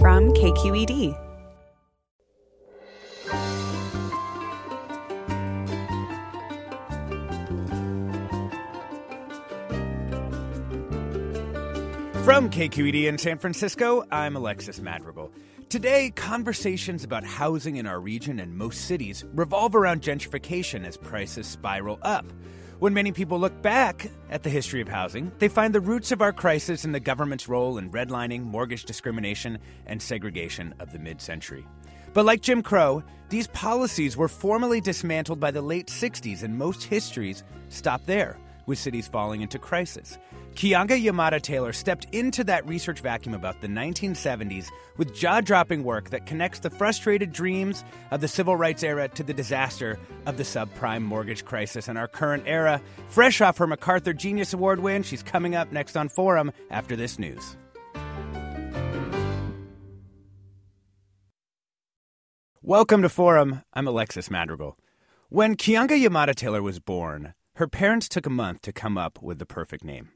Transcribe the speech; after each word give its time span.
From 0.00 0.32
KQED. 0.32 1.12
From 12.24 12.48
KQED 12.48 13.08
in 13.08 13.18
San 13.18 13.38
Francisco, 13.38 14.06
I'm 14.12 14.36
Alexis 14.36 14.80
Madrigal. 14.80 15.32
Today, 15.68 16.12
conversations 16.14 17.02
about 17.02 17.24
housing 17.24 17.76
in 17.76 17.86
our 17.86 17.98
region 17.98 18.38
and 18.38 18.56
most 18.56 18.82
cities 18.82 19.24
revolve 19.34 19.74
around 19.74 20.02
gentrification 20.02 20.86
as 20.86 20.96
prices 20.96 21.48
spiral 21.48 21.98
up. 22.02 22.24
When 22.80 22.94
many 22.94 23.10
people 23.10 23.40
look 23.40 23.60
back 23.60 24.08
at 24.30 24.44
the 24.44 24.50
history 24.50 24.80
of 24.80 24.86
housing, 24.86 25.32
they 25.40 25.48
find 25.48 25.74
the 25.74 25.80
roots 25.80 26.12
of 26.12 26.22
our 26.22 26.32
crisis 26.32 26.84
in 26.84 26.92
the 26.92 27.00
government's 27.00 27.48
role 27.48 27.76
in 27.76 27.90
redlining, 27.90 28.44
mortgage 28.44 28.84
discrimination, 28.84 29.58
and 29.86 30.00
segregation 30.00 30.72
of 30.78 30.92
the 30.92 31.00
mid 31.00 31.20
century. 31.20 31.66
But 32.14 32.24
like 32.24 32.40
Jim 32.40 32.62
Crow, 32.62 33.02
these 33.30 33.48
policies 33.48 34.16
were 34.16 34.28
formally 34.28 34.80
dismantled 34.80 35.40
by 35.40 35.50
the 35.50 35.60
late 35.60 35.88
60s, 35.88 36.44
and 36.44 36.56
most 36.56 36.84
histories 36.84 37.42
stop 37.68 38.06
there, 38.06 38.38
with 38.66 38.78
cities 38.78 39.08
falling 39.08 39.40
into 39.40 39.58
crisis. 39.58 40.16
Keeanga-Yamahtta 40.54 41.40
Taylor 41.40 41.72
stepped 41.72 42.06
into 42.12 42.42
that 42.44 42.66
research 42.66 43.00
vacuum 43.00 43.34
about 43.34 43.60
the 43.60 43.68
1970s 43.68 44.66
with 44.96 45.14
jaw 45.14 45.40
dropping 45.40 45.84
work 45.84 46.10
that 46.10 46.26
connects 46.26 46.58
the 46.58 46.70
frustrated 46.70 47.32
dreams 47.32 47.84
of 48.10 48.20
the 48.20 48.28
civil 48.28 48.56
rights 48.56 48.82
era 48.82 49.08
to 49.08 49.22
the 49.22 49.32
disaster 49.32 49.98
of 50.26 50.36
the 50.36 50.42
subprime 50.42 51.02
mortgage 51.02 51.44
crisis 51.44 51.88
in 51.88 51.96
our 51.96 52.08
current 52.08 52.42
era. 52.46 52.82
Fresh 53.08 53.40
off 53.40 53.58
her 53.58 53.66
MacArthur 53.66 54.12
Genius 54.12 54.52
Award 54.52 54.80
win, 54.80 55.02
she's 55.02 55.22
coming 55.22 55.54
up 55.54 55.70
next 55.70 55.96
on 55.96 56.08
Forum 56.08 56.50
after 56.70 56.96
this 56.96 57.18
news. 57.18 57.56
Welcome 62.60 63.00
to 63.02 63.08
Forum. 63.08 63.62
I'm 63.72 63.86
Alexis 63.86 64.30
Madrigal. 64.30 64.76
When 65.30 65.56
Keeanga-Yamahtta 65.56 66.34
Taylor 66.34 66.62
was 66.62 66.80
born, 66.80 67.32
her 67.54 67.66
parents 67.66 68.08
took 68.08 68.26
a 68.26 68.30
month 68.30 68.60
to 68.62 68.72
come 68.72 68.98
up 68.98 69.22
with 69.22 69.38
the 69.38 69.46
perfect 69.46 69.84
name. 69.84 70.10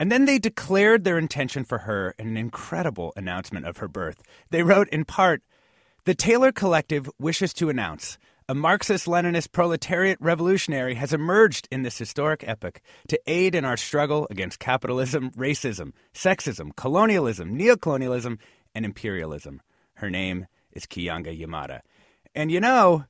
And 0.00 0.10
then 0.10 0.24
they 0.24 0.38
declared 0.38 1.04
their 1.04 1.18
intention 1.18 1.62
for 1.62 1.78
her 1.80 2.14
in 2.18 2.26
an 2.26 2.38
incredible 2.38 3.12
announcement 3.16 3.66
of 3.66 3.76
her 3.76 3.86
birth. 3.86 4.22
They 4.48 4.62
wrote 4.62 4.88
in 4.88 5.04
part 5.04 5.42
The 6.06 6.14
Taylor 6.14 6.52
Collective 6.52 7.10
wishes 7.18 7.52
to 7.54 7.68
announce 7.68 8.16
a 8.48 8.54
Marxist 8.54 9.06
Leninist 9.06 9.52
proletariat 9.52 10.16
revolutionary 10.18 10.94
has 10.94 11.12
emerged 11.12 11.68
in 11.70 11.82
this 11.82 11.98
historic 11.98 12.42
epoch 12.48 12.80
to 13.08 13.20
aid 13.26 13.54
in 13.54 13.66
our 13.66 13.76
struggle 13.76 14.26
against 14.30 14.58
capitalism, 14.58 15.32
racism, 15.32 15.92
sexism, 16.14 16.74
colonialism, 16.74 17.56
neocolonialism, 17.56 18.38
and 18.74 18.84
imperialism. 18.86 19.60
Her 19.96 20.08
name 20.08 20.46
is 20.72 20.86
Keeanga-Yamahtta. 20.86 21.80
And 22.34 22.50
you 22.50 22.58
know, 22.58 23.04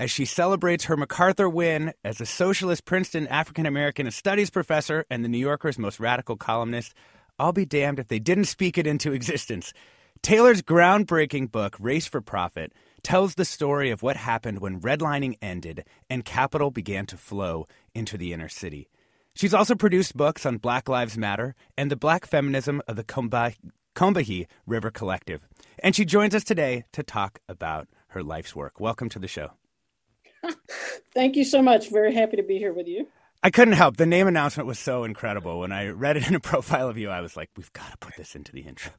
as 0.00 0.10
she 0.10 0.24
celebrates 0.24 0.84
her 0.84 0.96
MacArthur 0.96 1.46
win 1.46 1.92
as 2.02 2.22
a 2.22 2.26
socialist 2.26 2.86
Princeton 2.86 3.28
African 3.28 3.66
American 3.66 4.10
Studies 4.10 4.48
professor 4.48 5.04
and 5.10 5.22
the 5.22 5.28
New 5.28 5.36
Yorker's 5.38 5.78
most 5.78 6.00
radical 6.00 6.36
columnist. 6.38 6.94
I'll 7.38 7.52
be 7.52 7.66
damned 7.66 7.98
if 7.98 8.08
they 8.08 8.18
didn't 8.18 8.46
speak 8.46 8.78
it 8.78 8.86
into 8.86 9.12
existence. 9.12 9.74
Taylor's 10.22 10.62
groundbreaking 10.62 11.52
book, 11.52 11.76
Race 11.78 12.06
for 12.06 12.22
Profit, 12.22 12.72
tells 13.02 13.34
the 13.34 13.44
story 13.44 13.90
of 13.90 14.02
what 14.02 14.16
happened 14.16 14.60
when 14.60 14.80
redlining 14.80 15.36
ended 15.42 15.84
and 16.08 16.24
capital 16.24 16.70
began 16.70 17.04
to 17.04 17.18
flow 17.18 17.66
into 17.94 18.16
the 18.16 18.32
inner 18.32 18.48
city. 18.48 18.88
She's 19.34 19.54
also 19.54 19.74
produced 19.74 20.16
books 20.16 20.46
on 20.46 20.56
Black 20.56 20.88
Lives 20.88 21.18
Matter 21.18 21.54
and 21.76 21.90
the 21.90 21.96
black 21.96 22.26
feminism 22.26 22.80
of 22.88 22.96
the 22.96 23.04
Combahee 23.94 24.46
River 24.66 24.90
Collective. 24.90 25.46
And 25.78 25.94
she 25.94 26.06
joins 26.06 26.34
us 26.34 26.44
today 26.44 26.84
to 26.92 27.02
talk 27.02 27.40
about 27.50 27.86
her 28.08 28.22
life's 28.22 28.56
work. 28.56 28.80
Welcome 28.80 29.10
to 29.10 29.18
the 29.18 29.28
show. 29.28 29.52
Thank 31.14 31.36
you 31.36 31.44
so 31.44 31.62
much. 31.62 31.90
Very 31.90 32.14
happy 32.14 32.36
to 32.36 32.42
be 32.42 32.58
here 32.58 32.72
with 32.72 32.86
you. 32.86 33.08
I 33.42 33.50
couldn't 33.50 33.74
help. 33.74 33.96
The 33.96 34.06
name 34.06 34.26
announcement 34.26 34.66
was 34.66 34.78
so 34.78 35.04
incredible. 35.04 35.60
When 35.60 35.72
I 35.72 35.88
read 35.88 36.16
it 36.16 36.28
in 36.28 36.34
a 36.34 36.40
profile 36.40 36.88
of 36.88 36.98
you, 36.98 37.10
I 37.10 37.20
was 37.20 37.36
like, 37.36 37.50
"We've 37.56 37.72
got 37.72 37.90
to 37.90 37.96
put 37.98 38.16
this 38.16 38.34
into 38.34 38.52
the 38.52 38.62
intro." 38.62 38.92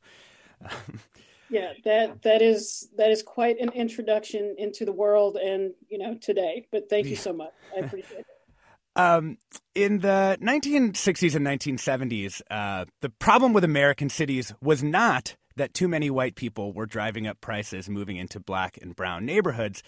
yeah, 1.50 1.74
that 1.85 2.24
that 2.24 2.41
is 2.41 2.90
that 2.97 3.12
is 3.12 3.22
quite 3.22 3.59
an 3.59 3.69
introduction 3.74 4.56
into 4.57 4.85
the 4.85 4.91
world 4.91 5.38
and 5.38 5.74
you 5.90 5.97
know 5.97 6.16
today. 6.16 6.68
But 6.72 6.90
thank 6.90 7.07
you 7.07 7.16
so 7.16 7.34
much. 7.34 7.53
I 7.75 7.81
appreciate 7.81 8.19
it. 8.19 8.25
Um, 8.94 9.38
in 9.74 10.00
the 10.00 10.38
1960s 10.41 11.34
and 11.34 11.47
1970s, 11.47 12.41
uh, 12.51 12.84
the 13.00 13.09
problem 13.09 13.53
with 13.53 13.63
American 13.63 14.09
cities 14.09 14.53
was 14.62 14.84
not 14.84 15.38
that 15.56 15.74
too 15.74 15.88
many 15.88 16.09
white 16.09 16.35
people 16.35 16.74
were 16.74 16.85
driving 16.85 17.25
up 17.25 17.40
prices, 17.40 17.88
moving 17.88 18.18
into 18.18 18.40
black 18.40 18.78
and 18.81 18.94
brown 18.94 19.25
neighborhoods. 19.25 19.81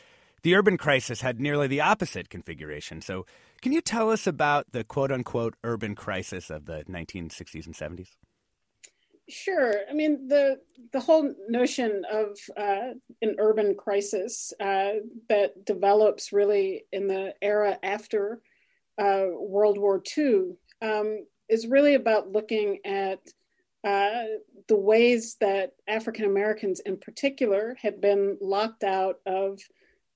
The 0.43 0.55
urban 0.55 0.77
crisis 0.77 1.21
had 1.21 1.39
nearly 1.39 1.67
the 1.67 1.81
opposite 1.81 2.29
configuration. 2.29 3.01
So, 3.01 3.25
can 3.61 3.71
you 3.71 3.79
tell 3.79 4.11
us 4.11 4.27
about 4.27 4.73
the 4.73 4.83
quote 4.83 5.11
unquote 5.11 5.55
urban 5.63 5.95
crisis 5.95 6.49
of 6.49 6.65
the 6.65 6.83
1960s 6.83 7.65
and 7.65 7.73
70s? 7.73 8.09
Sure. 9.29 9.75
I 9.89 9.93
mean, 9.93 10.27
the 10.27 10.59
the 10.91 10.99
whole 10.99 11.33
notion 11.47 12.03
of 12.11 12.37
uh, 12.57 12.93
an 13.21 13.35
urban 13.39 13.75
crisis 13.75 14.51
uh, 14.59 14.95
that 15.29 15.65
develops 15.65 16.33
really 16.33 16.83
in 16.91 17.07
the 17.07 17.33
era 17.41 17.79
after 17.81 18.41
uh, 19.01 19.27
World 19.31 19.77
War 19.77 20.03
II 20.17 20.57
um, 20.81 21.25
is 21.47 21.67
really 21.67 21.93
about 21.93 22.33
looking 22.33 22.79
at 22.83 23.19
uh, 23.85 24.23
the 24.67 24.75
ways 24.75 25.37
that 25.39 25.71
African 25.87 26.25
Americans, 26.25 26.81
in 26.81 26.97
particular, 26.97 27.77
had 27.81 28.01
been 28.01 28.37
locked 28.41 28.83
out 28.83 29.19
of 29.25 29.59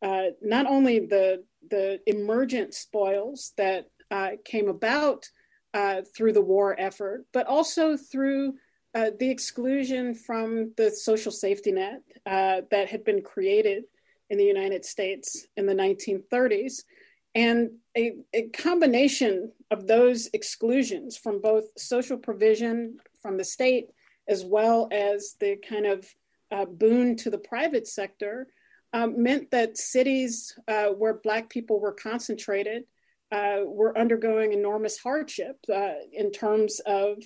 uh, 0.01 0.27
not 0.41 0.65
only 0.65 0.99
the 0.99 1.43
the 1.69 1.99
emergent 2.05 2.73
spoils 2.73 3.53
that 3.57 3.87
uh, 4.11 4.31
came 4.45 4.69
about 4.69 5.25
uh, 5.73 6.01
through 6.15 6.33
the 6.33 6.41
war 6.41 6.75
effort, 6.79 7.25
but 7.33 7.45
also 7.47 7.97
through 7.97 8.53
uh, 8.95 9.11
the 9.19 9.29
exclusion 9.29 10.15
from 10.15 10.73
the 10.77 10.89
social 10.89 11.31
safety 11.31 11.71
net 11.71 12.01
uh, 12.25 12.61
that 12.71 12.89
had 12.89 13.03
been 13.03 13.21
created 13.21 13.83
in 14.29 14.37
the 14.37 14.45
United 14.45 14.85
States 14.85 15.45
in 15.57 15.65
the 15.65 15.75
1930s. 15.75 16.83
And 17.35 17.71
a, 17.95 18.13
a 18.33 18.49
combination 18.49 19.51
of 19.69 19.87
those 19.87 20.29
exclusions 20.33 21.17
from 21.17 21.41
both 21.41 21.65
social 21.77 22.17
provision 22.17 22.97
from 23.21 23.37
the 23.37 23.43
state 23.43 23.89
as 24.27 24.43
well 24.43 24.87
as 24.91 25.35
the 25.39 25.57
kind 25.57 25.85
of 25.85 26.05
uh, 26.51 26.65
boon 26.65 27.15
to 27.17 27.29
the 27.29 27.37
private 27.37 27.87
sector 27.87 28.47
um, 28.97 29.21
meant 29.21 29.51
that 29.51 29.77
cities 29.77 30.57
uh, 30.67 30.87
where 30.87 31.13
Black 31.13 31.49
people 31.49 31.79
were 31.79 31.91
concentrated 31.91 32.85
uh, 33.31 33.59
were 33.63 33.97
undergoing 33.97 34.53
enormous 34.53 34.97
hardship 34.97 35.57
uh, 35.73 35.93
in 36.11 36.31
terms 36.31 36.79
of 36.85 37.17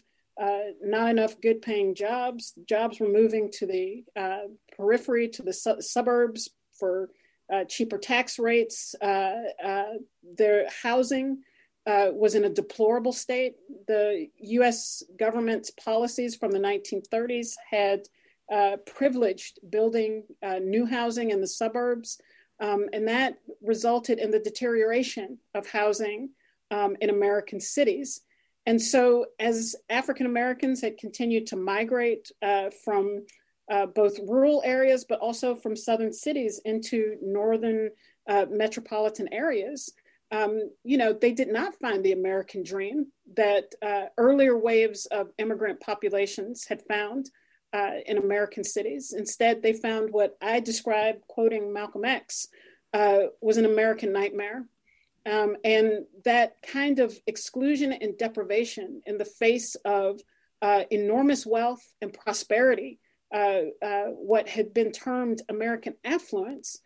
uh, 0.42 0.72
not 0.84 1.10
enough 1.10 1.40
good 1.40 1.62
paying 1.62 1.96
jobs. 1.96 2.54
Jobs 2.68 3.00
were 3.00 3.08
moving 3.08 3.50
to 3.52 3.66
the 3.66 4.04
uh, 4.16 4.48
periphery, 4.76 5.30
to 5.30 5.44
the 5.44 5.54
su- 5.54 5.80
suburbs 5.82 6.50
for 6.78 7.10
uh, 7.54 7.64
cheaper 7.66 7.98
tax 7.98 8.38
rates. 8.38 8.96
their 9.02 10.66
housing 10.84 11.42
was 11.86 12.36
in 12.36 12.46
a 12.46 12.50
deplorable 12.50 13.14
state. 13.14 13.56
The 13.88 14.28
US 14.40 15.04
government's 15.18 15.72
policies 15.72 16.36
from 16.36 16.52
the 16.52 16.60
1930s 16.60 17.54
had 17.70 18.08
uh, 18.52 18.78
privileged 18.86 19.60
building 19.70 20.24
uh, 20.44 20.60
new 20.60 20.86
housing 20.86 21.32
in 21.32 21.42
the 21.42 21.48
suburbs. 21.48 22.20
Um, 22.60 22.88
and 22.94 23.08
that 23.08 23.38
resulted 23.62 24.20
in 24.20 24.30
the 24.30 24.40
deterioration 24.40 25.40
of 25.56 25.68
housing 25.68 26.30
um, 26.70 26.96
in 27.02 27.10
American 27.10 27.60
cities. 27.60 28.22
And 28.68 28.80
so, 28.80 29.26
as 29.40 29.76
African 29.90 30.28
Americans 30.28 30.82
had 30.82 30.98
continued 30.98 31.48
to 31.48 31.56
migrate 31.56 32.32
uh, 32.44 32.70
from 32.86 33.26
uh, 33.72 33.88
both 33.88 34.20
rural 34.28 34.62
areas, 34.64 35.06
but 35.08 35.20
also 35.20 35.56
from 35.56 35.76
southern 35.76 36.14
cities 36.14 36.62
into 36.66 37.18
northern 37.22 37.90
uh, 38.30 38.46
metropolitan 38.52 39.34
areas, 39.34 39.92
um, 40.32 40.70
you 40.84 40.98
know, 40.98 41.12
they 41.12 41.32
did 41.32 41.50
not 41.50 41.76
find 41.76 42.04
the 42.04 42.14
American 42.14 42.64
dream 42.64 43.08
that 43.36 43.74
uh, 43.82 44.06
earlier 44.18 44.58
waves 44.58 45.06
of 45.08 45.32
immigrant 45.40 45.80
populations 45.80 46.66
had 46.66 46.82
found 46.84 47.30
uh, 47.74 47.92
in 48.06 48.18
American 48.18 48.64
cities. 48.64 49.14
Instead, 49.14 49.62
they 49.62 49.74
found 49.74 50.12
what 50.12 50.38
I 50.42 50.60
describe, 50.60 51.22
quoting 51.28 51.72
Malcolm 51.72 52.06
X, 52.06 52.48
uh, 52.94 53.28
was 53.42 53.58
an 53.58 53.66
American 53.66 54.12
nightmare. 54.12 54.66
Um, 55.26 55.56
and 55.64 56.06
that 56.26 56.56
kind 56.64 57.00
of 57.00 57.18
exclusion 57.28 57.94
and 57.94 58.18
deprivation 58.18 59.02
in 59.06 59.18
the 59.18 59.26
face 59.26 59.76
of 59.86 60.20
uh, 60.62 60.84
enormous 60.90 61.46
wealth 61.46 61.86
and 62.02 62.14
prosperity, 62.14 63.00
uh, 63.34 63.62
uh, 63.82 64.06
what 64.06 64.50
had 64.50 64.74
been 64.74 64.92
termed 64.92 65.42
American 65.50 65.96
affluence, 66.04 66.80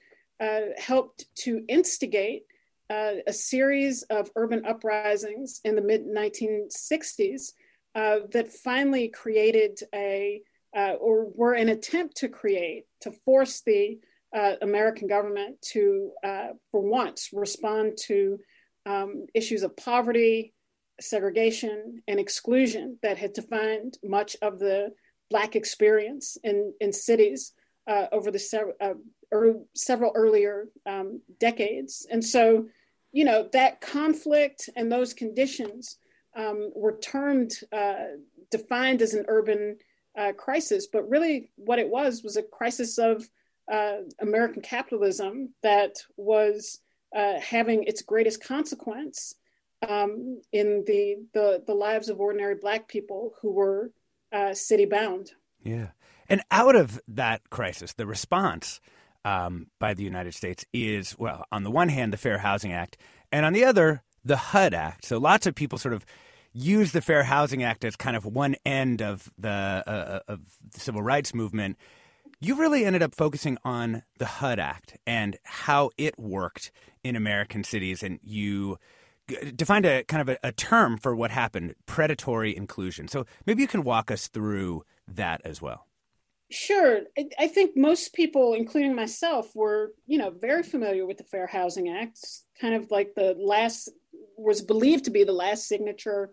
helped 0.78 1.26
to 1.34 1.64
instigate 1.70 2.44
uh, 2.90 3.14
a 3.26 3.34
series 3.34 4.04
of 4.04 4.30
urban 4.36 4.64
uprisings 4.66 5.62
in 5.64 5.76
the 5.76 5.82
mid 5.82 6.06
1960s 6.06 7.54
uh, 7.96 8.20
that 8.32 8.52
finally 8.52 9.08
created 9.08 9.80
a, 9.94 10.42
uh, 10.76 10.94
or 11.00 11.28
were 11.34 11.54
an 11.54 11.70
attempt 11.70 12.18
to 12.18 12.28
create, 12.28 12.86
to 13.02 13.12
force 13.12 13.62
the 13.62 13.98
uh, 14.36 14.56
American 14.62 15.08
government 15.08 15.62
to, 15.62 16.12
uh, 16.24 16.48
for 16.70 16.82
once, 16.82 17.30
respond 17.32 17.98
to 17.98 18.38
um, 18.86 19.26
issues 19.34 19.64
of 19.64 19.76
poverty, 19.78 20.54
segregation, 21.00 22.02
and 22.08 22.20
exclusion 22.20 22.98
that 23.02 23.18
had 23.18 23.34
defined 23.34 23.98
much 24.04 24.36
of 24.42 24.60
the 24.60 24.92
Black 25.30 25.56
experience 25.56 26.38
in, 26.44 26.74
in 26.80 26.94
cities 26.94 27.54
uh, 27.88 28.08
over 28.12 28.30
the 28.30 28.40
several 28.40 28.76
er, 29.34 29.56
several 29.74 30.12
earlier 30.16 30.68
um, 30.86 31.22
decades. 31.40 32.06
And 32.12 32.24
so, 32.24 32.68
you 33.12 33.26
know, 33.26 33.50
that 33.54 33.82
conflict 33.82 34.70
and 34.76 34.92
those 34.92 35.14
conditions 35.14 35.98
um, 36.36 36.72
were 36.76 36.98
termed, 37.00 37.54
uh, 37.72 38.18
defined 38.52 39.02
as 39.02 39.14
an 39.14 39.26
urban 39.28 39.78
uh, 40.18 40.34
crisis, 40.34 40.88
but 40.88 41.10
really 41.10 41.52
what 41.56 41.80
it 41.80 41.90
was 41.90 42.24
was 42.24 42.38
a 42.38 42.44
crisis 42.44 42.98
of 42.98 43.28
uh, 43.72 43.98
American 44.20 44.62
capitalism 44.62 45.54
that 45.64 45.98
was 46.18 46.80
uh, 47.16 47.40
having 47.40 47.84
its 47.84 48.02
greatest 48.02 48.44
consequence 48.44 49.36
um, 49.88 50.42
in 50.52 50.84
the, 50.86 51.18
the, 51.34 51.64
the 51.66 51.74
lives 51.74 52.10
of 52.10 52.20
ordinary 52.20 52.56
Black 52.56 52.88
people 52.88 53.34
who 53.42 53.52
were 53.52 53.92
uh, 54.32 54.54
city 54.54 54.86
bound. 54.86 55.32
Yeah. 55.64 55.90
And 56.28 56.42
out 56.52 56.76
of 56.76 57.02
that 57.08 57.50
crisis, 57.50 57.94
the 57.94 58.08
response 58.08 58.80
um, 59.24 59.68
by 59.80 59.94
the 59.94 60.04
United 60.04 60.34
States 60.34 60.66
is, 60.74 61.18
well, 61.18 61.46
on 61.52 61.64
the 61.64 61.72
one 61.72 61.90
hand, 61.90 62.14
the 62.14 62.18
Fair 62.18 62.40
Housing 62.40 62.74
Act, 62.74 62.98
and 63.32 63.46
on 63.46 63.54
the 63.54 63.66
other, 63.66 64.04
the 64.24 64.38
HUD 64.38 64.74
Act. 64.74 65.06
So 65.06 65.18
lots 65.18 65.46
of 65.46 65.56
people 65.56 65.78
sort 65.78 65.94
of 65.94 66.06
use 66.56 66.94
the 66.94 67.02
Fair 67.02 67.24
Housing 67.24 67.64
Act 67.64 67.84
as 67.84 67.96
kind 67.96 68.16
of 68.16 68.26
one 68.26 68.56
end 68.66 69.02
of 69.02 69.30
the, 69.38 69.50
uh, 69.50 69.90
uh 69.90 70.20
of 70.28 70.40
the 70.74 70.80
civil 70.80 71.04
rights 71.04 71.34
movement. 71.34 71.78
You 72.40 72.56
really 72.56 72.86
ended 72.86 73.04
up 73.04 73.14
focusing 73.14 73.58
on 73.64 74.04
the 74.18 74.26
HUD 74.26 74.60
Act 74.60 74.98
and 75.06 75.38
how 75.44 75.92
it 75.98 76.18
worked 76.18 76.72
in 77.04 77.16
American 77.16 77.64
cities, 77.64 78.02
and 78.02 78.20
you 78.24 78.78
defined 79.56 79.86
a 79.86 80.04
kind 80.04 80.22
of 80.22 80.30
a, 80.30 80.48
a 80.48 80.52
term 80.52 80.98
for 80.98 81.16
what 81.16 81.32
happened 81.32 81.76
predatory 81.86 82.56
inclusion. 82.56 83.08
So 83.08 83.26
maybe 83.46 83.62
you 83.62 83.68
can 83.68 83.84
walk 83.84 84.10
us 84.12 84.28
through 84.28 84.84
that 85.08 85.42
as 85.44 85.62
well. 85.62 85.88
Sure. 86.52 87.02
I 87.40 87.48
think 87.48 87.76
most 87.76 88.14
people, 88.14 88.54
including 88.54 88.96
myself, 88.96 89.48
were, 89.56 89.94
you 90.06 90.20
know, 90.20 90.30
very 90.30 90.62
familiar 90.62 91.06
with 91.06 91.18
the 91.18 91.24
Fair 91.24 91.48
Housing 91.48 91.90
Act. 91.90 92.20
Kind 92.62 92.76
of 92.76 92.92
like 92.92 93.16
the 93.16 93.36
last 93.38 93.90
was 94.38 94.62
believed 94.62 95.06
to 95.06 95.12
be 95.12 95.24
the 95.24 95.32
last 95.32 95.68
signature 95.68 96.30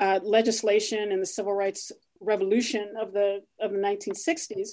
uh, 0.00 0.20
legislation 0.22 1.12
and 1.12 1.22
the 1.22 1.26
civil 1.26 1.52
rights 1.52 1.92
revolution 2.20 2.94
of 3.00 3.12
the 3.12 3.40
of 3.60 3.72
the 3.72 3.78
1960s. 3.78 4.70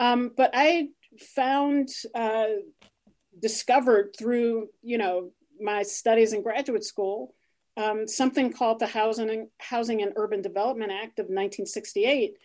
Um, 0.00 0.32
but 0.36 0.50
I 0.54 0.88
found 1.34 1.88
uh, 2.14 2.46
discovered 3.40 4.14
through, 4.18 4.68
you 4.82 4.98
know, 4.98 5.30
my 5.60 5.82
studies 5.82 6.32
in 6.32 6.42
graduate 6.42 6.84
school 6.84 7.34
um, 7.76 8.06
something 8.06 8.52
called 8.52 8.78
the 8.78 8.86
Housing 8.86 9.30
and, 9.30 9.48
Housing 9.58 10.02
and 10.02 10.12
Urban 10.16 10.42
Development 10.42 10.90
Act 10.92 11.18
of 11.18 11.24
1968 11.24 12.36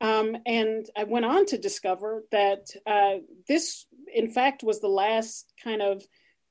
um, 0.00 0.36
and 0.46 0.86
I 0.96 1.04
went 1.04 1.24
on 1.24 1.46
to 1.46 1.58
discover 1.58 2.24
that 2.30 2.70
uh, 2.86 3.20
this, 3.48 3.86
in 4.14 4.30
fact, 4.30 4.62
was 4.62 4.80
the 4.80 4.88
last 4.88 5.52
kind 5.62 5.82
of 5.82 6.02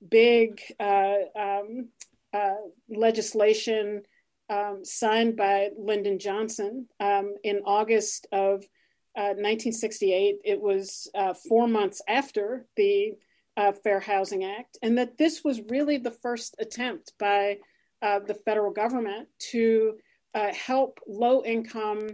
big 0.08 0.62
uh, 0.80 1.16
um, 1.36 1.90
uh, 2.34 2.56
legislation 2.90 4.04
um, 4.50 4.82
signed 4.84 5.36
by 5.36 5.70
Lyndon 5.78 6.20
Johnson 6.20 6.88
um, 7.00 7.36
in 7.44 7.62
August 7.66 8.28
of 8.32 8.66
1968. 9.14 10.36
Uh, 10.36 10.38
it 10.44 10.62
was 10.62 11.10
uh, 11.16 11.34
four 11.34 11.68
months 11.68 12.02
after 12.08 12.66
the 12.76 13.14
uh, 13.56 13.72
Fair 13.72 14.00
Housing 14.00 14.44
Act, 14.44 14.78
and 14.82 14.98
that 14.98 15.18
this 15.18 15.44
was 15.44 15.62
really 15.70 15.98
the 15.98 16.12
first 16.12 16.56
attempt 16.60 17.14
by 17.20 17.58
the 18.02 18.38
federal 18.46 18.72
government 18.72 19.28
to 19.40 19.98
help 20.54 21.00
low 21.08 21.44
income 21.44 22.10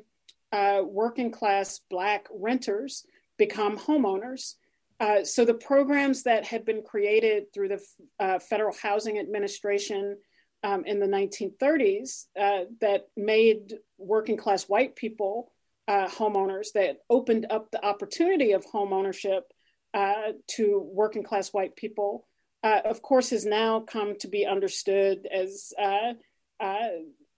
uh, 0.54 0.84
working 0.86 1.32
class 1.32 1.82
Black 1.90 2.28
renters 2.32 3.06
become 3.38 3.78
homeowners. 3.78 4.54
Uh, 5.00 5.24
so 5.24 5.44
the 5.44 5.54
programs 5.54 6.24
that 6.24 6.46
had 6.46 6.64
been 6.64 6.84
created 6.84 7.52
through 7.52 7.68
the 7.68 7.84
uh, 8.20 8.40
Federal 8.40 8.74
Housing 8.82 9.18
Administration 9.18 10.16
um, 10.64 10.86
in 10.86 11.00
the 11.00 11.08
1930s 11.08 12.26
uh, 12.40 12.66
that 12.82 13.08
made 13.18 13.74
working 13.98 14.38
class 14.38 14.64
white 14.64 14.96
people 14.96 15.52
uh, 15.88 16.08
homeowners, 16.08 16.72
that 16.74 17.00
opened 17.10 17.46
up 17.50 17.70
the 17.72 17.86
opportunity 17.86 18.54
of 18.54 18.66
homeownership 18.66 19.42
uh, 19.94 20.32
to 20.48 20.90
working 20.94 21.24
class 21.24 21.54
white 21.54 21.76
people, 21.76 22.26
of 22.64 23.02
course, 23.02 23.32
has 23.32 23.46
now 23.46 23.82
come 23.82 24.18
to 24.18 24.30
be 24.30 24.46
understood 24.46 25.28
as 25.32 25.74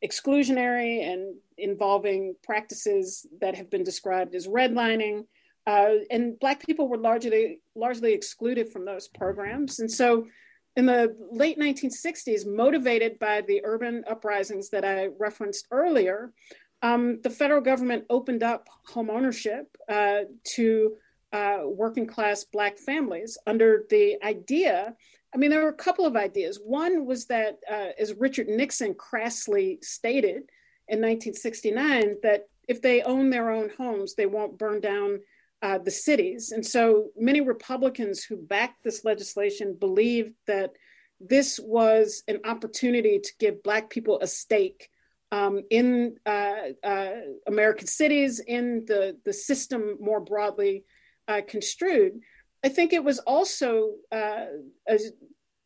exclusionary 0.06 1.04
and 1.04 1.36
involving 1.58 2.36
practices 2.44 3.26
that 3.42 3.56
have 3.56 3.70
been 3.70 3.84
described 3.84 4.36
as 4.36 4.48
redlining. 4.48 5.26
Uh, 5.66 5.96
and 6.12 6.40
Black 6.40 6.66
people 6.66 6.88
were 6.88 6.98
largely 6.98 7.60
largely 7.76 8.14
excluded 8.14 8.72
from 8.72 8.86
those 8.86 9.08
programs. 9.08 9.80
And 9.80 9.92
so, 9.92 10.28
in 10.76 10.86
the 10.86 11.16
late 11.32 11.58
1960s, 11.58 12.46
motivated 12.46 13.18
by 13.20 13.42
the 13.42 13.62
urban 13.64 14.04
uprisings 14.10 14.70
that 14.70 14.84
I 14.84 15.08
referenced 15.20 15.68
earlier, 15.72 16.34
um, 16.82 17.22
the 17.22 17.30
federal 17.30 17.62
government 17.62 18.06
opened 18.10 18.44
up 18.44 18.68
home 18.88 19.10
ownership 19.10 19.76
uh, 19.90 20.22
to 20.56 20.96
uh, 21.32 21.60
working 21.64 22.06
class 22.06 22.44
Black 22.44 22.78
families 22.78 23.38
under 23.48 23.86
the 23.90 24.18
idea 24.24 24.96
I 25.36 25.38
mean, 25.38 25.50
there 25.50 25.64
were 25.64 25.68
a 25.68 25.74
couple 25.74 26.06
of 26.06 26.16
ideas. 26.16 26.62
One 26.64 27.06
was 27.06 27.26
that, 27.26 27.60
uh, 27.70 27.90
as 28.00 28.14
Richard 28.14 28.48
Nixon 28.48 28.94
crassly 28.94 29.80
stated 29.84 30.50
in 30.88 31.02
1969, 31.02 32.16
that 32.24 32.48
if 32.70 32.82
they 32.82 33.02
own 33.02 33.30
their 33.30 33.52
own 33.52 33.70
homes, 33.78 34.16
they 34.16 34.28
won't 34.28 34.58
burn 34.58 34.80
down 34.80 35.20
uh, 35.62 35.78
the 35.78 35.92
cities. 35.92 36.52
And 36.52 36.66
so 36.66 37.10
many 37.18 37.42
Republicans 37.42 38.24
who 38.24 38.38
backed 38.38 38.84
this 38.84 39.06
legislation 39.06 39.76
believed 39.80 40.34
that 40.48 40.72
this 41.20 41.60
was 41.60 42.24
an 42.28 42.42
opportunity 42.46 43.20
to 43.20 43.32
give 43.40 43.64
Black 43.64 43.90
people 43.90 44.20
a 44.22 44.28
stake 44.28 44.90
um, 45.32 45.64
in 45.70 46.18
uh, 46.26 46.56
uh 46.84 47.12
American 47.48 47.88
cities, 47.88 48.40
in 48.40 48.86
the, 48.86 49.18
the 49.26 49.34
system 49.34 49.98
more 50.00 50.20
broadly 50.20 50.84
uh, 51.28 51.42
construed. 51.48 52.20
I 52.64 52.70
think 52.70 52.94
it 52.94 53.04
was 53.04 53.20
also 53.20 53.94
uh, 54.12 54.46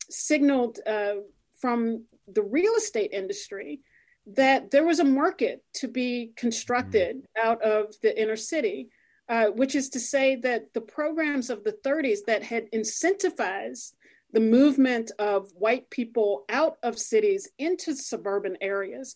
signaled 0.10 0.79
uh, 0.86 1.15
from 1.60 2.05
the 2.27 2.43
real 2.43 2.74
estate 2.75 3.12
industry 3.13 3.81
that 4.36 4.72
there 4.72 4.86
was 4.86 5.00
a 5.00 5.05
market 5.05 5.63
to 5.74 5.88
be 5.88 6.31
constructed 6.36 7.17
mm-hmm. 7.17 7.48
out 7.48 7.62
of 7.62 7.96
the 8.01 8.22
inner 8.22 8.36
city, 8.36 8.89
uh, 9.29 9.45
which 9.48 9.75
is 9.75 9.89
to 9.89 10.00
say 10.00 10.36
that 10.36 10.74
the 10.74 10.81
programs 10.81 11.50
of 11.50 11.63
the 11.63 11.77
30s 11.86 12.19
that 12.25 12.43
had 12.43 12.69
incentivized 12.71 13.93
the 14.33 14.39
movement 14.39 15.12
of 15.19 15.51
white 15.53 15.89
people 15.89 16.45
out 16.50 16.77
of 16.83 17.00
cities 17.00 17.50
into 17.57 17.95
suburban 17.95 18.57
areas 18.62 19.15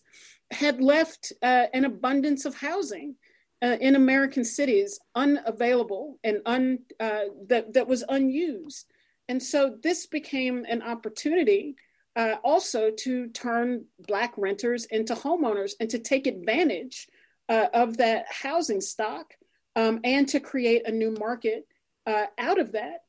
had 0.50 0.80
left 0.80 1.32
uh, 1.42 1.66
an 1.72 1.84
abundance 1.84 2.44
of 2.44 2.54
housing 2.54 3.16
uh, 3.62 3.76
in 3.80 3.96
American 3.96 4.44
cities 4.44 5.00
unavailable 5.14 6.18
and 6.24 6.40
un, 6.46 6.78
uh, 7.00 7.24
that, 7.48 7.72
that 7.72 7.88
was 7.88 8.04
unused. 8.08 8.86
And 9.28 9.42
so 9.42 9.76
this 9.82 10.06
became 10.06 10.64
an 10.68 10.82
opportunity 10.82 11.76
uh, 12.16 12.36
also 12.44 12.90
to 12.90 13.28
turn 13.28 13.86
Black 14.06 14.34
renters 14.36 14.84
into 14.86 15.14
homeowners 15.14 15.72
and 15.80 15.88
to 15.90 15.98
take 15.98 16.26
advantage 16.26 17.08
uh, 17.48 17.66
of 17.72 17.96
that 17.96 18.26
housing 18.28 18.80
stock 18.80 19.34
um, 19.76 20.00
and 20.04 20.28
to 20.28 20.40
create 20.40 20.86
a 20.86 20.92
new 20.92 21.12
market 21.12 21.66
uh, 22.06 22.26
out 22.38 22.58
of 22.58 22.72
that. 22.72 23.00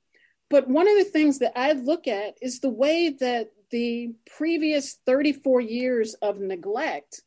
But 0.49 0.67
one 0.67 0.87
of 0.87 0.97
the 0.97 1.05
things 1.05 1.39
that 1.39 1.57
I 1.57 1.73
look 1.73 2.07
at 2.07 2.37
is 2.41 2.59
the 2.59 2.69
way 2.69 3.09
that 3.19 3.49
the 3.71 4.13
previous 4.37 4.99
34 5.05 5.61
years 5.61 6.13
of 6.15 6.39
neglect 6.39 7.21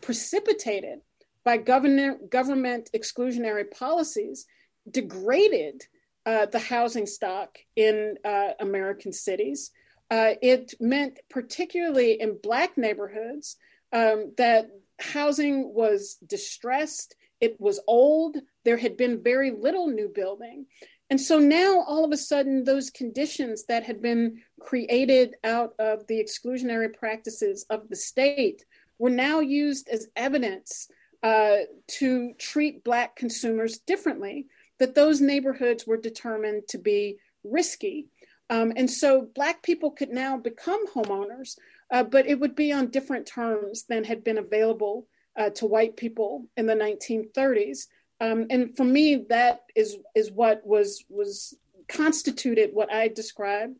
precipitated 0.00 1.00
by 1.44 1.56
government, 1.56 2.30
government 2.30 2.90
exclusionary 2.94 3.70
policies 3.70 4.46
degraded 4.90 5.82
uh, 6.24 6.46
the 6.46 6.58
housing 6.58 7.06
stock 7.06 7.58
in 7.76 8.16
uh, 8.24 8.50
American 8.60 9.12
cities. 9.12 9.70
Uh, 10.10 10.34
it 10.40 10.74
meant, 10.80 11.18
particularly 11.30 12.20
in 12.20 12.38
Black 12.42 12.78
neighborhoods, 12.78 13.56
um, 13.92 14.32
that 14.36 14.70
housing 15.00 15.72
was 15.74 16.16
distressed, 16.26 17.16
it 17.42 17.60
was 17.60 17.80
old, 17.88 18.36
there 18.64 18.76
had 18.78 18.96
been 18.96 19.22
very 19.22 19.50
little 19.50 19.88
new 19.88 20.08
building. 20.08 20.66
And 21.10 21.20
so 21.20 21.38
now, 21.38 21.82
all 21.86 22.04
of 22.04 22.12
a 22.12 22.16
sudden, 22.16 22.64
those 22.64 22.88
conditions 22.88 23.64
that 23.66 23.82
had 23.82 24.00
been 24.00 24.40
created 24.60 25.34
out 25.44 25.74
of 25.78 26.06
the 26.06 26.22
exclusionary 26.24 26.90
practices 26.94 27.66
of 27.68 27.88
the 27.88 27.96
state 27.96 28.64
were 28.98 29.10
now 29.10 29.40
used 29.40 29.88
as 29.88 30.06
evidence 30.16 30.88
uh, 31.22 31.58
to 31.88 32.32
treat 32.38 32.84
Black 32.84 33.16
consumers 33.16 33.78
differently, 33.78 34.46
that 34.78 34.94
those 34.94 35.20
neighborhoods 35.20 35.86
were 35.86 35.98
determined 35.98 36.62
to 36.68 36.78
be 36.78 37.18
risky. 37.44 38.06
Um, 38.50 38.72
and 38.76 38.90
so 38.90 39.28
Black 39.34 39.62
people 39.62 39.90
could 39.90 40.10
now 40.10 40.36
become 40.36 40.86
homeowners, 40.86 41.56
uh, 41.90 42.04
but 42.04 42.26
it 42.26 42.38
would 42.38 42.54
be 42.54 42.72
on 42.72 42.86
different 42.86 43.26
terms 43.26 43.84
than 43.88 44.04
had 44.04 44.22
been 44.22 44.38
available 44.38 45.06
uh, 45.36 45.50
to 45.50 45.66
white 45.66 45.96
people 45.96 46.46
in 46.56 46.66
the 46.66 46.74
1930s. 46.74 47.86
Um, 48.20 48.46
and 48.50 48.76
for 48.76 48.84
me, 48.84 49.26
that 49.28 49.62
is 49.74 49.96
is 50.14 50.30
what 50.30 50.64
was 50.64 51.04
was 51.08 51.56
constituted 51.88 52.70
what 52.72 52.92
I 52.92 53.08
describe 53.08 53.74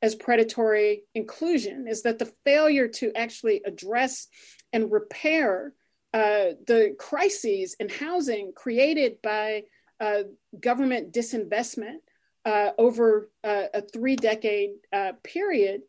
as 0.00 0.14
predatory 0.14 1.02
inclusion 1.14 1.86
is 1.88 2.02
that 2.02 2.18
the 2.18 2.32
failure 2.44 2.86
to 2.86 3.12
actually 3.16 3.62
address 3.66 4.28
and 4.72 4.92
repair 4.92 5.74
uh, 6.14 6.54
the 6.66 6.94
crises 6.98 7.76
in 7.80 7.88
housing 7.88 8.52
created 8.54 9.20
by 9.22 9.64
uh, 10.00 10.22
government 10.60 11.12
disinvestment 11.12 11.98
uh, 12.44 12.70
over 12.78 13.30
uh, 13.42 13.64
a 13.74 13.82
three 13.82 14.16
decade 14.16 14.70
uh, 14.92 15.12
period 15.24 15.82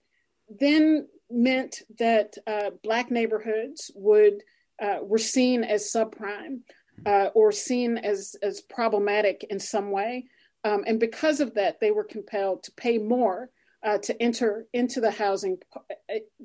then 0.59 1.07
meant 1.29 1.83
that 1.99 2.35
uh, 2.47 2.71
Black 2.83 3.11
neighborhoods 3.11 3.91
would 3.93 4.41
Uh, 4.81 4.99
were 5.01 5.17
seen 5.17 5.63
as 5.63 5.91
subprime 5.91 6.59
uh, 7.05 7.29
or 7.33 7.51
seen 7.51 7.97
as, 7.97 8.35
as 8.41 8.61
problematic 8.61 9.45
in 9.49 9.59
some 9.59 9.91
way. 9.91 10.25
Um, 10.63 10.83
and 10.87 10.99
because 10.99 11.39
of 11.39 11.55
that, 11.55 11.79
they 11.79 11.91
were 11.91 12.03
compelled 12.03 12.63
to 12.63 12.71
pay 12.71 12.97
more 12.97 13.49
uh, 13.83 13.97
to 13.99 14.21
enter 14.21 14.67
into 14.73 15.01
the 15.01 15.11
housing, 15.11 15.57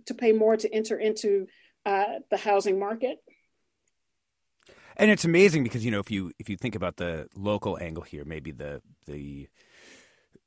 to 0.07 0.15
pay 0.15 0.33
more 0.33 0.57
to 0.57 0.73
enter 0.73 0.99
into 0.99 1.47
the 1.85 2.37
housing 2.37 2.79
market. 2.79 3.19
And 4.97 5.11
it's 5.11 5.25
amazing 5.25 5.65
because 5.65 5.85
you 5.85 5.91
know 5.91 5.99
if 5.99 6.11
you 6.11 6.31
if 6.39 6.49
you 6.49 6.57
think 6.57 6.75
about 6.75 6.97
the 6.97 7.29
local 7.35 7.79
angle 7.79 8.05
here, 8.05 8.25
maybe 8.25 8.53
the 8.53 8.81
the 9.07 9.49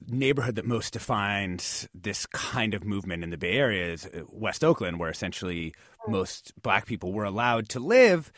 neighborhood 0.05 0.55
that 0.55 0.65
most 0.65 0.93
defines 0.93 1.87
this 1.93 2.25
kind 2.27 2.73
of 2.73 2.83
movement 2.83 3.23
in 3.23 3.29
the 3.29 3.37
Bay 3.37 3.53
Area 3.53 3.91
is 3.91 4.05
uh, 4.05 4.23
West 4.29 4.63
Oakland, 4.63 4.99
where 4.99 5.09
essentially 5.09 5.73
most 6.07 6.53
black 6.61 6.85
people 6.85 7.11
were 7.11 7.23
allowed 7.23 7.69
to 7.69 7.79
live 7.79 8.31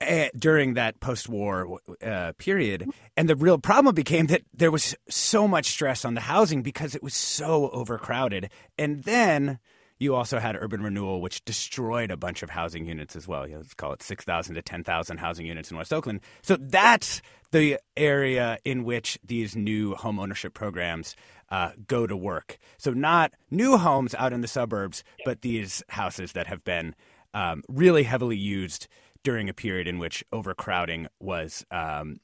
uh, 0.00 0.26
during 0.36 0.74
that 0.74 1.00
post-war 1.00 1.80
uh, 2.02 2.32
period. 2.38 2.86
And 3.16 3.28
the 3.28 3.36
real 3.36 3.58
problem 3.58 3.94
became 3.94 4.26
that 4.26 4.42
there 4.52 4.70
was 4.70 4.94
so 5.08 5.48
much 5.48 5.66
stress 5.66 6.04
on 6.04 6.14
the 6.14 6.22
housing 6.22 6.62
because 6.62 6.94
it 6.94 7.02
was 7.02 7.14
so 7.14 7.70
overcrowded. 7.70 8.50
And 8.76 9.04
then 9.04 9.58
you 9.98 10.14
also 10.14 10.38
had 10.38 10.56
urban 10.56 10.82
renewal, 10.82 11.20
which 11.20 11.44
destroyed 11.44 12.10
a 12.10 12.16
bunch 12.16 12.42
of 12.42 12.50
housing 12.50 12.86
units 12.86 13.14
as 13.16 13.28
well. 13.28 13.46
You 13.46 13.54
know, 13.54 13.60
let's 13.60 13.74
call 13.74 13.92
it 13.92 14.02
6,000 14.02 14.54
to 14.54 14.62
10,000 14.62 15.18
housing 15.18 15.46
units 15.46 15.70
in 15.70 15.76
West 15.76 15.92
Oakland. 15.92 16.20
So 16.42 16.56
that's 16.56 17.22
the 17.52 17.78
area 17.96 18.58
in 18.64 18.84
which 18.84 19.18
these 19.24 19.54
new 19.54 19.94
home 19.94 20.18
ownership 20.18 20.54
programs 20.54 21.14
uh, 21.50 21.70
go 21.86 22.06
to 22.06 22.16
work. 22.16 22.58
So 22.78 22.92
not 22.92 23.32
new 23.50 23.76
homes 23.76 24.14
out 24.16 24.32
in 24.32 24.40
the 24.40 24.48
suburbs, 24.48 25.04
but 25.24 25.42
these 25.42 25.82
houses 25.88 26.32
that 26.32 26.48
have 26.48 26.64
been 26.64 26.94
um, 27.32 27.62
really 27.68 28.02
heavily 28.02 28.36
used 28.36 28.88
during 29.22 29.48
a 29.48 29.54
period 29.54 29.86
in 29.86 29.98
which 29.98 30.24
overcrowding 30.32 31.08
was. 31.20 31.64
Um, 31.70 32.20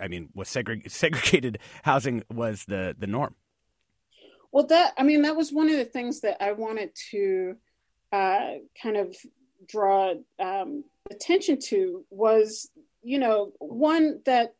I 0.00 0.08
mean, 0.08 0.30
was 0.34 0.48
segre- 0.48 0.90
segregated 0.90 1.58
housing 1.82 2.22
was 2.32 2.64
the 2.64 2.96
the 2.98 3.06
norm. 3.06 3.34
Well, 4.52 4.66
that 4.66 4.94
I 4.98 5.02
mean, 5.02 5.22
that 5.22 5.36
was 5.36 5.52
one 5.52 5.68
of 5.68 5.76
the 5.76 5.84
things 5.84 6.20
that 6.20 6.42
I 6.42 6.52
wanted 6.52 6.90
to 7.10 7.56
uh, 8.12 8.54
kind 8.82 8.96
of 8.96 9.16
draw 9.68 10.14
um, 10.38 10.84
attention 11.10 11.58
to 11.68 12.04
was, 12.10 12.68
you 13.02 13.18
know, 13.18 13.52
one 13.58 14.20
that 14.26 14.54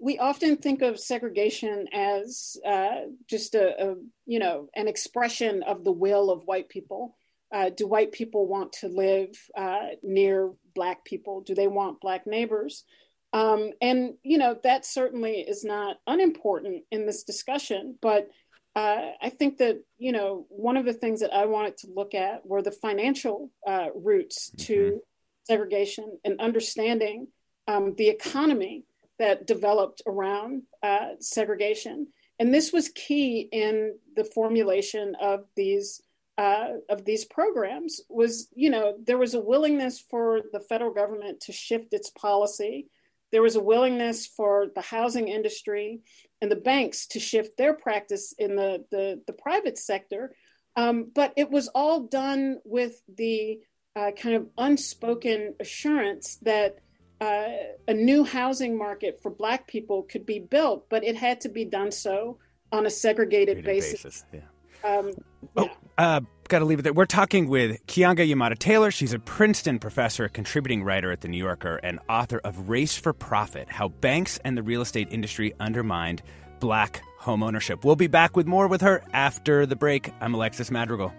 we 0.00 0.18
often 0.18 0.56
think 0.56 0.82
of 0.82 0.98
segregation 0.98 1.86
as 1.92 2.56
uh, 2.66 3.02
just 3.28 3.54
a, 3.54 3.90
a, 3.90 3.94
you 4.26 4.38
know, 4.38 4.68
an 4.74 4.88
expression 4.88 5.62
of 5.62 5.84
the 5.84 5.92
will 5.92 6.30
of 6.30 6.44
white 6.44 6.68
people. 6.68 7.16
Uh, 7.52 7.68
do 7.68 7.86
white 7.86 8.12
people 8.12 8.46
want 8.46 8.72
to 8.72 8.88
live 8.88 9.36
uh, 9.56 9.88
near 10.02 10.52
black 10.74 11.04
people? 11.04 11.40
Do 11.40 11.54
they 11.54 11.66
want 11.66 12.00
black 12.00 12.26
neighbors? 12.26 12.84
Um, 13.32 13.70
and 13.80 14.14
you 14.22 14.38
know 14.38 14.58
that 14.64 14.84
certainly 14.84 15.40
is 15.40 15.64
not 15.64 15.98
unimportant 16.06 16.84
in 16.90 17.06
this 17.06 17.22
discussion, 17.22 17.96
but 18.00 18.28
uh, 18.76 19.10
I 19.20 19.30
think 19.30 19.58
that 19.58 19.82
you 19.98 20.12
know 20.12 20.46
one 20.48 20.76
of 20.76 20.84
the 20.84 20.92
things 20.92 21.20
that 21.20 21.34
I 21.34 21.46
wanted 21.46 21.76
to 21.78 21.88
look 21.94 22.14
at 22.14 22.46
were 22.46 22.62
the 22.62 22.70
financial 22.70 23.50
uh, 23.66 23.88
roots 23.94 24.50
mm-hmm. 24.50 24.66
to 24.66 25.02
segregation 25.44 26.18
and 26.24 26.40
understanding 26.40 27.28
um, 27.66 27.94
the 27.96 28.08
economy 28.08 28.84
that 29.18 29.46
developed 29.46 30.02
around 30.06 30.62
uh, 30.82 31.10
segregation, 31.18 32.06
and 32.38 32.54
this 32.54 32.72
was 32.72 32.88
key 32.90 33.48
in 33.52 33.96
the 34.14 34.24
formulation 34.24 35.16
of 35.20 35.46
these 35.56 36.00
uh, 36.38 36.74
of 36.88 37.04
these 37.04 37.24
programs. 37.24 38.00
Was 38.08 38.48
you 38.54 38.70
know 38.70 38.94
there 39.04 39.18
was 39.18 39.34
a 39.34 39.40
willingness 39.40 39.98
for 39.98 40.42
the 40.52 40.60
federal 40.60 40.94
government 40.94 41.40
to 41.42 41.52
shift 41.52 41.92
its 41.92 42.10
policy. 42.10 42.86
There 43.32 43.42
was 43.42 43.56
a 43.56 43.60
willingness 43.60 44.26
for 44.26 44.68
the 44.74 44.80
housing 44.80 45.28
industry 45.28 46.00
and 46.40 46.50
the 46.50 46.56
banks 46.56 47.06
to 47.08 47.20
shift 47.20 47.56
their 47.56 47.74
practice 47.74 48.34
in 48.38 48.56
the, 48.56 48.84
the, 48.90 49.20
the 49.26 49.32
private 49.32 49.78
sector. 49.78 50.34
Um, 50.76 51.10
but 51.14 51.32
it 51.36 51.50
was 51.50 51.68
all 51.68 52.00
done 52.00 52.58
with 52.64 53.00
the 53.16 53.60
uh, 53.96 54.12
kind 54.12 54.36
of 54.36 54.48
unspoken 54.56 55.54
assurance 55.60 56.38
that 56.42 56.78
uh, 57.20 57.48
a 57.86 57.94
new 57.94 58.24
housing 58.24 58.78
market 58.78 59.20
for 59.22 59.30
Black 59.30 59.66
people 59.66 60.04
could 60.04 60.24
be 60.24 60.38
built, 60.38 60.88
but 60.88 61.04
it 61.04 61.16
had 61.16 61.40
to 61.42 61.48
be 61.48 61.64
done 61.64 61.90
so 61.90 62.38
on 62.72 62.86
a 62.86 62.90
segregated 62.90 63.64
basis. 63.64 64.02
basis. 64.02 64.24
Yeah. 64.32 64.40
Um, 64.82 65.12
oh, 65.56 65.64
yeah. 65.64 65.72
uh, 65.98 66.20
got 66.50 66.58
to 66.58 66.64
leave 66.64 66.80
it 66.80 66.82
there. 66.82 66.92
We're 66.92 67.06
talking 67.06 67.48
with 67.48 67.86
Keeanga-Yamahtta 67.86 68.58
Taylor. 68.58 68.90
She's 68.90 69.14
a 69.14 69.20
Princeton 69.20 69.78
professor, 69.78 70.28
contributing 70.28 70.82
writer 70.82 71.12
at 71.12 71.20
The 71.20 71.28
New 71.28 71.38
Yorker, 71.38 71.76
and 71.76 72.00
author 72.08 72.40
of 72.42 72.68
Race 72.68 72.96
for 72.96 73.12
Profit 73.12 73.70
How 73.70 73.88
Banks 73.88 74.38
and 74.44 74.58
the 74.58 74.62
Real 74.62 74.82
Estate 74.82 75.08
Industry 75.12 75.54
Undermined 75.60 76.22
Black 76.58 77.02
Homeownership. 77.20 77.84
We'll 77.84 77.96
be 77.96 78.08
back 78.08 78.36
with 78.36 78.46
more 78.46 78.66
with 78.66 78.80
her 78.80 79.02
after 79.12 79.64
the 79.64 79.76
break. 79.76 80.12
I'm 80.20 80.34
Alexis 80.34 80.70
Madrigal. 80.70 81.12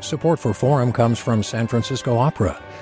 Support 0.00 0.40
for 0.40 0.52
Forum 0.52 0.92
comes 0.92 1.18
from 1.18 1.42
San 1.42 1.68
Francisco 1.68 2.18
Opera. 2.18 2.60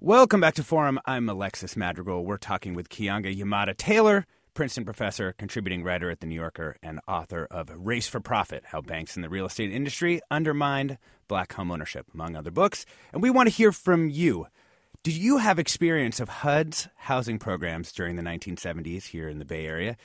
Welcome 0.00 0.40
back 0.40 0.54
to 0.54 0.62
Forum. 0.62 1.00
I'm 1.06 1.28
Alexis 1.28 1.76
Madrigal. 1.76 2.24
We're 2.24 2.36
talking 2.36 2.74
with 2.74 2.88
Keeanga-Yamahtta 2.88 3.76
Taylor, 3.76 4.26
Princeton 4.54 4.84
professor, 4.84 5.32
contributing 5.32 5.82
writer 5.82 6.08
at 6.08 6.20
The 6.20 6.26
New 6.28 6.36
Yorker, 6.36 6.76
and 6.84 7.00
author 7.08 7.48
of 7.50 7.68
Race 7.76 8.06
for 8.06 8.20
Profit 8.20 8.62
How 8.66 8.80
Banks 8.80 9.16
in 9.16 9.22
the 9.22 9.28
Real 9.28 9.46
Estate 9.46 9.72
Industry 9.72 10.20
Undermined 10.30 10.98
Black 11.26 11.48
Homeownership, 11.48 12.04
among 12.14 12.36
other 12.36 12.52
books. 12.52 12.86
And 13.12 13.20
we 13.20 13.28
want 13.28 13.48
to 13.48 13.54
hear 13.54 13.72
from 13.72 14.08
you. 14.08 14.46
Did 15.02 15.14
you 15.14 15.38
have 15.38 15.58
experience 15.58 16.20
of 16.20 16.28
HUD's 16.28 16.86
housing 16.98 17.40
programs 17.40 17.90
during 17.90 18.14
the 18.14 18.22
1970s 18.22 19.06
here 19.06 19.28
in 19.28 19.40
the 19.40 19.44
Bay 19.44 19.66
Area? 19.66 19.96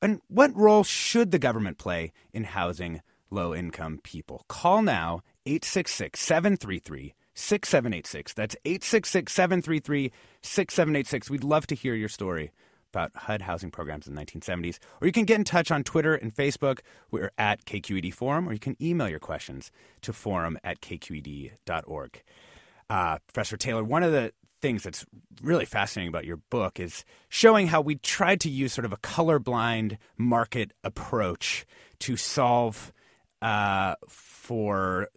And 0.00 0.22
what 0.28 0.56
role 0.56 0.82
should 0.82 1.30
the 1.30 1.38
government 1.38 1.76
play 1.76 2.14
in 2.32 2.44
housing 2.44 3.02
low 3.28 3.54
income 3.54 4.00
people? 4.02 4.46
Call 4.48 4.80
now 4.80 5.20
866 5.44 6.18
733 6.18 7.12
6786. 7.34 8.34
That's 8.34 8.56
866 8.64 9.32
733 9.32 10.12
6786. 10.42 11.30
We'd 11.30 11.44
love 11.44 11.66
to 11.68 11.74
hear 11.74 11.94
your 11.94 12.08
story 12.08 12.52
about 12.92 13.12
HUD 13.14 13.42
housing 13.42 13.70
programs 13.70 14.06
in 14.06 14.14
the 14.14 14.22
1970s. 14.22 14.78
Or 15.00 15.06
you 15.06 15.12
can 15.12 15.24
get 15.24 15.38
in 15.38 15.44
touch 15.44 15.70
on 15.70 15.82
Twitter 15.82 16.14
and 16.14 16.34
Facebook. 16.34 16.80
We're 17.10 17.32
at 17.38 17.64
KQED 17.64 18.12
Forum, 18.12 18.48
or 18.48 18.52
you 18.52 18.58
can 18.58 18.76
email 18.82 19.08
your 19.08 19.18
questions 19.18 19.70
to 20.02 20.12
forum 20.12 20.58
at 20.62 20.80
kqed.org. 20.80 22.22
Uh, 22.90 23.18
Professor 23.26 23.56
Taylor, 23.56 23.82
one 23.82 24.02
of 24.02 24.12
the 24.12 24.32
things 24.60 24.82
that's 24.82 25.04
really 25.42 25.64
fascinating 25.64 26.08
about 26.08 26.24
your 26.24 26.36
book 26.36 26.78
is 26.78 27.04
showing 27.28 27.66
how 27.66 27.80
we 27.80 27.96
tried 27.96 28.40
to 28.40 28.50
use 28.50 28.72
sort 28.72 28.84
of 28.84 28.92
a 28.92 28.96
colorblind 28.98 29.96
market 30.16 30.72
approach 30.84 31.66
to 31.98 32.16
solve 32.16 32.92
uh, 33.40 33.94
for 34.08 35.08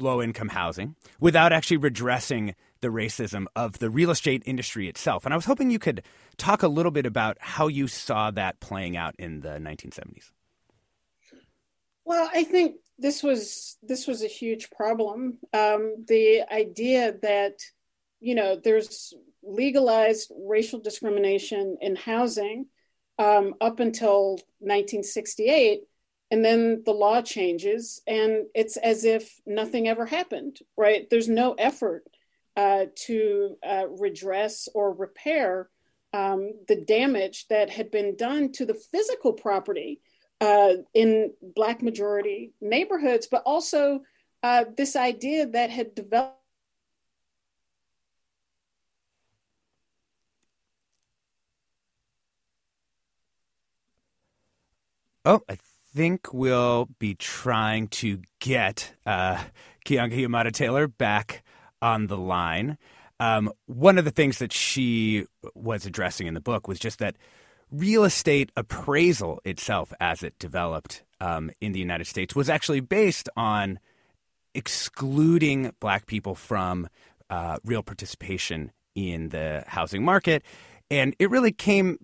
low 0.00 0.22
income 0.22 0.48
housing 0.48 0.96
without 1.20 1.52
actually 1.52 1.76
redressing 1.78 2.54
the 2.80 2.88
racism 2.88 3.46
of 3.54 3.78
the 3.78 3.90
real 3.90 4.10
estate 4.10 4.42
industry 4.46 4.88
itself. 4.88 5.24
And 5.24 5.32
I 5.32 5.36
was 5.36 5.46
hoping 5.46 5.70
you 5.70 5.78
could 5.78 6.02
talk 6.36 6.62
a 6.62 6.68
little 6.68 6.92
bit 6.92 7.06
about 7.06 7.36
how 7.40 7.68
you 7.68 7.88
saw 7.88 8.30
that 8.32 8.60
playing 8.60 8.96
out 8.96 9.14
in 9.18 9.40
the 9.40 9.58
1970s. 9.58 10.30
Well, 12.04 12.30
I 12.32 12.44
think 12.44 12.76
this 12.98 13.22
was 13.22 13.76
this 13.82 14.06
was 14.06 14.22
a 14.22 14.28
huge 14.28 14.70
problem. 14.70 15.38
Um, 15.52 16.04
the 16.06 16.42
idea 16.50 17.14
that 17.22 17.58
you 18.20 18.34
know 18.34 18.56
there's 18.56 19.12
legalized 19.42 20.30
racial 20.36 20.80
discrimination 20.80 21.78
in 21.80 21.96
housing 21.96 22.66
um, 23.18 23.54
up 23.60 23.80
until 23.80 24.34
1968 24.60 25.82
and 26.30 26.44
then 26.44 26.82
the 26.84 26.92
law 26.92 27.22
changes 27.22 28.02
and 28.06 28.46
it's 28.54 28.76
as 28.76 29.04
if 29.04 29.40
nothing 29.46 29.88
ever 29.88 30.06
happened 30.06 30.58
right? 30.76 31.08
There's 31.10 31.28
no 31.28 31.54
effort 31.54 32.04
uh, 32.56 32.86
to 33.06 33.56
uh, 33.66 33.86
redress 33.88 34.68
or 34.74 34.92
repair 34.92 35.68
um, 36.12 36.52
the 36.68 36.76
damage 36.76 37.46
that 37.48 37.68
had 37.70 37.90
been 37.90 38.16
done 38.16 38.52
to 38.52 38.64
the 38.64 38.74
physical 38.74 39.32
property 39.32 40.00
uh, 40.40 40.72
in 40.94 41.32
black 41.54 41.82
majority 41.82 42.52
neighborhoods 42.60 43.26
but 43.30 43.42
also 43.44 44.00
uh, 44.42 44.64
this 44.76 44.96
idea 44.96 45.46
that 45.46 45.70
had 45.70 45.94
developed 45.94 46.36
Oh, 55.28 55.42
I 55.48 55.58
think 55.96 56.32
we'll 56.34 56.88
be 56.98 57.14
trying 57.14 57.88
to 57.88 58.20
get 58.38 58.92
uh, 59.06 59.42
Keeanga-Yamahtta 59.86 60.52
Taylor 60.52 60.86
back 60.86 61.42
on 61.80 62.08
the 62.08 62.18
line. 62.18 62.76
Um, 63.18 63.50
one 63.64 63.96
of 63.96 64.04
the 64.04 64.10
things 64.10 64.38
that 64.38 64.52
she 64.52 65.24
was 65.54 65.86
addressing 65.86 66.26
in 66.26 66.34
the 66.34 66.40
book 66.40 66.68
was 66.68 66.78
just 66.78 66.98
that 66.98 67.16
real 67.72 68.04
estate 68.04 68.52
appraisal 68.58 69.40
itself, 69.46 69.90
as 69.98 70.22
it 70.22 70.38
developed 70.38 71.02
um, 71.18 71.50
in 71.62 71.72
the 71.72 71.78
United 71.78 72.06
States, 72.06 72.34
was 72.34 72.50
actually 72.50 72.80
based 72.80 73.30
on 73.34 73.78
excluding 74.54 75.72
black 75.80 76.06
people 76.06 76.34
from 76.34 76.88
uh, 77.30 77.56
real 77.64 77.82
participation 77.82 78.70
in 78.94 79.30
the 79.30 79.64
housing 79.66 80.04
market. 80.04 80.42
And 80.90 81.16
it 81.18 81.30
really 81.30 81.52
came 81.52 81.98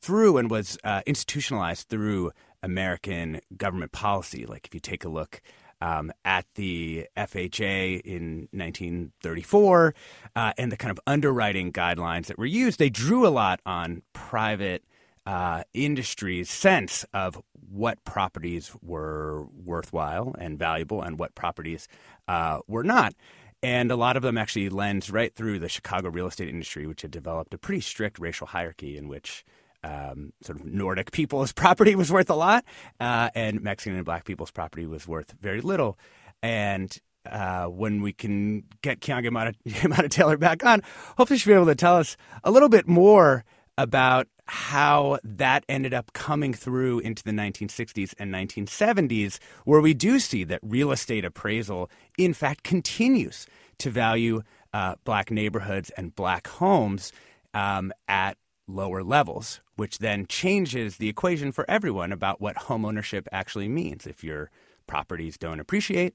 through 0.00 0.38
and 0.38 0.50
was 0.50 0.78
uh, 0.82 1.02
institutionalized 1.06 1.88
through 1.90 2.32
American 2.64 3.40
government 3.56 3.92
policy. 3.92 4.46
Like 4.46 4.66
if 4.66 4.74
you 4.74 4.80
take 4.80 5.04
a 5.04 5.08
look 5.08 5.40
um, 5.80 6.12
at 6.24 6.46
the 6.54 7.06
FHA 7.16 8.00
in 8.00 8.48
1934 8.52 9.94
uh, 10.34 10.52
and 10.56 10.72
the 10.72 10.76
kind 10.76 10.90
of 10.90 10.98
underwriting 11.06 11.72
guidelines 11.72 12.26
that 12.26 12.38
were 12.38 12.46
used, 12.46 12.78
they 12.78 12.88
drew 12.88 13.26
a 13.26 13.28
lot 13.28 13.60
on 13.66 14.02
private 14.12 14.82
uh, 15.26 15.62
industry's 15.74 16.50
sense 16.50 17.04
of 17.12 17.40
what 17.70 18.02
properties 18.04 18.72
were 18.82 19.46
worthwhile 19.64 20.34
and 20.38 20.58
valuable 20.58 21.02
and 21.02 21.18
what 21.18 21.34
properties 21.34 21.86
uh, 22.28 22.60
were 22.66 22.84
not. 22.84 23.14
And 23.62 23.90
a 23.90 23.96
lot 23.96 24.16
of 24.16 24.22
them 24.22 24.36
actually 24.36 24.68
lends 24.68 25.10
right 25.10 25.34
through 25.34 25.58
the 25.58 25.70
Chicago 25.70 26.10
real 26.10 26.26
estate 26.26 26.48
industry, 26.48 26.86
which 26.86 27.02
had 27.02 27.10
developed 27.10 27.54
a 27.54 27.58
pretty 27.58 27.80
strict 27.80 28.18
racial 28.18 28.46
hierarchy 28.46 28.96
in 28.96 29.08
which 29.08 29.44
um, 29.84 30.32
sort 30.42 30.58
of 30.58 30.64
Nordic 30.64 31.12
people's 31.12 31.52
property 31.62 31.94
was 31.94 32.10
worth 32.10 32.30
a 32.30 32.34
lot, 32.34 32.64
uh, 32.98 33.30
and 33.34 33.62
Mexican 33.62 33.96
and 33.96 34.04
Black 34.04 34.24
people's 34.24 34.50
property 34.50 34.86
was 34.86 35.06
worth 35.06 35.34
very 35.40 35.60
little. 35.60 35.98
And 36.42 36.96
uh, 37.30 37.66
when 37.66 38.02
we 38.02 38.12
can 38.12 38.64
get 38.82 39.00
Keeanga-Yamahtta 39.00 40.10
Taylor 40.10 40.36
back 40.36 40.64
on, 40.64 40.82
hopefully 41.16 41.38
she'll 41.38 41.52
be 41.52 41.54
able 41.54 41.66
to 41.66 41.74
tell 41.74 41.96
us 41.96 42.16
a 42.42 42.50
little 42.50 42.68
bit 42.68 42.88
more 42.88 43.44
about 43.76 44.28
how 44.46 45.18
that 45.24 45.64
ended 45.68 45.94
up 45.94 46.12
coming 46.12 46.52
through 46.52 46.98
into 47.00 47.22
the 47.24 47.30
1960s 47.30 48.14
and 48.18 48.32
1970s, 48.32 49.38
where 49.64 49.80
we 49.80 49.94
do 49.94 50.18
see 50.18 50.44
that 50.44 50.60
real 50.62 50.92
estate 50.92 51.24
appraisal, 51.24 51.90
in 52.18 52.34
fact, 52.34 52.62
continues 52.62 53.46
to 53.78 53.90
value 53.90 54.42
uh, 54.72 54.96
black 55.04 55.30
neighborhoods 55.30 55.90
and 55.96 56.14
black 56.14 56.46
homes 56.46 57.12
um, 57.54 57.92
at 58.06 58.36
lower 58.66 59.02
levels, 59.02 59.60
which 59.76 59.98
then 59.98 60.26
changes 60.26 60.96
the 60.96 61.08
equation 61.08 61.52
for 61.52 61.64
everyone 61.68 62.12
about 62.12 62.40
what 62.40 62.56
homeownership 62.56 63.26
actually 63.32 63.68
means. 63.68 64.06
If 64.06 64.22
your 64.22 64.50
properties 64.86 65.36
don't 65.36 65.60
appreciate, 65.60 66.14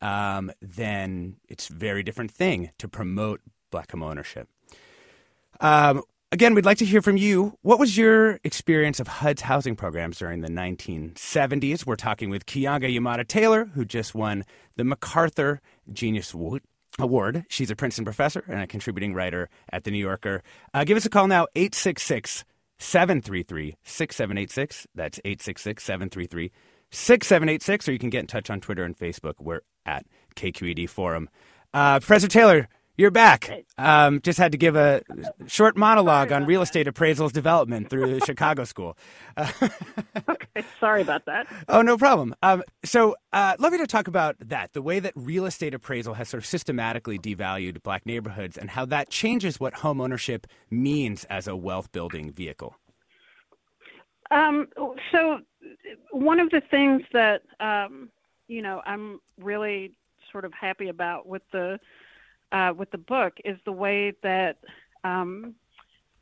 um, 0.00 0.50
then 0.60 1.36
it's 1.48 1.68
a 1.68 1.74
very 1.74 2.02
different 2.02 2.30
thing 2.30 2.70
to 2.78 2.88
promote 2.88 3.40
black 3.70 3.88
homeownership. 3.88 4.46
Um, 5.60 6.02
again, 6.32 6.54
we'd 6.54 6.64
like 6.64 6.78
to 6.78 6.84
hear 6.84 7.02
from 7.02 7.16
you. 7.16 7.58
What 7.62 7.78
was 7.78 7.96
your 7.96 8.38
experience 8.44 9.00
of 9.00 9.08
HUD's 9.08 9.42
housing 9.42 9.76
programs 9.76 10.18
during 10.18 10.40
the 10.40 10.48
1970s? 10.48 11.86
We're 11.86 11.96
talking 11.96 12.30
with 12.30 12.46
Keeanga-Yamahtta 12.46 13.28
Taylor, 13.28 13.66
who 13.66 13.84
just 13.84 14.14
won 14.14 14.44
the 14.76 14.84
MacArthur 14.84 15.60
Genius 15.92 16.32
Award 16.32 16.62
Award. 16.98 17.44
She's 17.48 17.70
a 17.70 17.76
Princeton 17.76 18.04
professor 18.04 18.44
and 18.48 18.60
a 18.60 18.66
contributing 18.66 19.14
writer 19.14 19.48
at 19.72 19.84
The 19.84 19.90
New 19.90 19.98
Yorker. 19.98 20.42
Uh, 20.74 20.84
give 20.84 20.96
us 20.96 21.06
a 21.06 21.10
call 21.10 21.28
now, 21.28 21.46
866 21.54 22.44
733 22.80 23.76
6786. 23.84 24.86
That's 24.94 25.20
866 25.24 25.84
733 25.84 26.50
6786. 26.90 27.88
Or 27.88 27.92
you 27.92 27.98
can 27.98 28.10
get 28.10 28.20
in 28.20 28.26
touch 28.26 28.50
on 28.50 28.60
Twitter 28.60 28.84
and 28.84 28.96
Facebook. 28.96 29.34
We're 29.38 29.60
at 29.86 30.06
KQED 30.34 30.88
Forum. 30.88 31.28
Uh, 31.72 32.00
Professor 32.00 32.26
Taylor, 32.26 32.68
you're 33.00 33.10
back. 33.10 33.64
Um, 33.78 34.20
just 34.20 34.38
had 34.38 34.52
to 34.52 34.58
give 34.58 34.76
a 34.76 35.02
short 35.46 35.74
monologue 35.74 36.32
on 36.32 36.44
real 36.44 36.60
estate 36.60 36.86
appraisals 36.86 37.32
development 37.32 37.88
through 37.88 38.18
the 38.18 38.24
Chicago 38.26 38.64
School. 38.64 38.94
Uh, 39.38 39.50
okay, 40.28 40.64
sorry 40.78 41.00
about 41.00 41.24
that. 41.24 41.46
Oh, 41.66 41.80
no 41.80 41.96
problem. 41.96 42.34
Um, 42.42 42.62
so, 42.84 43.16
uh, 43.32 43.56
love 43.58 43.72
you 43.72 43.78
to 43.78 43.86
talk 43.86 44.06
about 44.06 44.36
that 44.40 44.74
the 44.74 44.82
way 44.82 45.00
that 45.00 45.14
real 45.16 45.46
estate 45.46 45.72
appraisal 45.72 46.12
has 46.14 46.28
sort 46.28 46.42
of 46.42 46.46
systematically 46.46 47.18
devalued 47.18 47.82
black 47.82 48.04
neighborhoods 48.04 48.58
and 48.58 48.68
how 48.68 48.84
that 48.84 49.08
changes 49.08 49.58
what 49.58 49.74
home 49.76 49.98
ownership 50.00 50.46
means 50.70 51.24
as 51.24 51.48
a 51.48 51.56
wealth 51.56 51.90
building 51.92 52.30
vehicle. 52.30 52.74
Um, 54.30 54.68
so, 55.10 55.38
one 56.12 56.38
of 56.38 56.50
the 56.50 56.60
things 56.70 57.00
that, 57.14 57.42
um, 57.60 58.10
you 58.46 58.60
know, 58.60 58.82
I'm 58.84 59.20
really 59.38 59.92
sort 60.30 60.44
of 60.44 60.52
happy 60.52 60.88
about 60.88 61.26
with 61.26 61.42
the 61.50 61.80
uh, 62.52 62.72
with 62.76 62.90
the 62.90 62.98
book 62.98 63.34
is 63.44 63.58
the 63.64 63.72
way 63.72 64.12
that 64.22 64.56
um, 65.04 65.54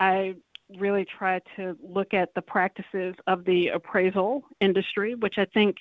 I 0.00 0.34
really 0.78 1.06
try 1.18 1.40
to 1.56 1.76
look 1.82 2.12
at 2.12 2.34
the 2.34 2.42
practices 2.42 3.14
of 3.26 3.44
the 3.44 3.68
appraisal 3.68 4.44
industry, 4.60 5.14
which 5.14 5.36
I 5.38 5.46
think 5.46 5.76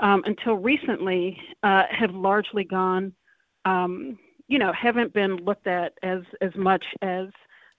um, 0.00 0.22
until 0.26 0.54
recently 0.54 1.38
uh, 1.62 1.84
have 1.90 2.14
largely 2.14 2.64
gone, 2.64 3.12
um, 3.64 4.18
you 4.48 4.58
know, 4.58 4.72
haven't 4.72 5.12
been 5.14 5.36
looked 5.36 5.66
at 5.66 5.94
as 6.02 6.20
as 6.40 6.54
much 6.54 6.84
as 7.02 7.28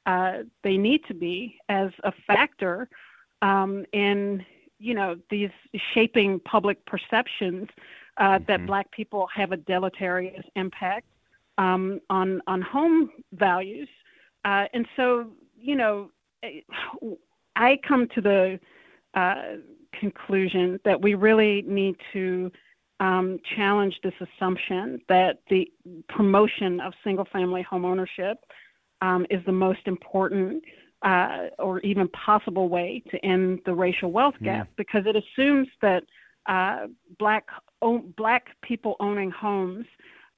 uh, 0.08 0.44
they 0.64 0.78
need 0.78 1.02
to 1.08 1.14
be 1.14 1.58
as 1.70 1.92
a 2.04 2.12
factor 2.26 2.90
um, 3.42 3.86
in, 3.94 4.44
you 4.80 4.94
know, 4.94 5.16
these 5.30 5.50
shaping 5.94 6.40
public 6.40 6.84
perceptions 6.86 7.68
uh, 8.18 8.24
mm-hmm. 8.24 8.44
that 8.48 8.66
Black 8.66 8.90
people 8.92 9.28
have 9.34 9.52
a 9.52 9.58
deleterious 9.58 10.46
impact 10.56 11.06
um, 11.58 12.00
on 12.10 12.42
on 12.48 12.62
home 12.62 13.10
values, 13.34 13.90
uh, 14.46 14.66
and 14.74 14.88
so 14.96 15.32
you 15.60 15.76
know, 15.76 16.12
I 17.56 17.80
come 17.88 18.08
to 18.16 18.22
the 18.22 18.60
uh, 19.14 19.58
conclusion 20.00 20.80
that 20.86 21.02
we 21.02 21.16
really 21.16 21.64
need 21.64 21.96
to 22.14 22.52
um, 23.00 23.40
challenge 23.56 24.00
this 24.04 24.14
assumption 24.22 25.02
that 25.08 25.40
the 25.50 25.72
promotion 26.10 26.80
of 26.80 26.94
single 27.04 27.26
family 27.32 27.62
home 27.62 27.86
ownership 27.86 28.38
um, 29.02 29.26
is 29.30 29.44
the 29.46 29.52
most 29.52 29.82
important 29.86 30.64
uh, 31.04 31.48
or 31.60 31.80
even 31.82 32.08
possible 32.10 32.70
way 32.70 33.04
to 33.12 33.24
end 33.24 33.60
the 33.66 33.74
racial 33.74 34.12
wealth 34.12 34.34
gap 34.44 34.68
yeah. 34.68 34.74
because 34.78 35.04
it 35.06 35.16
assumes 35.16 35.68
that 35.82 36.04
uh, 36.48 36.88
black 37.20 37.46
o- 37.82 38.04
black 38.18 38.48
people 38.64 38.96
owning 39.00 39.30
homes 39.30 39.86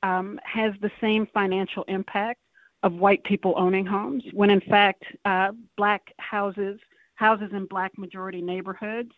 um, 0.04 0.40
has 0.44 0.74
the 0.82 0.92
same 1.02 1.28
financial 1.34 1.84
impact 1.84 2.40
of 2.84 2.94
white 2.94 3.24
people 3.24 3.54
owning 3.58 3.86
homes 3.86 4.24
when 4.34 4.50
in 4.50 4.62
fact 4.62 5.04
uh, 5.26 5.52
black 5.76 6.14
houses 6.18 6.80
houses 7.16 7.50
in 7.52 7.66
black 7.66 7.98
majority 7.98 8.42
neighborhoods 8.42 9.12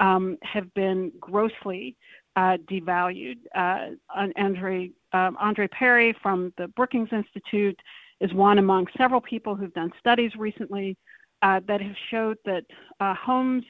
um, 0.00 0.36
have 0.42 0.72
been 0.74 1.12
grossly 1.20 1.96
uh, 2.36 2.56
devalued. 2.68 3.38
Uh, 3.54 3.90
Andre, 4.36 4.90
um, 5.12 5.36
Andre 5.38 5.68
Perry 5.68 6.14
from 6.20 6.52
the 6.58 6.66
Brookings 6.68 7.10
Institute 7.12 7.78
is 8.20 8.32
one 8.32 8.58
among 8.58 8.88
several 8.96 9.20
people 9.20 9.54
who've 9.54 9.72
done 9.74 9.92
studies 10.00 10.34
recently 10.36 10.96
uh, 11.42 11.60
that 11.68 11.80
have 11.80 11.96
showed 12.10 12.38
that 12.44 12.64
uh, 13.00 13.14
homes 13.14 13.64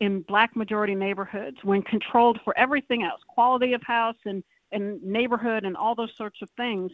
in 0.00 0.20
black 0.22 0.56
majority 0.56 0.94
neighborhoods, 0.94 1.56
when 1.62 1.80
controlled 1.82 2.38
for 2.44 2.56
everything 2.58 3.04
else, 3.04 3.20
quality 3.28 3.72
of 3.72 3.82
house 3.82 4.16
and, 4.26 4.42
and 4.72 5.02
neighborhood 5.02 5.64
and 5.64 5.76
all 5.76 5.94
those 5.94 6.12
sorts 6.16 6.40
of 6.42 6.48
things, 6.56 6.90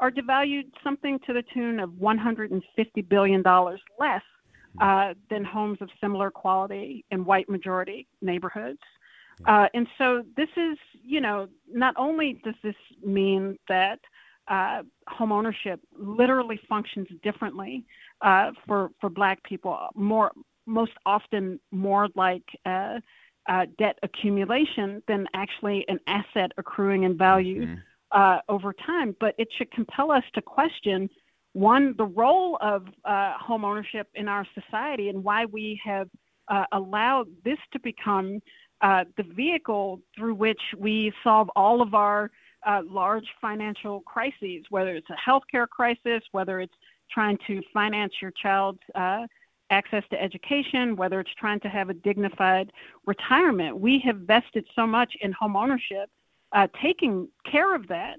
are 0.00 0.10
devalued 0.10 0.64
something 0.82 1.18
to 1.26 1.32
the 1.32 1.42
tune 1.54 1.78
of 1.78 1.90
$150 1.90 2.60
billion 3.08 3.42
less 3.98 4.22
uh, 4.80 5.14
than 5.30 5.44
homes 5.44 5.78
of 5.80 5.88
similar 6.00 6.30
quality 6.30 7.04
in 7.10 7.24
white 7.24 7.48
majority 7.48 8.06
neighborhoods. 8.20 8.80
Uh, 9.46 9.66
and 9.74 9.86
so 9.98 10.22
this 10.36 10.48
is, 10.56 10.78
you 11.02 11.20
know, 11.20 11.48
not 11.72 11.94
only 11.96 12.40
does 12.44 12.54
this 12.62 12.74
mean 13.04 13.58
that 13.68 13.98
uh, 14.48 14.82
home 15.08 15.32
ownership 15.32 15.80
literally 15.96 16.60
functions 16.68 17.06
differently 17.22 17.84
uh, 18.22 18.50
for 18.66 18.90
for 19.00 19.08
Black 19.08 19.42
people, 19.44 19.78
more 19.94 20.32
most 20.66 20.92
often 21.06 21.60
more 21.70 22.08
like 22.14 22.44
uh, 22.66 22.98
uh, 23.48 23.66
debt 23.78 23.98
accumulation 24.02 25.02
than 25.08 25.26
actually 25.34 25.84
an 25.88 25.98
asset 26.06 26.52
accruing 26.58 27.04
in 27.04 27.16
value 27.16 27.66
mm-hmm. 27.66 27.74
Uh, 28.14 28.40
over 28.50 28.74
time. 28.74 29.16
But 29.20 29.34
it 29.38 29.48
should 29.56 29.70
compel 29.70 30.12
us 30.12 30.22
to 30.34 30.42
question 30.42 31.08
one, 31.54 31.94
the 31.98 32.04
role 32.04 32.58
of 32.60 32.86
uh, 33.04 33.34
home 33.38 33.64
ownership 33.64 34.08
in 34.14 34.28
our 34.28 34.46
society 34.54 35.08
and 35.08 35.22
why 35.22 35.44
we 35.44 35.80
have 35.84 36.08
uh, 36.48 36.64
allowed 36.72 37.28
this 37.44 37.58
to 37.72 37.80
become 37.80 38.40
uh, 38.80 39.04
the 39.16 39.22
vehicle 39.22 40.00
through 40.16 40.34
which 40.34 40.60
we 40.78 41.12
solve 41.22 41.48
all 41.54 41.82
of 41.82 41.94
our 41.94 42.30
uh, 42.66 42.80
large 42.88 43.26
financial 43.40 44.00
crises, 44.02 44.64
whether 44.70 44.94
it's 44.94 45.08
a 45.10 45.30
healthcare 45.30 45.68
crisis, 45.68 46.22
whether 46.32 46.60
it's 46.60 46.74
trying 47.10 47.36
to 47.46 47.60
finance 47.72 48.12
your 48.20 48.32
child's 48.42 48.80
uh, 48.94 49.26
access 49.72 50.04
to 50.10 50.22
education, 50.22 50.94
whether 50.96 51.18
it's 51.18 51.34
trying 51.34 51.60
to 51.60 51.68
have 51.68 51.90
a 51.90 51.94
dignified 51.94 52.72
retirement. 53.06 53.78
We 53.78 53.98
have 54.00 54.18
vested 54.18 54.66
so 54.76 54.86
much 54.86 55.16
in 55.20 55.32
home 55.32 55.56
ownership, 55.56 56.08
uh, 56.52 56.68
taking 56.80 57.28
care 57.50 57.74
of 57.74 57.88
that 57.88 58.16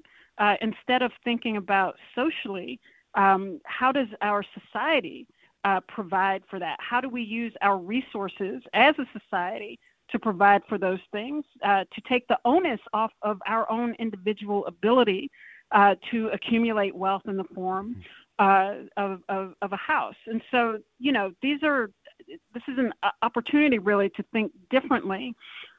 instead 0.62 1.02
of 1.04 1.12
thinking 1.24 1.58
about 1.58 1.96
socially 2.16 2.80
um, 3.16 3.60
how 3.66 3.92
does 3.92 4.08
our 4.22 4.44
society 4.60 5.28
uh, 5.64 5.80
provide 5.88 6.44
for 6.50 6.60
that? 6.60 6.78
How 6.80 7.00
do 7.00 7.10
we 7.10 7.22
use 7.22 7.54
our 7.62 7.78
resources 7.78 8.62
as 8.74 8.96
a 8.98 9.20
society 9.20 9.80
to 10.10 10.20
provide 10.20 10.62
for 10.68 10.78
those 10.78 11.00
things, 11.12 11.46
uh, 11.64 11.86
to 11.94 12.02
take 12.08 12.28
the 12.28 12.40
onus 12.46 12.80
off 12.94 13.12
of 13.22 13.40
our 13.48 13.70
own 13.72 13.96
individual 14.00 14.66
ability 14.66 15.32
uh, 15.72 15.96
to 16.12 16.28
accumulate 16.30 16.96
wealth 16.96 17.24
in 17.26 17.38
the 17.38 17.46
form 17.56 17.96
uh, 18.40 18.74
of, 18.98 19.22
of, 19.30 19.54
of, 19.62 19.72
a 19.72 19.78
house? 19.78 20.16
And 20.28 20.42
so, 20.52 20.80
you 21.00 21.12
know, 21.12 21.32
these 21.42 21.60
are, 21.64 21.90
this 22.28 22.64
is 22.68 22.78
an 22.78 22.92
opportunity 23.22 23.80
really 23.80 24.10
to 24.10 24.24
think 24.32 24.52
differently 24.70 25.34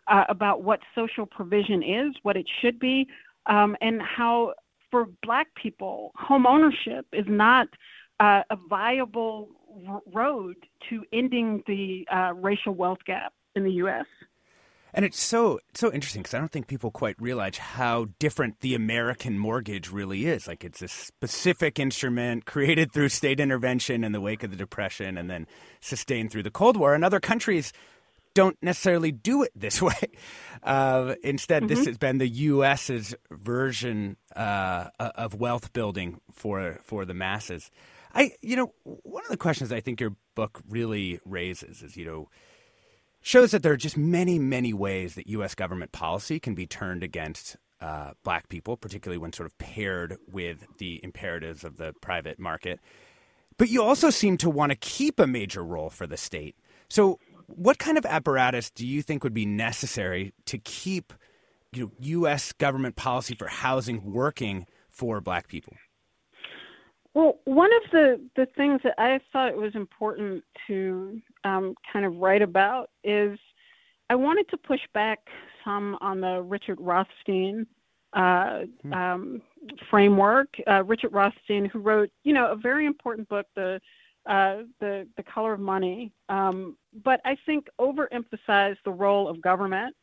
uh, 0.08 0.24
about 0.28 0.62
what 0.62 0.80
social 0.94 1.26
provision 1.26 1.82
is, 1.82 2.14
what 2.22 2.36
it 2.36 2.46
should 2.60 2.78
be, 2.78 3.06
um, 3.46 3.76
and 3.80 4.00
how 4.00 4.54
for 4.90 5.06
Black 5.22 5.48
people, 5.60 6.12
home 6.14 6.46
ownership 6.46 7.06
is 7.12 7.24
not 7.26 7.66
uh, 8.20 8.42
a 8.50 8.56
viable 8.68 9.48
r- 9.88 10.00
road 10.12 10.56
to 10.88 11.02
ending 11.12 11.62
the 11.66 12.06
uh, 12.12 12.32
racial 12.34 12.74
wealth 12.74 13.00
gap 13.06 13.32
in 13.56 13.64
the 13.64 13.72
U.S. 13.72 14.06
And 14.96 15.04
it's 15.04 15.20
so 15.20 15.58
so 15.74 15.92
interesting 15.92 16.22
because 16.22 16.34
I 16.34 16.38
don't 16.38 16.52
think 16.52 16.68
people 16.68 16.92
quite 16.92 17.20
realize 17.20 17.58
how 17.58 18.06
different 18.20 18.60
the 18.60 18.76
American 18.76 19.40
mortgage 19.40 19.90
really 19.90 20.26
is. 20.26 20.46
Like 20.46 20.62
it's 20.62 20.82
a 20.82 20.88
specific 20.88 21.80
instrument 21.80 22.44
created 22.44 22.92
through 22.92 23.08
state 23.08 23.40
intervention 23.40 24.04
in 24.04 24.12
the 24.12 24.20
wake 24.20 24.44
of 24.44 24.52
the 24.52 24.56
Depression 24.56 25.18
and 25.18 25.28
then 25.28 25.48
sustained 25.80 26.30
through 26.30 26.44
the 26.44 26.50
Cold 26.52 26.76
War. 26.76 26.94
And 26.94 27.04
other 27.04 27.18
countries 27.18 27.72
don't 28.34 28.56
necessarily 28.62 29.10
do 29.10 29.42
it 29.42 29.50
this 29.56 29.82
way. 29.82 30.12
Uh, 30.62 31.16
instead, 31.24 31.64
mm-hmm. 31.64 31.74
this 31.74 31.86
has 31.86 31.98
been 31.98 32.18
the 32.18 32.28
U.S.'s 32.28 33.16
version 33.32 34.16
uh, 34.36 34.90
of 35.00 35.34
wealth 35.34 35.72
building 35.72 36.20
for 36.32 36.78
for 36.84 37.04
the 37.04 37.14
masses. 37.14 37.68
I, 38.14 38.30
you 38.42 38.54
know, 38.54 38.72
one 38.84 39.24
of 39.24 39.30
the 39.30 39.36
questions 39.36 39.72
I 39.72 39.80
think 39.80 40.00
your 40.00 40.14
book 40.36 40.62
really 40.68 41.18
raises 41.24 41.82
is, 41.82 41.96
you 41.96 42.06
know, 42.06 42.28
shows 43.24 43.52
that 43.52 43.62
there 43.62 43.72
are 43.72 43.76
just 43.76 43.96
many, 43.96 44.38
many 44.38 44.74
ways 44.74 45.14
that 45.14 45.26
U.S. 45.28 45.54
government 45.54 45.92
policy 45.92 46.38
can 46.38 46.54
be 46.54 46.66
turned 46.66 47.02
against 47.02 47.56
uh, 47.80 48.10
black 48.22 48.50
people, 48.50 48.76
particularly 48.76 49.16
when 49.16 49.32
sort 49.32 49.46
of 49.46 49.56
paired 49.56 50.18
with 50.30 50.66
the 50.76 51.00
imperatives 51.02 51.64
of 51.64 51.78
the 51.78 51.94
private 52.02 52.38
market. 52.38 52.80
But 53.56 53.70
you 53.70 53.82
also 53.82 54.10
seem 54.10 54.36
to 54.38 54.50
want 54.50 54.72
to 54.72 54.76
keep 54.76 55.18
a 55.18 55.26
major 55.26 55.64
role 55.64 55.88
for 55.88 56.06
the 56.06 56.18
state. 56.18 56.54
So, 56.90 57.18
what 57.46 57.78
kind 57.78 57.96
of 57.96 58.04
apparatus 58.04 58.70
do 58.70 58.86
you 58.86 59.00
think 59.00 59.24
would 59.24 59.34
be 59.34 59.46
necessary 59.46 60.34
to 60.44 60.58
keep 60.58 61.14
you 61.72 61.84
know, 61.84 61.92
U.S. 62.00 62.52
government 62.52 62.94
policy 62.94 63.34
for 63.34 63.46
housing 63.46 64.12
working 64.12 64.66
for 64.90 65.22
Black 65.22 65.48
people? 65.48 65.74
Well, 67.14 67.38
one 67.44 67.70
of 67.72 67.90
the, 67.92 68.20
the 68.34 68.46
things 68.56 68.80
that 68.82 68.94
I 68.98 69.20
thought 69.32 69.50
it 69.50 69.56
was 69.56 69.74
important 69.76 70.42
to 70.66 71.20
um, 71.44 71.74
kind 71.92 72.04
of 72.04 72.16
write 72.16 72.42
about 72.42 72.90
is 73.04 73.38
I 74.10 74.16
wanted 74.16 74.48
to 74.50 74.56
push 74.56 74.80
back 74.92 75.20
some 75.64 75.96
on 76.00 76.20
the 76.20 76.42
Richard 76.42 76.78
Rothstein 76.80 77.66
uh, 78.14 78.62
hmm. 78.82 78.92
um, 78.92 79.42
framework. 79.90 80.48
Uh, 80.66 80.82
Richard 80.84 81.12
Rothstein, 81.12 81.66
who 81.66 81.78
wrote, 81.78 82.10
you 82.24 82.32
know, 82.32 82.50
a 82.50 82.56
very 82.56 82.86
important 82.86 83.28
book, 83.28 83.46
the 83.54 83.80
uh, 84.26 84.62
the 84.80 85.06
the 85.18 85.22
color 85.22 85.52
of 85.52 85.60
money, 85.60 86.10
um, 86.30 86.78
but 87.04 87.20
I 87.26 87.36
think 87.44 87.66
overemphasized 87.78 88.78
the 88.84 88.90
role 88.90 89.28
of 89.28 89.42
government 89.42 89.94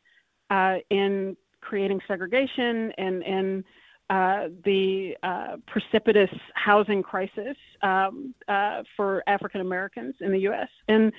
uh, 0.48 0.76
in 0.90 1.36
creating 1.60 2.00
segregation 2.06 2.92
and 2.98 3.24
and 3.24 3.64
uh, 4.12 4.48
the 4.66 5.16
uh, 5.22 5.56
precipitous 5.66 6.28
housing 6.54 7.02
crisis 7.02 7.56
um, 7.80 8.34
uh, 8.46 8.82
for 8.94 9.22
African 9.26 9.62
Americans 9.62 10.14
in 10.20 10.32
the 10.32 10.40
U.S. 10.40 10.68
And 10.86 11.14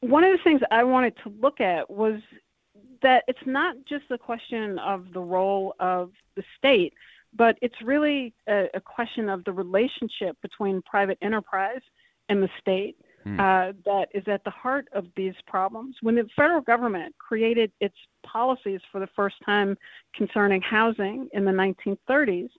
one 0.00 0.24
of 0.24 0.32
the 0.32 0.42
things 0.42 0.62
I 0.70 0.84
wanted 0.84 1.12
to 1.24 1.34
look 1.38 1.60
at 1.60 1.90
was 1.90 2.22
that 3.02 3.24
it's 3.28 3.44
not 3.44 3.76
just 3.86 4.04
a 4.10 4.16
question 4.16 4.78
of 4.78 5.12
the 5.12 5.20
role 5.20 5.74
of 5.80 6.12
the 6.34 6.42
state, 6.56 6.94
but 7.36 7.58
it's 7.60 7.74
really 7.84 8.32
a, 8.48 8.68
a 8.72 8.80
question 8.80 9.28
of 9.28 9.44
the 9.44 9.52
relationship 9.52 10.38
between 10.40 10.80
private 10.80 11.18
enterprise 11.20 11.82
and 12.30 12.42
the 12.42 12.48
state 12.58 12.96
hmm. 13.24 13.40
uh, 13.40 13.72
that 13.84 14.08
is 14.14 14.22
at 14.26 14.44
the 14.44 14.50
heart 14.50 14.86
of 14.92 15.06
these 15.16 15.34
problems. 15.46 15.96
When 16.02 16.14
the 16.14 16.28
federal 16.36 16.60
government 16.60 17.14
created 17.18 17.72
its 17.80 17.96
policies 18.24 18.80
for 18.92 19.00
the 19.00 19.08
first 19.16 19.36
time 19.44 19.76
concerning 20.14 20.62
housing 20.62 21.28
in 21.32 21.44
the 21.44 21.50
1930s, 21.50 22.50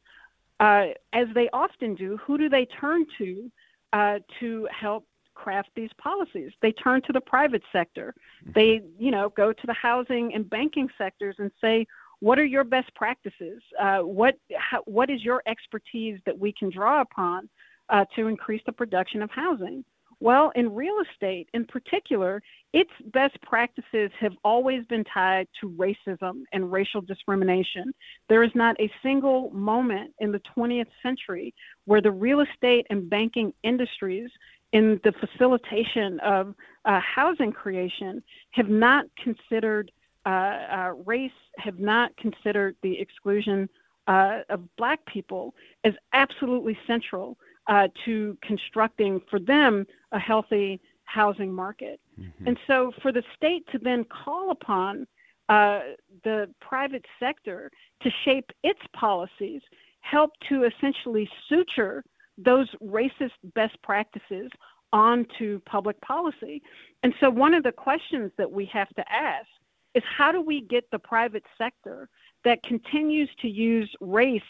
uh, 0.60 0.88
as 1.14 1.28
they 1.34 1.50
often 1.54 1.96
do, 1.96 2.18
who 2.18 2.38
do 2.38 2.50
they 2.50 2.66
turn 2.66 3.06
to 3.18 3.52
uh, 3.94 4.20
to 4.40 4.68
help 4.72 5.06
craft 5.34 5.70
these 5.76 5.92
policies? 5.98 6.52
They 6.62 6.72
turn 6.72 7.02
to 7.04 7.14
the 7.14 7.22
private 7.22 7.64
sector. 7.72 8.14
Mm-hmm. 8.44 8.52
They, 8.56 8.82
you 8.98 9.12
know, 9.12 9.30
go 9.30 9.54
to 9.54 9.68
the 9.68 9.74
housing 9.74 10.34
and 10.34 10.50
banking 10.50 10.90
sectors 10.98 11.36
and 11.40 11.52
say, 11.60 11.86
what 12.20 12.40
are 12.40 12.46
your 12.46 12.64
best 12.64 12.94
practices? 12.96 13.62
Uh, 13.80 14.00
what 14.00 14.36
how, 14.58 14.82
what 14.86 15.10
is 15.10 15.24
your 15.24 15.44
expertise 15.46 16.20
that 16.26 16.38
we 16.38 16.54
can 16.54 16.70
draw 16.70 17.02
upon 17.02 17.50
uh, 17.90 18.06
to 18.16 18.28
increase 18.28 18.62
the 18.66 18.72
production 18.72 19.22
of 19.22 19.30
housing? 19.32 19.84
Well, 20.26 20.52
in 20.56 20.74
real 20.74 20.96
estate 21.08 21.50
in 21.54 21.66
particular, 21.66 22.42
its 22.74 22.90
best 23.14 23.40
practices 23.44 24.10
have 24.20 24.34
always 24.44 24.84
been 24.88 25.04
tied 25.04 25.48
to 25.62 25.70
racism 25.70 26.42
and 26.52 26.72
racial 26.72 27.02
discrimination. 27.02 27.94
There 28.28 28.42
is 28.42 28.50
not 28.56 28.76
a 28.82 28.92
single 29.04 29.52
moment 29.52 30.16
in 30.18 30.32
the 30.32 30.42
20th 30.58 30.88
century 31.04 31.54
where 31.86 32.02
the 32.02 32.10
real 32.10 32.40
estate 32.40 32.88
and 32.90 33.08
banking 33.08 33.54
industries, 33.62 34.32
in 34.72 35.00
the 35.04 35.12
facilitation 35.12 36.20
of 36.22 36.56
uh, 36.86 37.00
housing 37.02 37.52
creation, 37.52 38.24
have 38.50 38.68
not 38.68 39.06
considered 39.24 39.92
uh, 40.26 40.30
uh, 40.30 40.94
race, 41.06 41.40
have 41.60 41.78
not 41.78 42.18
considered 42.18 42.76
the 42.82 43.00
exclusion 43.00 43.70
uh, 44.08 44.40
of 44.50 44.62
black 44.76 45.06
people 45.06 45.54
as 45.84 45.94
absolutely 46.14 46.76
central 46.88 47.38
uh, 47.68 47.88
to 48.06 48.38
constructing 48.42 49.22
for 49.30 49.40
them 49.40 49.86
a 50.12 50.20
healthy 50.20 50.80
housing 51.06 51.52
market. 51.54 52.00
Mm-hmm. 52.20 52.48
And 52.48 52.58
so 52.68 52.92
for 53.02 53.12
the 53.12 53.24
state 53.36 53.66
to 53.72 53.80
then 53.80 54.06
call 54.06 54.52
upon 54.52 55.08
uh, 55.50 55.82
the 56.24 56.50
private 56.60 57.06
sector 57.20 57.72
to 58.02 58.10
shape 58.24 58.52
its 58.64 58.80
policies, 58.94 59.62
help 60.02 60.32
to 60.50 60.64
essentially 60.64 61.30
suture 61.48 62.04
those 62.38 62.68
racist 62.84 63.32
best 63.54 63.82
practices 63.82 64.50
onto 64.92 65.60
public 65.62 66.00
policy. 66.02 66.62
And 67.04 67.14
so 67.20 67.30
one 67.30 67.54
of 67.54 67.64
the 67.64 67.72
questions 67.72 68.32
that 68.38 68.52
we 68.52 68.66
have 68.66 68.90
to 68.96 69.12
ask 69.12 69.48
is 69.94 70.04
how 70.06 70.32
do 70.32 70.42
we 70.42 70.62
get 70.62 70.90
the 70.92 71.00
private 71.00 71.44
sector 71.58 72.10
that 72.44 72.62
continues 72.64 73.30
to 73.42 73.48
use 73.48 73.92
race 74.02 74.42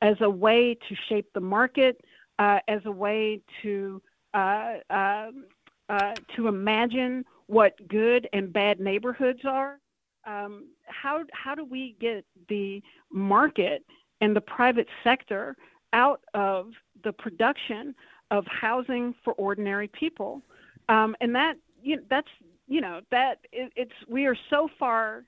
as 0.00 0.16
a 0.20 0.30
way 0.30 0.74
to 0.88 0.96
shape 1.08 1.26
the 1.34 1.40
market, 1.40 2.00
uh, 2.38 2.58
as 2.68 2.80
a 2.84 2.90
way 2.90 3.40
to 3.62 4.00
uh, 4.34 4.74
um, 4.90 5.44
uh, 5.88 6.14
to 6.36 6.48
imagine 6.48 7.24
what 7.46 7.76
good 7.88 8.28
and 8.32 8.52
bad 8.52 8.80
neighborhoods 8.80 9.40
are. 9.44 9.78
Um, 10.26 10.68
how 10.86 11.24
how 11.32 11.54
do 11.54 11.64
we 11.64 11.96
get 12.00 12.24
the 12.48 12.82
market 13.10 13.84
and 14.20 14.34
the 14.34 14.40
private 14.40 14.88
sector 15.02 15.56
out 15.92 16.20
of 16.32 16.70
the 17.04 17.12
production 17.12 17.94
of 18.30 18.46
housing 18.46 19.14
for 19.24 19.34
ordinary 19.34 19.88
people? 19.88 20.42
Um, 20.88 21.14
and 21.20 21.34
that 21.34 21.56
you 21.82 21.96
know, 21.96 22.02
that's 22.08 22.28
you 22.68 22.80
know 22.80 23.00
that 23.10 23.38
it, 23.52 23.72
it's 23.76 23.92
we 24.08 24.26
are 24.26 24.36
so 24.48 24.68
far 24.78 25.24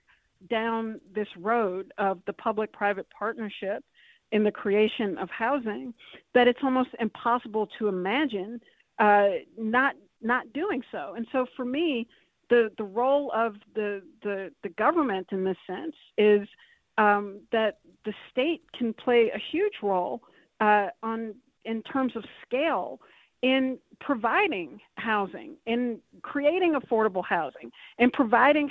down 0.49 1.01
this 1.14 1.29
road 1.38 1.93
of 1.99 2.21
the 2.27 2.33
public-private 2.33 3.07
partnership 3.11 3.83
in 4.32 4.44
the 4.44 4.50
creation 4.50 5.16
of 5.18 5.30
housing 5.30 5.94
that 6.34 6.48
it's 6.48 6.60
almost 6.62 6.90
impossible 7.00 7.68
to 7.78 7.88
imagine 7.88 8.60
uh, 8.98 9.28
not 9.58 9.94
not 10.22 10.52
doing 10.52 10.82
so. 10.90 11.14
And 11.16 11.26
so 11.32 11.46
for 11.56 11.64
me, 11.64 12.06
the 12.50 12.70
the 12.78 12.84
role 12.84 13.30
of 13.34 13.56
the 13.74 14.02
the, 14.22 14.50
the 14.62 14.70
government 14.70 15.28
in 15.30 15.44
this 15.44 15.56
sense 15.66 15.94
is 16.18 16.48
um, 16.98 17.40
that 17.52 17.78
the 18.04 18.14
state 18.30 18.62
can 18.76 18.92
play 18.94 19.30
a 19.34 19.38
huge 19.50 19.74
role 19.82 20.22
uh, 20.60 20.88
on 21.02 21.34
in 21.64 21.82
terms 21.82 22.14
of 22.16 22.24
scale 22.46 23.00
in 23.42 23.78
providing 24.00 24.80
housing, 24.96 25.54
in 25.66 25.98
creating 26.22 26.74
affordable 26.74 27.24
housing, 27.24 27.70
in 27.98 28.10
providing 28.10 28.70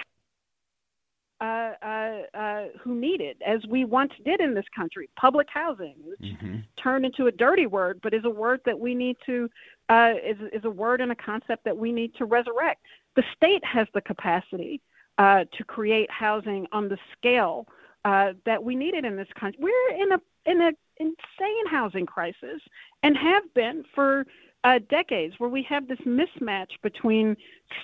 uh, 1.44 1.74
uh, 1.82 2.38
uh, 2.38 2.66
who 2.82 2.96
need 2.96 3.20
it, 3.20 3.38
as 3.46 3.60
we 3.68 3.84
once 3.84 4.14
did 4.24 4.40
in 4.40 4.54
this 4.54 4.66
country. 4.74 5.10
Public 5.20 5.48
housing, 5.54 5.96
which 6.06 6.32
mm-hmm. 6.32 6.60
turned 6.82 7.06
into 7.06 7.28
a 7.28 7.32
dirty 7.32 7.66
word, 7.66 8.00
but 8.02 8.14
is 8.14 8.24
a 8.24 8.30
word 8.30 8.62
that 8.66 8.80
we 8.80 8.96
need 8.96 9.18
to 9.26 9.50
uh, 9.90 10.14
is 10.24 10.38
is 10.54 10.64
a 10.64 10.70
word 10.70 11.02
and 11.02 11.12
a 11.12 11.16
concept 11.16 11.66
that 11.66 11.76
we 11.76 11.92
need 11.92 12.16
to 12.16 12.24
resurrect. 12.24 12.82
The 13.18 13.24
state 13.36 13.64
has 13.66 13.88
the 13.94 14.00
capacity 14.00 14.80
uh, 15.18 15.44
to 15.58 15.64
create 15.66 16.10
housing 16.10 16.66
on 16.72 16.88
the 16.88 16.98
scale 17.18 17.68
uh, 18.06 18.34
that 18.46 18.64
we 18.64 18.76
needed 18.76 19.04
in 19.04 19.18
this 19.18 19.28
country. 19.38 19.60
We're 19.62 20.02
in 20.02 20.14
a 20.14 20.22
in 20.46 20.62
an 20.62 20.78
insane 20.98 21.68
housing 21.70 22.06
crisis 22.06 22.62
and 23.02 23.18
have 23.18 23.54
been 23.54 23.84
for 23.94 24.26
uh, 24.64 24.80
decades 24.90 25.36
where 25.38 25.50
we 25.50 25.64
have 25.64 25.88
this 25.88 26.00
mismatch 26.00 26.72
between 26.82 27.36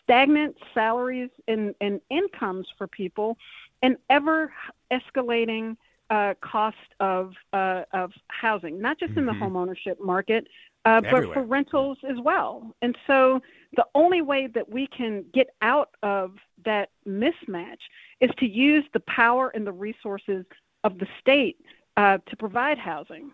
stagnant 0.02 0.56
salaries 0.74 1.30
and, 1.48 1.76
and 1.82 2.00
incomes 2.10 2.68
for 2.78 2.88
people 2.88 3.38
and 3.82 3.98
ever 4.10 4.54
escalating 4.92 5.76
uh, 6.10 6.34
cost 6.42 6.78
of 7.00 7.34
uh, 7.54 7.84
of 7.94 8.12
housing, 8.30 8.82
not 8.82 9.00
just 9.00 9.12
mm-hmm. 9.12 9.20
in 9.20 9.26
the 9.28 9.32
mm-hmm. 9.32 9.56
homeownership 9.56 10.04
market, 10.04 10.48
uh, 10.86 11.02
but 11.02 11.32
for 11.34 11.44
rentals 11.44 11.98
as 12.10 12.18
well. 12.24 12.76
And 12.82 12.98
so 13.06 13.42
the 13.76 13.86
only 13.94 14.22
way 14.22 14.48
that 14.48 14.70
we 14.72 14.88
can 14.88 15.24
get 15.34 15.50
out 15.62 15.92
of 16.02 16.32
that 16.66 16.90
mismatch 17.08 17.78
is 18.22 18.32
to 18.40 18.48
use 18.48 18.86
the 18.94 19.02
power 19.02 19.50
and 19.50 19.68
the 19.68 19.72
resources 19.72 20.46
of 20.84 20.98
the 20.98 21.08
state 21.20 21.58
uh, 21.98 22.18
to 22.28 22.36
provide 22.38 22.80
housing. 22.80 23.32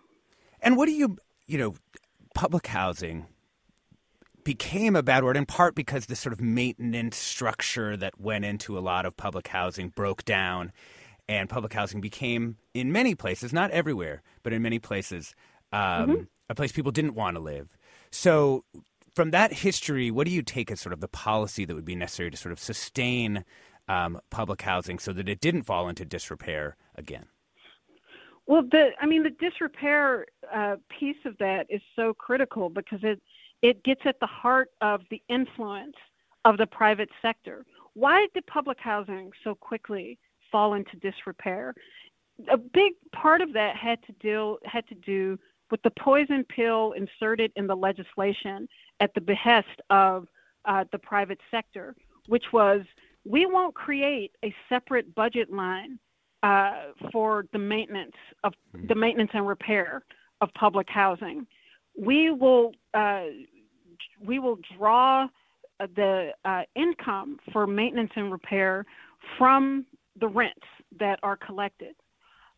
And 0.60 0.76
what 0.76 0.86
do 0.86 0.92
you, 0.92 1.16
you 1.46 1.58
know, 1.58 1.74
public 2.34 2.66
housing 2.66 3.26
became 4.46 4.94
a 4.94 5.02
bad 5.02 5.24
word 5.24 5.36
in 5.36 5.44
part 5.44 5.74
because 5.74 6.06
the 6.06 6.14
sort 6.14 6.32
of 6.32 6.40
maintenance 6.40 7.16
structure 7.16 7.96
that 7.96 8.20
went 8.20 8.44
into 8.44 8.78
a 8.78 8.80
lot 8.80 9.04
of 9.04 9.16
public 9.16 9.48
housing 9.48 9.88
broke 9.88 10.24
down 10.24 10.70
and 11.28 11.48
public 11.48 11.72
housing 11.72 12.00
became 12.00 12.56
in 12.72 12.92
many 12.92 13.16
places 13.16 13.52
not 13.52 13.72
everywhere 13.72 14.22
but 14.44 14.52
in 14.52 14.62
many 14.62 14.78
places 14.78 15.34
um, 15.72 15.80
mm-hmm. 15.80 16.22
a 16.48 16.54
place 16.54 16.70
people 16.70 16.92
didn't 16.92 17.16
want 17.16 17.36
to 17.36 17.42
live 17.42 17.76
so 18.12 18.62
from 19.16 19.32
that 19.32 19.52
history 19.52 20.12
what 20.12 20.28
do 20.28 20.32
you 20.32 20.42
take 20.42 20.70
as 20.70 20.80
sort 20.80 20.92
of 20.92 21.00
the 21.00 21.08
policy 21.08 21.64
that 21.64 21.74
would 21.74 21.84
be 21.84 21.96
necessary 21.96 22.30
to 22.30 22.36
sort 22.36 22.52
of 22.52 22.60
sustain 22.60 23.44
um, 23.88 24.20
public 24.30 24.62
housing 24.62 25.00
so 25.00 25.12
that 25.12 25.28
it 25.28 25.40
didn't 25.40 25.64
fall 25.64 25.88
into 25.88 26.04
disrepair 26.04 26.76
again 26.94 27.26
well 28.46 28.62
the 28.62 28.90
i 29.00 29.06
mean 29.06 29.24
the 29.24 29.30
disrepair 29.30 30.24
uh, 30.54 30.76
piece 31.00 31.24
of 31.24 31.36
that 31.38 31.66
is 31.68 31.82
so 31.96 32.14
critical 32.14 32.70
because 32.70 33.00
it 33.02 33.20
it 33.62 33.82
gets 33.84 34.00
at 34.04 34.20
the 34.20 34.26
heart 34.26 34.70
of 34.80 35.02
the 35.10 35.22
influence 35.28 35.96
of 36.44 36.58
the 36.58 36.66
private 36.66 37.08
sector. 37.22 37.64
Why 37.94 38.26
did 38.34 38.46
public 38.46 38.78
housing 38.80 39.30
so 39.42 39.54
quickly 39.54 40.18
fall 40.52 40.74
into 40.74 40.96
disrepair? 40.96 41.74
A 42.50 42.56
big 42.56 42.92
part 43.14 43.40
of 43.40 43.52
that 43.54 43.76
had 43.76 44.02
to 44.04 44.12
deal 44.12 44.58
had 44.64 44.86
to 44.88 44.94
do 44.94 45.38
with 45.70 45.82
the 45.82 45.90
poison 45.98 46.44
pill 46.44 46.92
inserted 46.92 47.50
in 47.56 47.66
the 47.66 47.74
legislation 47.74 48.68
at 49.00 49.12
the 49.14 49.20
behest 49.20 49.80
of 49.90 50.28
uh, 50.66 50.84
the 50.92 50.98
private 50.98 51.40
sector, 51.50 51.94
which 52.26 52.44
was 52.52 52.82
we 53.24 53.46
won't 53.46 53.74
create 53.74 54.32
a 54.44 54.54
separate 54.68 55.12
budget 55.14 55.50
line 55.50 55.98
uh, 56.42 56.92
for 57.10 57.46
the 57.52 57.58
maintenance 57.58 58.14
of 58.44 58.52
the 58.88 58.94
maintenance 58.94 59.30
and 59.32 59.46
repair 59.46 60.02
of 60.40 60.50
public 60.54 60.86
housing 60.88 61.46
we 61.96 62.30
will 62.30 62.72
uh, 62.94 63.24
we 64.24 64.38
will 64.38 64.58
draw 64.76 65.28
the 65.78 66.30
uh, 66.44 66.62
income 66.74 67.38
for 67.52 67.66
maintenance 67.66 68.10
and 68.16 68.32
repair 68.32 68.84
from 69.38 69.84
the 70.18 70.28
rents 70.28 70.66
that 70.98 71.18
are 71.22 71.36
collected. 71.36 71.94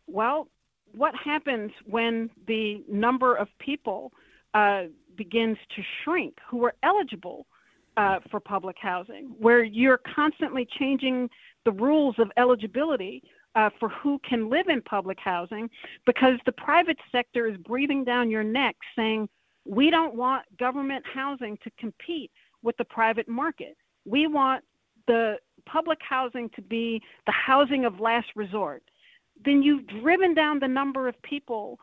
Well, 0.07 0.47
what 0.95 1.13
happens 1.15 1.71
when 1.85 2.29
the 2.47 2.83
number 2.89 3.35
of 3.35 3.47
people 3.59 4.11
uh, 4.53 4.83
begins 5.17 5.57
to 5.75 5.81
shrink 6.03 6.37
who 6.49 6.63
are 6.63 6.73
eligible 6.83 7.45
uh, 7.97 8.19
for 8.31 8.39
public 8.39 8.77
housing, 8.79 9.35
where 9.37 9.63
you're 9.63 9.99
constantly 10.15 10.67
changing 10.79 11.29
the 11.65 11.71
rules 11.71 12.15
of 12.17 12.31
eligibility 12.37 13.21
uh, 13.55 13.69
for 13.79 13.89
who 13.89 14.19
can 14.27 14.49
live 14.49 14.67
in 14.67 14.81
public 14.81 15.17
housing 15.19 15.69
because 16.05 16.39
the 16.45 16.51
private 16.51 16.97
sector 17.11 17.47
is 17.47 17.57
breathing 17.57 18.03
down 18.03 18.29
your 18.29 18.43
neck 18.43 18.75
saying, 18.95 19.27
we 19.65 19.89
don't 19.89 20.15
want 20.15 20.45
government 20.57 21.05
housing 21.11 21.57
to 21.63 21.71
compete 21.77 22.31
with 22.63 22.75
the 22.77 22.85
private 22.85 23.27
market. 23.27 23.75
We 24.05 24.27
want 24.27 24.63
the 25.07 25.37
public 25.65 25.99
housing 26.07 26.49
to 26.55 26.61
be 26.61 27.01
the 27.25 27.31
housing 27.31 27.85
of 27.85 27.99
last 27.99 28.27
resort. 28.35 28.83
Then 29.43 29.63
you've 29.63 29.87
driven 29.87 30.33
down 30.33 30.59
the 30.59 30.67
number 30.67 31.07
of 31.07 31.21
people 31.21 31.79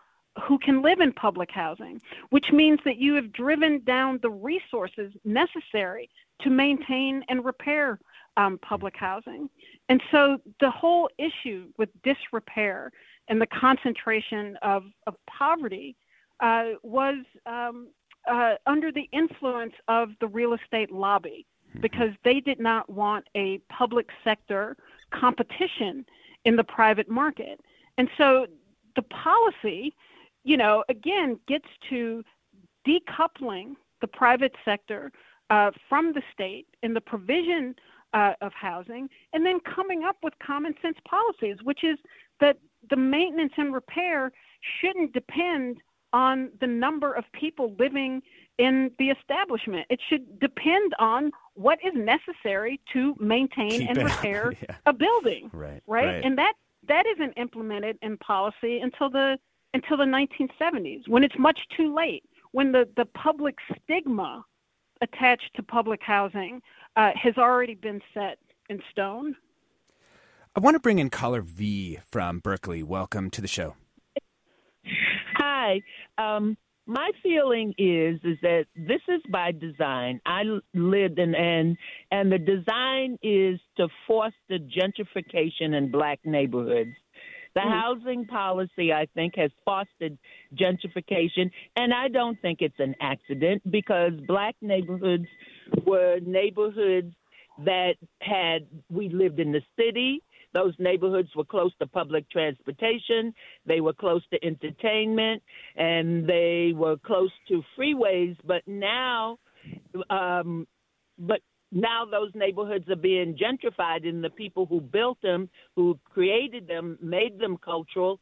who 0.46 0.58
can 0.58 0.82
live 0.82 1.00
in 1.00 1.12
public 1.12 1.50
housing, 1.50 2.00
which 2.30 2.46
means 2.52 2.78
that 2.84 2.98
you 2.98 3.14
have 3.14 3.32
driven 3.32 3.82
down 3.84 4.18
the 4.22 4.30
resources 4.30 5.12
necessary 5.24 6.10
to 6.42 6.50
maintain 6.50 7.24
and 7.28 7.44
repair 7.44 7.98
um, 8.36 8.58
public 8.58 8.94
housing. 8.96 9.48
And 9.88 10.02
so 10.10 10.38
the 10.60 10.70
whole 10.70 11.08
issue 11.18 11.68
with 11.78 11.88
disrepair 12.02 12.90
and 13.28 13.40
the 13.40 13.46
concentration 13.46 14.56
of, 14.62 14.84
of 15.06 15.14
poverty 15.26 15.96
uh, 16.40 16.70
was 16.82 17.16
um, 17.46 17.88
uh, 18.30 18.54
under 18.66 18.92
the 18.92 19.08
influence 19.12 19.72
of 19.88 20.10
the 20.20 20.26
real 20.26 20.54
estate 20.54 20.90
lobby 20.90 21.46
mm-hmm. 21.68 21.80
because 21.80 22.10
they 22.24 22.40
did 22.40 22.60
not 22.60 22.88
want 22.90 23.26
a 23.36 23.58
public 23.70 24.08
sector 24.22 24.76
competition 25.10 26.04
in 26.44 26.56
the 26.56 26.64
private 26.64 27.08
market. 27.08 27.60
And 27.98 28.08
so 28.18 28.46
the 28.96 29.02
policy, 29.02 29.94
you 30.44 30.56
know, 30.56 30.84
again, 30.88 31.38
gets 31.48 31.68
to 31.90 32.22
decoupling 32.86 33.74
the 34.00 34.06
private 34.06 34.54
sector 34.64 35.10
uh, 35.50 35.70
from 35.88 36.12
the 36.12 36.22
state 36.32 36.66
in 36.82 36.92
the 36.94 37.00
provision 37.00 37.74
uh, 38.16 38.32
of 38.40 38.52
housing, 38.54 39.08
and 39.34 39.44
then 39.44 39.60
coming 39.60 40.02
up 40.02 40.16
with 40.22 40.32
common 40.44 40.74
sense 40.80 40.96
policies, 41.06 41.58
which 41.62 41.84
is 41.84 41.98
that 42.40 42.56
the 42.88 42.96
maintenance 42.96 43.52
and 43.58 43.74
repair 43.74 44.32
shouldn't 44.80 45.12
depend 45.12 45.76
on 46.14 46.50
the 46.60 46.66
number 46.66 47.12
of 47.12 47.24
people 47.32 47.76
living 47.78 48.22
in 48.56 48.90
the 48.98 49.10
establishment. 49.10 49.86
It 49.90 50.00
should 50.08 50.40
depend 50.40 50.94
on 50.98 51.30
what 51.54 51.78
is 51.84 51.92
necessary 51.94 52.80
to 52.94 53.14
maintain 53.20 53.70
Keep 53.70 53.90
and 53.90 53.98
repair 54.04 54.54
yeah. 54.62 54.76
a 54.86 54.94
building. 54.94 55.50
Right, 55.52 55.82
right. 55.86 56.06
Right. 56.06 56.24
And 56.24 56.38
that 56.38 56.54
that 56.88 57.04
isn't 57.06 57.34
implemented 57.36 57.98
in 58.00 58.16
policy 58.18 58.80
until 58.80 59.10
the 59.10 59.36
until 59.74 59.98
the 59.98 60.04
1970s 60.04 61.06
when 61.06 61.22
it's 61.22 61.38
much 61.38 61.58
too 61.76 61.94
late 61.94 62.24
when 62.52 62.72
the, 62.72 62.88
the 62.96 63.04
public 63.04 63.56
stigma 63.82 64.42
attached 65.02 65.50
to 65.56 65.62
public 65.62 66.00
housing 66.02 66.62
uh, 66.96 67.10
has 67.22 67.36
already 67.36 67.74
been 67.74 68.00
set 68.14 68.38
in 68.68 68.80
stone. 68.90 69.36
I 70.54 70.60
want 70.60 70.74
to 70.74 70.80
bring 70.80 70.98
in 70.98 71.10
caller 71.10 71.42
V 71.42 71.98
from 72.10 72.38
Berkeley. 72.38 72.82
Welcome 72.82 73.30
to 73.30 73.40
the 73.42 73.48
show. 73.48 73.74
Hi. 75.34 75.82
Um, 76.16 76.56
my 76.86 77.10
feeling 77.22 77.74
is 77.76 78.20
is 78.24 78.38
that 78.42 78.66
this 78.74 79.00
is 79.08 79.20
by 79.30 79.52
design. 79.52 80.20
I 80.24 80.44
lived 80.72 81.18
in 81.18 81.34
and 81.34 81.76
and 82.10 82.32
the 82.32 82.38
design 82.38 83.18
is 83.22 83.60
to 83.76 83.88
foster 84.06 84.58
gentrification 84.58 85.76
in 85.76 85.90
black 85.90 86.20
neighborhoods. 86.24 86.94
The 87.56 87.62
mm. 87.62 87.82
housing 87.82 88.26
policy, 88.26 88.92
I 88.92 89.06
think, 89.14 89.34
has 89.36 89.50
fostered 89.64 90.16
gentrification, 90.54 91.50
and 91.74 91.92
I 91.92 92.08
don't 92.08 92.40
think 92.40 92.58
it's 92.60 92.78
an 92.78 92.94
accident 93.00 93.62
because 93.70 94.12
black 94.28 94.54
neighborhoods 94.60 95.26
were 95.84 96.20
neighborhoods 96.20 97.14
that 97.64 97.94
had 98.20 98.66
we 98.90 99.08
lived 99.08 99.40
in 99.40 99.50
the 99.50 99.62
city 99.76 100.22
those 100.56 100.74
neighborhoods 100.78 101.28
were 101.36 101.44
close 101.44 101.72
to 101.80 101.86
public 101.86 102.30
transportation, 102.30 103.34
they 103.66 103.82
were 103.82 103.92
close 103.92 104.22
to 104.32 104.42
entertainment, 104.42 105.42
and 105.76 106.26
they 106.26 106.72
were 106.74 106.96
close 106.96 107.30
to 107.48 107.62
freeways. 107.78 108.36
But 108.42 108.62
now, 108.66 109.38
um, 110.08 110.66
but 111.18 111.40
now 111.76 112.06
those 112.10 112.30
neighborhoods 112.34 112.88
are 112.88 112.96
being 112.96 113.36
gentrified, 113.36 114.08
and 114.08 114.24
the 114.24 114.30
people 114.30 114.64
who 114.64 114.80
built 114.80 115.20
them, 115.22 115.50
who 115.76 115.98
created 116.04 116.66
them, 116.66 116.98
made 117.02 117.38
them 117.38 117.58
cultural, 117.62 118.18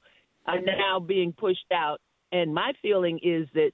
are 0.47 0.61
now 0.61 0.99
being 0.99 1.33
pushed 1.33 1.71
out. 1.73 2.01
And 2.33 2.53
my 2.53 2.73
feeling 2.83 3.21
is 3.23 3.47
that, 3.55 3.71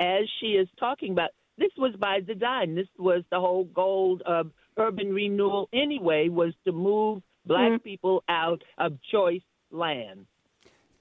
as 0.00 0.24
she 0.40 0.52
is 0.52 0.68
talking 0.80 1.12
about, 1.12 1.30
this 1.58 1.72
was 1.76 1.94
by 1.96 2.20
design. 2.20 2.74
This 2.74 2.88
was 2.98 3.22
the 3.30 3.38
whole 3.38 3.64
goal 3.64 4.20
of 4.24 4.50
urban 4.78 5.12
renewal 5.12 5.68
anyway, 5.72 6.28
was 6.28 6.54
to 6.64 6.72
move 6.72 7.22
black 7.44 7.72
mm-hmm. 7.72 7.82
people 7.82 8.24
out 8.28 8.62
of 8.78 8.92
choice 9.10 9.42
land. 9.70 10.26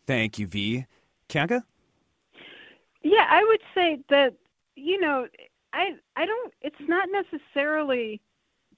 Thank 0.05 0.39
you, 0.39 0.47
V. 0.47 0.85
Keeanga? 1.29 1.63
Yeah, 3.03 3.25
I 3.29 3.43
would 3.43 3.61
say 3.73 3.99
that, 4.09 4.33
you 4.75 4.99
know, 4.99 5.27
I 5.73 5.91
I 6.15 6.25
don't 6.25 6.53
it's 6.61 6.75
not 6.87 7.09
necessarily 7.11 8.21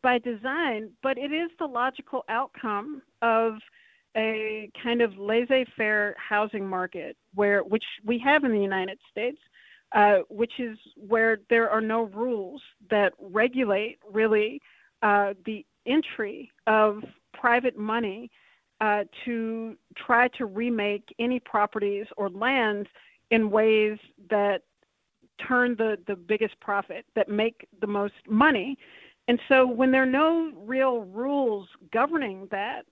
by 0.01 0.17
design, 0.19 0.91
but 1.03 1.17
it 1.17 1.31
is 1.31 1.49
the 1.59 1.65
logical 1.65 2.23
outcome 2.29 3.01
of 3.21 3.53
a 4.17 4.71
kind 4.81 5.01
of 5.01 5.17
laissez-faire 5.17 6.15
housing 6.17 6.65
market 6.67 7.15
where 7.35 7.61
which 7.61 7.83
we 8.05 8.17
have 8.19 8.43
in 8.43 8.51
the 8.51 8.61
United 8.61 8.97
States, 9.11 9.37
uh, 9.93 10.19
which 10.29 10.53
is 10.59 10.77
where 10.95 11.39
there 11.49 11.69
are 11.69 11.81
no 11.81 12.03
rules 12.03 12.61
that 12.89 13.13
regulate 13.19 13.99
really 14.11 14.61
uh, 15.01 15.33
the 15.45 15.65
entry 15.85 16.51
of 16.67 17.03
private 17.33 17.77
money 17.77 18.29
uh, 18.81 19.03
to 19.25 19.75
try 19.97 20.27
to 20.29 20.45
remake 20.45 21.03
any 21.19 21.39
properties 21.39 22.05
or 22.17 22.29
lands 22.29 22.87
in 23.31 23.51
ways 23.51 23.97
that 24.29 24.61
turn 25.47 25.75
the, 25.77 25.97
the 26.07 26.15
biggest 26.15 26.59
profit, 26.59 27.05
that 27.15 27.29
make 27.29 27.67
the 27.81 27.87
most 27.87 28.13
money. 28.27 28.77
And 29.27 29.39
so 29.47 29.67
when 29.67 29.91
there 29.91 30.03
are 30.03 30.05
no 30.05 30.51
real 30.55 31.01
rules 31.01 31.67
governing 31.93 32.47
that, 32.51 32.85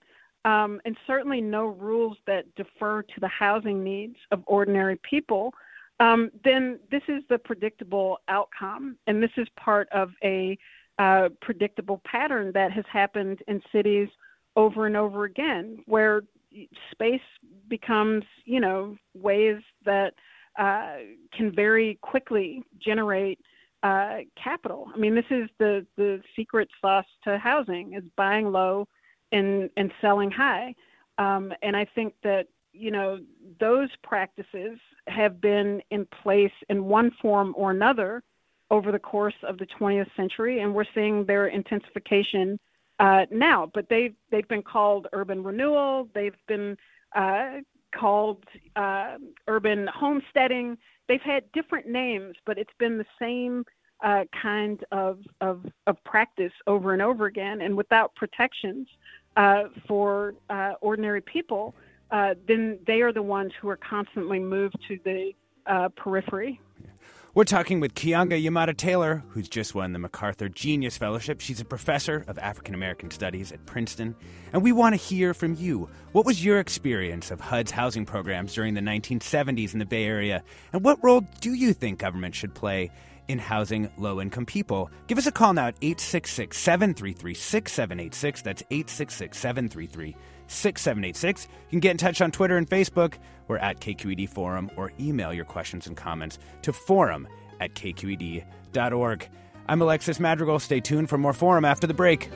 um, 0.45 0.79
and 0.85 0.95
certainly 1.05 1.41
no 1.41 1.65
rules 1.65 2.17
that 2.25 2.43
defer 2.55 3.01
to 3.01 3.19
the 3.19 3.27
housing 3.27 3.83
needs 3.83 4.15
of 4.31 4.43
ordinary 4.45 4.99
people, 5.09 5.53
um, 5.99 6.29
then 6.43 6.79
this 6.91 7.01
is 7.07 7.23
the 7.27 7.39
predictable 7.39 8.19
outcome. 8.27 8.97
And 9.07 9.21
this 9.21 9.31
is 9.35 9.47
part 9.59 9.89
of 9.91 10.11
a 10.23 10.57
uh, 10.99 11.29
predictable 11.41 12.01
pattern 12.05 12.51
that 12.53 12.71
has 12.71 12.85
happened 12.91 13.39
in 13.47 13.61
cities 13.71 14.07
over 14.55 14.85
and 14.85 14.95
over 14.95 15.25
again, 15.25 15.79
where 15.85 16.21
space 16.91 17.19
becomes, 17.67 18.23
you 18.45 18.59
know, 18.59 18.95
ways 19.13 19.57
that 19.85 20.13
uh, 20.57 20.97
can 21.33 21.51
very 21.53 21.99
quickly 22.01 22.63
generate 22.79 23.39
uh, 23.83 24.17
capital. 24.41 24.87
I 24.93 24.97
mean, 24.97 25.15
this 25.15 25.25
is 25.29 25.49
the 25.59 25.85
the 25.97 26.21
secret 26.35 26.69
sauce 26.81 27.05
to 27.23 27.37
housing: 27.37 27.93
is 27.93 28.03
buying 28.15 28.51
low 28.51 28.87
and 29.31 29.69
and 29.77 29.91
selling 30.01 30.31
high. 30.31 30.73
Um, 31.17 31.53
and 31.61 31.75
I 31.75 31.85
think 31.95 32.13
that 32.23 32.47
you 32.73 32.91
know 32.91 33.19
those 33.59 33.89
practices 34.03 34.77
have 35.07 35.39
been 35.41 35.81
in 35.91 36.07
place 36.23 36.51
in 36.69 36.85
one 36.85 37.11
form 37.21 37.53
or 37.57 37.71
another 37.71 38.23
over 38.69 38.91
the 38.91 38.99
course 38.99 39.35
of 39.43 39.57
the 39.57 39.67
20th 39.79 40.09
century, 40.15 40.59
and 40.59 40.73
we're 40.73 40.85
seeing 40.93 41.25
their 41.25 41.47
intensification 41.47 42.59
uh, 42.99 43.25
now. 43.31 43.69
But 43.73 43.87
they've 43.89 44.15
they've 44.31 44.47
been 44.47 44.63
called 44.63 45.07
urban 45.13 45.43
renewal. 45.43 46.09
They've 46.13 46.35
been 46.47 46.77
uh, 47.15 47.61
called 47.95 48.43
uh, 48.75 49.17
urban 49.47 49.87
homesteading. 49.87 50.77
They've 51.07 51.21
had 51.21 51.51
different 51.51 51.87
names, 51.87 52.35
but 52.45 52.57
it's 52.57 52.73
been 52.79 52.97
the 52.97 53.05
same 53.19 53.65
uh, 54.03 54.25
kind 54.41 54.83
of, 54.91 55.19
of, 55.41 55.65
of 55.87 56.03
practice 56.03 56.51
over 56.67 56.93
and 56.93 57.01
over 57.01 57.25
again. 57.25 57.61
And 57.61 57.75
without 57.75 58.13
protections 58.15 58.87
uh, 59.35 59.63
for 59.87 60.35
uh, 60.49 60.73
ordinary 60.81 61.21
people, 61.21 61.73
then 62.11 62.79
they 62.85 63.01
are 63.01 63.11
the 63.11 63.21
ones 63.21 63.51
who 63.59 63.69
are 63.69 63.77
constantly 63.77 64.39
moved 64.39 64.77
to 64.87 64.99
the 65.03 65.31
periphery. 65.95 66.59
We're 67.37 67.43
talking 67.43 67.79
with 67.79 67.93
Keeanga-Yamahtta 67.93 68.75
Taylor, 68.77 69.23
who's 69.29 69.47
just 69.47 69.75
won 69.75 69.93
the 69.93 69.99
MacArthur 69.99 70.49
Genius 70.49 70.97
Fellowship. 70.97 71.39
She's 71.39 71.61
a 71.61 71.65
professor 71.65 72.25
of 72.27 72.39
African 72.39 72.73
American 72.73 73.11
Studies 73.11 73.51
at 73.51 73.63
Princeton. 73.67 74.15
And 74.53 74.63
we 74.63 74.71
want 74.71 74.93
to 74.93 74.97
hear 74.97 75.35
from 75.35 75.53
you. 75.53 75.87
What 76.13 76.25
was 76.25 76.43
your 76.43 76.59
experience 76.59 77.29
of 77.29 77.39
HUD's 77.39 77.69
housing 77.69 78.07
programs 78.07 78.55
during 78.55 78.73
the 78.73 78.81
1970s 78.81 79.73
in 79.73 79.77
the 79.77 79.85
Bay 79.85 80.05
Area? 80.05 80.43
And 80.73 80.83
what 80.83 80.97
role 81.03 81.27
do 81.39 81.53
you 81.53 81.73
think 81.73 81.99
government 81.99 82.33
should 82.33 82.55
play 82.55 82.89
in 83.27 83.37
housing 83.37 83.91
low 83.99 84.19
income 84.19 84.47
people? 84.47 84.89
Give 85.05 85.19
us 85.19 85.27
a 85.27 85.31
call 85.31 85.53
now 85.53 85.67
at 85.67 85.75
866 85.79 86.57
733 86.57 87.35
6786. 87.35 88.41
That's 88.41 88.63
866 88.71 89.37
733 89.37 90.15
6786. 90.47 91.47
You 91.47 91.69
can 91.69 91.79
get 91.79 91.91
in 91.91 91.97
touch 91.97 92.21
on 92.21 92.31
Twitter 92.31 92.57
and 92.57 92.69
Facebook. 92.69 93.15
We're 93.47 93.57
at 93.57 93.79
KQED 93.79 94.29
Forum 94.29 94.69
or 94.75 94.91
email 94.99 95.33
your 95.33 95.45
questions 95.45 95.87
and 95.87 95.95
comments 95.95 96.39
to 96.63 96.73
forum 96.73 97.27
at 97.59 97.73
kqed.org. 97.75 99.29
I'm 99.69 99.81
Alexis 99.81 100.19
Madrigal. 100.19 100.59
Stay 100.59 100.79
tuned 100.79 101.09
for 101.09 101.17
more 101.17 101.33
Forum 101.33 101.65
after 101.65 101.87
the 101.87 101.93
break. 101.93 102.29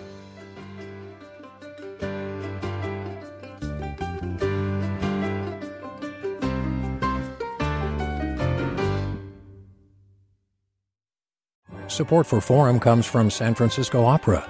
Support 11.87 12.25
for 12.25 12.39
Forum 12.39 12.79
comes 12.79 13.05
from 13.05 13.29
San 13.29 13.53
Francisco 13.53 14.05
Opera. 14.05 14.49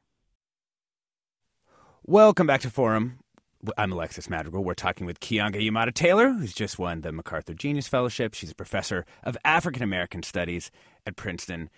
Welcome 2.11 2.45
back 2.45 2.59
to 2.59 2.69
Forum. 2.69 3.19
I'm 3.77 3.93
Alexis 3.93 4.29
Madrigal. 4.29 4.65
We're 4.65 4.73
talking 4.73 5.07
with 5.07 5.21
Keeanga-Yamahtta 5.21 5.93
Taylor, 5.93 6.33
who's 6.33 6.53
just 6.53 6.77
won 6.77 6.99
the 6.99 7.13
MacArthur 7.13 7.53
Genius 7.53 7.87
Fellowship. 7.87 8.33
She's 8.33 8.51
a 8.51 8.55
professor 8.55 9.05
of 9.23 9.37
African 9.45 9.81
American 9.81 10.21
Studies 10.21 10.71
at 11.07 11.15
Princeton. 11.15 11.69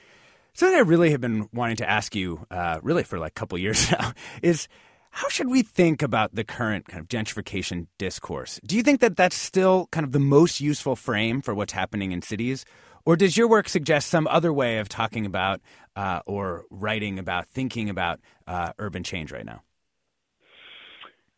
Something 0.56 0.76
I 0.76 0.82
really 0.82 1.12
have 1.12 1.22
been 1.22 1.50
wanting 1.54 1.76
to 1.76 1.88
ask 1.88 2.16
you, 2.16 2.48
uh, 2.50 2.80
really 2.82 3.04
for 3.04 3.20
like 3.20 3.34
a 3.34 3.36
couple 3.36 3.60
years 3.60 3.92
now, 3.92 4.14
is 4.42 4.68
how 5.12 5.30
should 5.30 5.52
we 5.52 5.62
think 5.62 6.02
about 6.02 6.34
the 6.34 6.44
current 6.44 6.88
kind 6.88 7.00
of 7.00 7.08
gentrification 7.08 7.86
discourse? 8.00 8.60
Do 8.66 8.76
you 8.76 8.82
think 8.82 9.02
that 9.02 9.16
that's 9.16 9.36
still 9.36 9.88
kind 9.92 10.04
of 10.04 10.14
the 10.14 10.20
most 10.20 10.60
useful 10.60 10.96
frame 10.96 11.44
for 11.44 11.54
what's 11.54 11.74
happening 11.74 12.12
in 12.12 12.24
cities? 12.24 12.66
Or 13.06 13.16
does 13.16 13.38
your 13.38 13.48
work 13.48 13.70
suggest 13.70 14.10
some 14.10 14.26
other 14.26 14.52
way 14.52 14.80
of 14.80 14.90
talking 14.90 15.28
about 15.28 15.62
uh, 15.96 16.22
or 16.26 16.66
writing 16.72 17.20
about, 17.20 17.50
thinking 17.50 17.88
about 17.88 18.20
uh, 18.48 18.74
urban 18.80 19.04
change 19.04 19.32
right 19.32 19.46
now? 19.46 19.62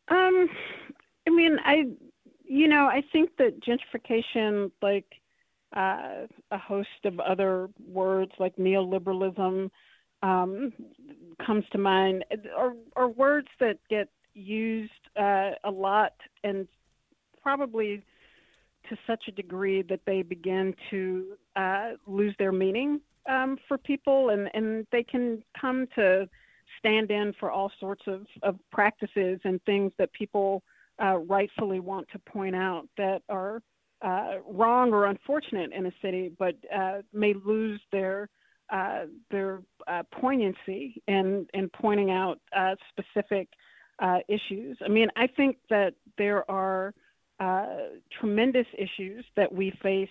Um, 0.07 0.47
I 1.27 1.31
mean, 1.31 1.57
I, 1.65 1.85
you 2.43 2.67
know, 2.67 2.85
I 2.85 3.01
think 3.11 3.31
that 3.37 3.59
gentrification, 3.61 4.71
like 4.81 5.05
uh, 5.75 6.27
a 6.51 6.57
host 6.57 6.89
of 7.05 7.19
other 7.19 7.69
words 7.87 8.31
like 8.39 8.55
neoliberalism, 8.57 9.69
um, 10.23 10.73
comes 11.45 11.65
to 11.71 11.77
mind, 11.77 12.23
are, 12.57 12.73
are 12.95 13.09
words 13.09 13.47
that 13.59 13.77
get 13.89 14.09
used 14.33 14.91
uh, 15.19 15.51
a 15.63 15.71
lot 15.71 16.13
and 16.43 16.67
probably 17.41 18.03
to 18.89 18.97
such 19.07 19.23
a 19.27 19.31
degree 19.31 19.81
that 19.83 20.01
they 20.05 20.21
begin 20.21 20.73
to 20.89 21.37
uh, 21.55 21.91
lose 22.07 22.35
their 22.37 22.51
meaning 22.51 23.01
um, 23.29 23.57
for 23.67 23.77
people, 23.77 24.29
and, 24.29 24.49
and 24.53 24.85
they 24.91 25.03
can 25.03 25.43
come 25.59 25.87
to 25.95 26.27
stand 26.79 27.11
in 27.11 27.33
for 27.39 27.51
all 27.51 27.71
sorts 27.79 28.03
of, 28.07 28.25
of 28.43 28.57
practices 28.71 29.39
and 29.43 29.61
things 29.63 29.91
that 29.97 30.11
people 30.13 30.63
uh, 31.01 31.17
rightfully 31.17 31.79
want 31.79 32.07
to 32.11 32.19
point 32.19 32.55
out 32.55 32.87
that 32.97 33.21
are 33.29 33.61
uh, 34.01 34.35
wrong 34.47 34.93
or 34.93 35.05
unfortunate 35.05 35.71
in 35.71 35.85
a 35.87 35.91
city, 36.01 36.31
but 36.37 36.55
uh, 36.75 36.97
may 37.13 37.33
lose 37.45 37.81
their 37.91 38.29
uh, 38.71 39.05
their 39.29 39.61
uh, 39.87 40.03
poignancy 40.11 41.01
in 41.07 41.47
in 41.53 41.69
pointing 41.69 42.11
out 42.11 42.39
uh, 42.55 42.75
specific 42.89 43.47
issues. 44.27 44.77
I 44.83 44.89
mean, 44.89 45.07
I 45.15 45.27
think 45.27 45.57
that 45.69 45.93
there 46.17 46.49
are 46.49 46.93
tremendous 48.19 48.67
issues 48.77 49.23
that 49.35 49.51
we 49.51 49.71
face 49.81 50.09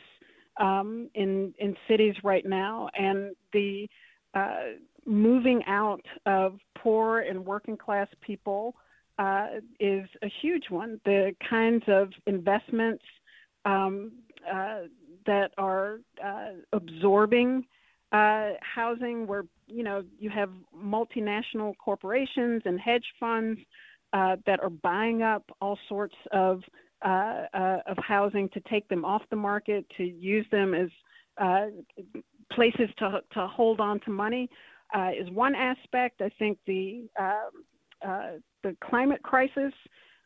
um, 0.61 1.11
in 1.14 1.52
in 1.59 1.76
cities 1.88 2.14
right 2.22 2.46
now, 2.46 2.88
and 2.94 3.34
the 3.52 3.88
moving 5.07 5.62
out 5.66 6.05
of 6.26 6.59
poor 6.78 7.20
and 7.20 7.44
working 7.44 7.76
class 7.76 8.09
people 8.20 8.74
uh, 9.18 9.46
is 9.80 10.09
a 10.22 10.28
huge 10.42 10.64
one. 10.70 11.00
The 11.05 11.34
kinds 11.48 11.84
of 11.86 12.11
investments 12.26 13.05
um, 13.64 14.12
uh, 14.50 14.80
that 15.26 15.52
are 15.57 16.00
uh, 16.22 16.50
absorbing 16.72 17.64
uh, 18.12 18.50
housing, 18.61 19.26
where 19.26 19.44
you 19.66 19.82
know 19.82 20.05
you 20.18 20.30
have 20.30 20.50
multinational 20.76 21.74
corporations 21.78 22.62
and 22.64 22.78
hedge 22.78 23.07
funds 23.18 23.59
uh, 24.12 24.36
that 24.46 24.61
are 24.61 24.70
buying 24.70 25.22
up 25.22 25.44
all 25.61 25.78
sorts 25.88 26.14
of 26.32 26.62
uh, 27.02 27.46
of 27.86 27.96
housing 27.98 28.48
to 28.50 28.61
take 28.68 28.88
them 28.88 29.05
off 29.05 29.22
the 29.30 29.36
market, 29.36 29.86
to 29.96 30.05
use 30.05 30.46
them 30.50 30.74
as 30.74 30.88
places 32.52 32.88
to 32.98 33.20
to 33.32 33.46
hold 33.46 33.80
on 33.80 34.00
to 34.00 34.11
money 34.11 34.48
uh, 34.95 35.11
is 35.18 35.30
one 35.30 35.55
aspect. 35.55 36.20
I 36.20 36.30
think 36.39 36.59
the 36.66 37.09
um, 37.18 37.64
uh, 38.07 38.30
the 38.62 38.76
climate 38.82 39.22
crisis 39.22 39.72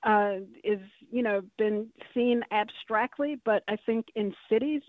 uh, 0.05 0.37
is 0.65 0.81
you 1.11 1.23
know 1.23 1.43
been 1.59 1.89
seen 2.15 2.43
abstractly, 2.51 3.41
but 3.45 3.63
I 3.69 3.77
think 3.87 4.07
in 4.15 4.35
cities 4.49 4.83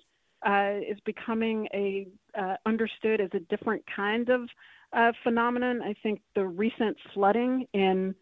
uh, 0.45 0.75
is 0.87 0.97
becoming 1.05 1.67
a 1.73 2.07
uh, 2.39 2.55
understood 2.65 3.21
as 3.21 3.29
a 3.33 3.39
different 3.41 3.83
kind 3.93 4.29
of 4.29 4.49
uh, 4.93 5.11
phenomenon. 5.23 5.81
I 5.81 5.93
think 6.01 6.21
the 6.35 6.45
recent 6.45 6.97
flooding 7.13 7.67
in 7.73 8.15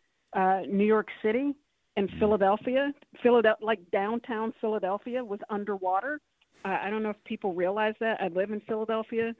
New 0.67 0.85
York 0.85 1.07
City 1.23 1.55
and 1.95 2.09
Philadelphia, 2.19 2.93
Philadelphia, 3.23 3.65
like 3.65 3.79
downtown 3.91 4.53
Philadelphia, 4.61 5.23
was 5.23 5.39
underwater. 5.49 6.19
I 6.65 6.89
don't 6.89 7.01
know 7.01 7.11
if 7.11 7.23
people 7.23 7.53
realize 7.53 7.93
that. 8.01 8.19
I 8.21 8.27
live 8.27 8.51
in 8.51 8.59
Philadelphia. 8.61 9.33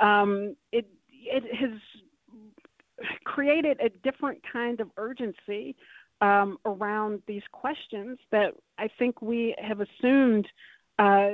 Um, 0.00 0.54
it 0.70 0.86
it 1.24 1.44
has 1.54 1.80
created 3.24 3.80
a 3.80 3.88
different 4.08 4.40
kind 4.50 4.80
of 4.80 4.88
urgency 4.96 5.76
um, 6.20 6.58
around 6.64 7.22
these 7.26 7.42
questions 7.52 8.18
that 8.30 8.52
I 8.78 8.88
think 8.98 9.20
we 9.20 9.54
have 9.58 9.80
assumed 9.80 10.46
uh, 10.98 11.30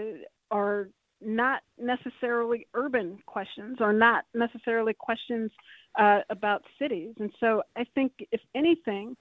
are 0.51 0.89
not 1.21 1.63
necessarily 1.79 2.67
urban 2.75 3.19
questions 3.27 3.77
or 3.81 3.93
not 3.93 4.25
necessarily 4.35 4.95
questions 4.95 5.51
uh, 5.99 6.21
about 6.31 6.63
cities. 6.79 7.15
And 7.19 7.31
so 7.41 7.63
I 7.77 7.85
think, 7.95 8.13
if 8.33 8.41
anything, 8.55 9.17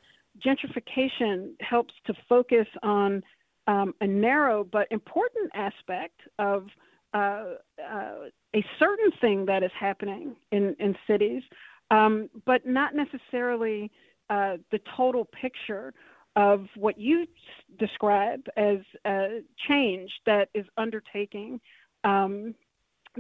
gentrification 0.46 1.52
helps 1.60 1.94
to 2.08 2.14
focus 2.28 2.68
on 2.84 3.22
um, 3.68 3.94
a 4.02 4.08
narrow 4.08 4.64
but 4.64 4.88
important 4.92 5.52
aspect 5.54 6.20
of 6.40 6.68
uh, 7.14 7.56
uh, 7.84 8.14
a 8.56 8.66
certain 8.78 9.12
thing 9.20 9.46
that 9.46 9.64
is 9.64 9.72
happening 9.80 10.36
in, 10.52 10.76
in 10.80 10.96
cities, 11.08 11.44
um, 11.92 12.30
but 12.46 12.66
not 12.66 12.94
necessarily 12.96 13.92
uh, 14.30 14.58
the 14.72 14.80
total 14.96 15.26
picture 15.26 15.94
of 16.36 16.68
what 16.76 17.00
you 17.00 17.26
describe 17.80 18.42
as 18.56 18.78
change 19.68 20.12
that 20.26 20.50
is 20.54 20.66
undertaking, 20.78 21.60
um, 22.04 22.54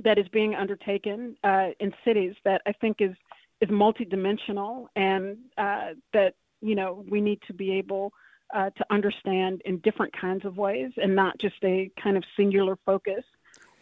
that 0.04 0.20
is 0.20 0.28
being 0.30 0.54
undertaken 0.54 1.36
uh, 1.44 1.70
in 1.80 1.92
cities 2.06 2.36
that 2.46 2.62
I 2.66 2.72
think 2.74 2.98
is 3.00 3.16
is 3.62 3.70
multidimensional 3.70 4.86
and 4.96 5.38
uh, 5.58 5.90
that 6.14 6.36
you 6.62 6.76
know 6.76 7.04
we 7.10 7.20
need 7.20 7.42
to 7.48 7.54
be 7.54 7.72
able 7.72 8.14
to 8.54 8.84
understand 8.90 9.62
in 9.66 9.78
different 9.80 10.12
kinds 10.20 10.44
of 10.44 10.58
ways 10.58 10.92
and 10.98 11.16
not 11.16 11.38
just 11.38 11.56
a 11.64 11.92
kind 12.02 12.18
of 12.18 12.24
singular 12.36 12.76
focus 12.84 13.24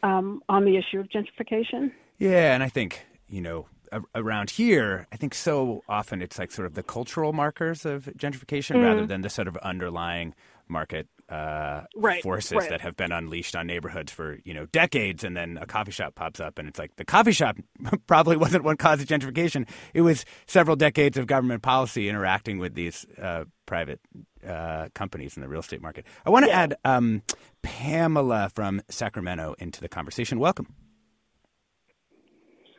um, 0.03 0.41
on 0.49 0.65
the 0.65 0.77
issue 0.77 0.99
of 0.99 1.07
gentrification. 1.07 1.91
Yeah, 2.17 2.53
and 2.53 2.63
I 2.63 2.69
think 2.69 3.05
you 3.27 3.41
know 3.41 3.67
around 4.15 4.51
here, 4.51 5.07
I 5.11 5.15
think 5.15 5.33
so 5.33 5.83
often 5.87 6.21
it's 6.21 6.37
like 6.37 6.51
sort 6.51 6.65
of 6.65 6.73
the 6.73 6.83
cultural 6.83 7.33
markers 7.33 7.85
of 7.85 8.05
gentrification 8.17 8.77
mm. 8.77 8.83
rather 8.83 9.05
than 9.05 9.21
the 9.21 9.29
sort 9.29 9.47
of 9.47 9.57
underlying 9.57 10.33
market 10.67 11.07
uh, 11.29 11.81
right, 11.95 12.23
forces 12.23 12.53
right. 12.53 12.69
that 12.69 12.81
have 12.81 12.95
been 12.95 13.11
unleashed 13.11 13.55
on 13.55 13.67
neighborhoods 13.67 14.11
for 14.11 14.39
you 14.43 14.53
know 14.53 14.65
decades, 14.67 15.23
and 15.23 15.35
then 15.35 15.57
a 15.61 15.65
coffee 15.65 15.91
shop 15.91 16.15
pops 16.15 16.39
up, 16.39 16.57
and 16.57 16.67
it's 16.67 16.79
like 16.79 16.95
the 16.95 17.05
coffee 17.05 17.31
shop 17.31 17.57
probably 18.07 18.37
wasn't 18.37 18.63
what 18.63 18.79
caused 18.79 19.07
gentrification. 19.07 19.67
It 19.93 20.01
was 20.01 20.25
several 20.45 20.75
decades 20.75 21.17
of 21.17 21.27
government 21.27 21.63
policy 21.63 22.07
interacting 22.07 22.59
with 22.59 22.75
these 22.75 23.05
uh, 23.21 23.45
private 23.65 23.99
uh, 24.47 24.87
companies 24.95 25.35
in 25.35 25.41
the 25.41 25.49
real 25.49 25.59
estate 25.59 25.81
market. 25.81 26.05
I 26.25 26.29
want 26.29 26.45
to 26.45 26.49
yeah. 26.49 26.61
add 26.61 26.75
um, 26.85 27.23
Pamela 27.61 28.49
from 28.53 28.81
Sacramento 28.89 29.55
into 29.59 29.81
the 29.81 29.89
conversation. 29.89 30.39
Welcome. 30.39 30.73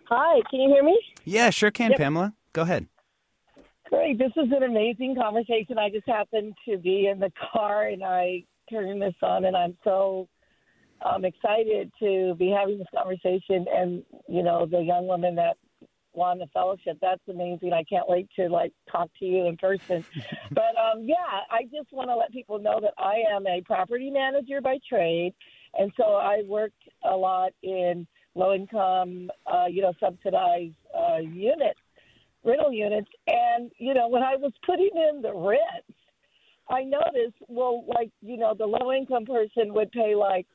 Hi, 0.09 0.40
can 0.51 0.61
you 0.61 0.70
hear 0.70 0.82
me? 0.82 0.99
Yeah, 1.24 1.51
sure 1.51 1.70
can, 1.70 1.90
yep. 1.90 1.99
Pamela. 1.99 2.32
Go 2.55 2.62
ahead. 2.62 2.86
Great. 3.89 4.18
This 4.18 4.32
is 4.36 4.53
an 4.55 4.64
amazing 4.64 5.16
conversation. 5.18 5.78
I 5.78 5.89
just 5.89 6.07
happened 6.07 6.55
to 6.68 6.76
be 6.76 7.07
in 7.07 7.18
the 7.18 7.32
car 7.53 7.86
and 7.86 8.05
I 8.05 8.45
turned 8.70 9.01
this 9.01 9.14
on, 9.22 9.47
and 9.47 9.57
I'm 9.57 9.78
so 9.82 10.28
um, 11.05 11.24
excited 11.24 11.91
to 11.99 12.34
be 12.34 12.51
having 12.51 12.78
this 12.78 12.86
conversation. 12.95 13.64
And, 13.74 14.03
you 14.28 14.43
know, 14.43 14.66
the 14.66 14.80
young 14.80 15.07
woman 15.07 15.34
that 15.36 15.57
won 16.12 16.39
the 16.39 16.49
fellowship, 16.49 16.99
that's 17.01 17.22
amazing. 17.30 17.72
I 17.72 17.82
can't 17.84 18.07
wait 18.07 18.28
to, 18.36 18.49
like, 18.49 18.72
talk 18.93 19.09
to 19.20 19.24
you 19.24 19.47
in 19.47 19.57
person. 19.57 20.05
but, 20.51 20.76
um, 20.76 21.05
yeah, 21.05 21.41
I 21.51 21.62
just 21.62 21.91
want 21.91 22.11
to 22.11 22.16
let 22.16 22.30
people 22.30 22.59
know 22.59 22.80
that 22.82 22.93
I 22.99 23.22
am 23.34 23.47
a 23.47 23.62
property 23.62 24.11
manager 24.11 24.61
by 24.61 24.78
trade. 24.86 25.32
And 25.78 25.91
so 25.97 26.14
I 26.14 26.43
worked 26.47 26.82
a 27.05 27.16
lot 27.16 27.53
in 27.62 28.07
low 28.34 28.53
income, 28.53 29.30
uh, 29.51 29.64
you 29.66 29.80
know, 29.80 29.95
subsidized 29.99 30.74
uh, 30.95 31.18
units 31.18 31.80
rental 32.49 32.72
units. 32.72 33.11
And, 33.26 33.70
you 33.78 33.94
know, 33.94 34.09
when 34.09 34.22
I 34.22 34.36
was 34.36 34.53
putting 34.64 34.90
in 34.94 35.22
the 35.22 35.34
rents, 35.34 35.99
I 36.68 36.82
noticed, 36.82 37.36
well, 37.49 37.84
like, 37.86 38.11
you 38.20 38.36
know, 38.36 38.55
the 38.57 38.66
low 38.66 38.92
income 38.92 39.24
person 39.24 39.72
would 39.74 39.92
pay 39.92 40.14
like 40.14 40.46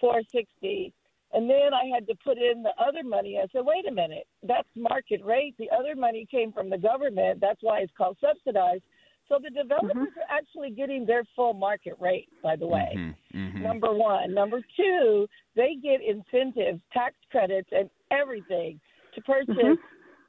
460 0.00 0.94
and 1.32 1.48
then 1.48 1.72
I 1.72 1.86
had 1.94 2.06
to 2.08 2.14
put 2.24 2.38
in 2.38 2.62
the 2.62 2.72
other 2.82 3.04
money. 3.04 3.38
I 3.38 3.46
said, 3.52 3.62
wait 3.64 3.86
a 3.86 3.92
minute, 3.92 4.26
that's 4.42 4.68
market 4.74 5.24
rate. 5.24 5.54
The 5.58 5.70
other 5.70 5.94
money 5.94 6.26
came 6.28 6.52
from 6.52 6.70
the 6.70 6.78
government. 6.78 7.40
That's 7.40 7.62
why 7.62 7.80
it's 7.80 7.92
called 7.96 8.16
subsidized. 8.20 8.82
So 9.28 9.38
the 9.40 9.50
developers 9.50 9.92
mm-hmm. 9.92 10.02
are 10.02 10.38
actually 10.38 10.70
getting 10.70 11.06
their 11.06 11.22
full 11.36 11.54
market 11.54 11.94
rate, 12.00 12.28
by 12.42 12.56
the 12.56 12.66
way. 12.66 12.92
Mm-hmm. 12.96 13.38
Mm-hmm. 13.38 13.62
Number 13.62 13.94
one. 13.94 14.34
Number 14.34 14.60
two, 14.76 15.28
they 15.54 15.76
get 15.80 16.00
incentives, 16.02 16.80
tax 16.92 17.14
credits, 17.30 17.68
and 17.70 17.88
everything 18.10 18.80
to 19.14 19.20
purchase 19.22 19.54
mm-hmm 19.54 19.74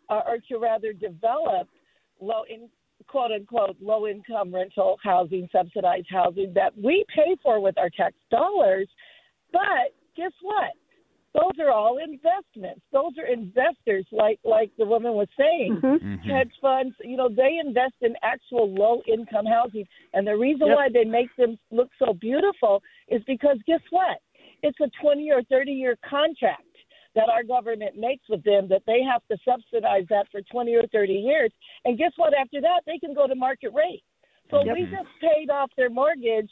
uh, 0.09 0.21
or 0.27 0.37
to 0.49 0.57
rather 0.57 0.93
develop 0.93 1.67
low 2.19 2.43
in 2.49 2.69
quote 3.07 3.31
unquote 3.31 3.77
low 3.81 4.07
income 4.07 4.53
rental 4.53 4.97
housing, 5.03 5.47
subsidized 5.51 6.07
housing 6.09 6.53
that 6.53 6.77
we 6.77 7.05
pay 7.13 7.35
for 7.41 7.59
with 7.59 7.77
our 7.77 7.89
tax 7.89 8.15
dollars. 8.29 8.87
But 9.51 9.93
guess 10.15 10.31
what? 10.41 10.71
Those 11.33 11.65
are 11.65 11.71
all 11.71 11.97
investments. 11.97 12.81
Those 12.91 13.13
are 13.17 13.31
investors, 13.31 14.05
like 14.11 14.39
like 14.43 14.71
the 14.77 14.85
woman 14.85 15.13
was 15.13 15.29
saying, 15.37 15.79
mm-hmm. 15.81 16.05
mm-hmm. 16.05 16.29
hedge 16.29 16.51
funds. 16.61 16.93
You 17.03 17.15
know, 17.15 17.29
they 17.29 17.59
invest 17.65 17.95
in 18.01 18.15
actual 18.21 18.73
low 18.73 19.01
income 19.07 19.45
housing, 19.45 19.85
and 20.13 20.27
the 20.27 20.35
reason 20.35 20.67
yep. 20.67 20.75
why 20.75 20.87
they 20.93 21.05
make 21.05 21.33
them 21.37 21.57
look 21.71 21.89
so 21.99 22.13
beautiful 22.13 22.83
is 23.07 23.21
because 23.27 23.57
guess 23.65 23.79
what? 23.91 24.17
It's 24.61 24.77
a 24.81 24.89
twenty 25.01 25.31
or 25.31 25.41
thirty 25.43 25.71
year 25.71 25.97
contract 26.07 26.63
that 27.15 27.29
our 27.29 27.43
government 27.43 27.97
makes 27.97 28.23
with 28.29 28.43
them 28.43 28.67
that 28.69 28.83
they 28.87 29.01
have 29.03 29.21
to 29.29 29.37
subsidize 29.47 30.05
that 30.09 30.27
for 30.31 30.41
20 30.41 30.73
or 30.75 30.87
30 30.91 31.13
years. 31.13 31.51
And 31.85 31.97
guess 31.97 32.11
what? 32.15 32.33
After 32.33 32.61
that, 32.61 32.81
they 32.85 32.97
can 32.97 33.13
go 33.13 33.27
to 33.27 33.35
market 33.35 33.71
rate. 33.73 34.03
So 34.49 34.63
yep. 34.63 34.75
we 34.75 34.83
just 34.83 35.07
paid 35.21 35.49
off 35.49 35.71
their 35.77 35.89
mortgage, 35.89 36.51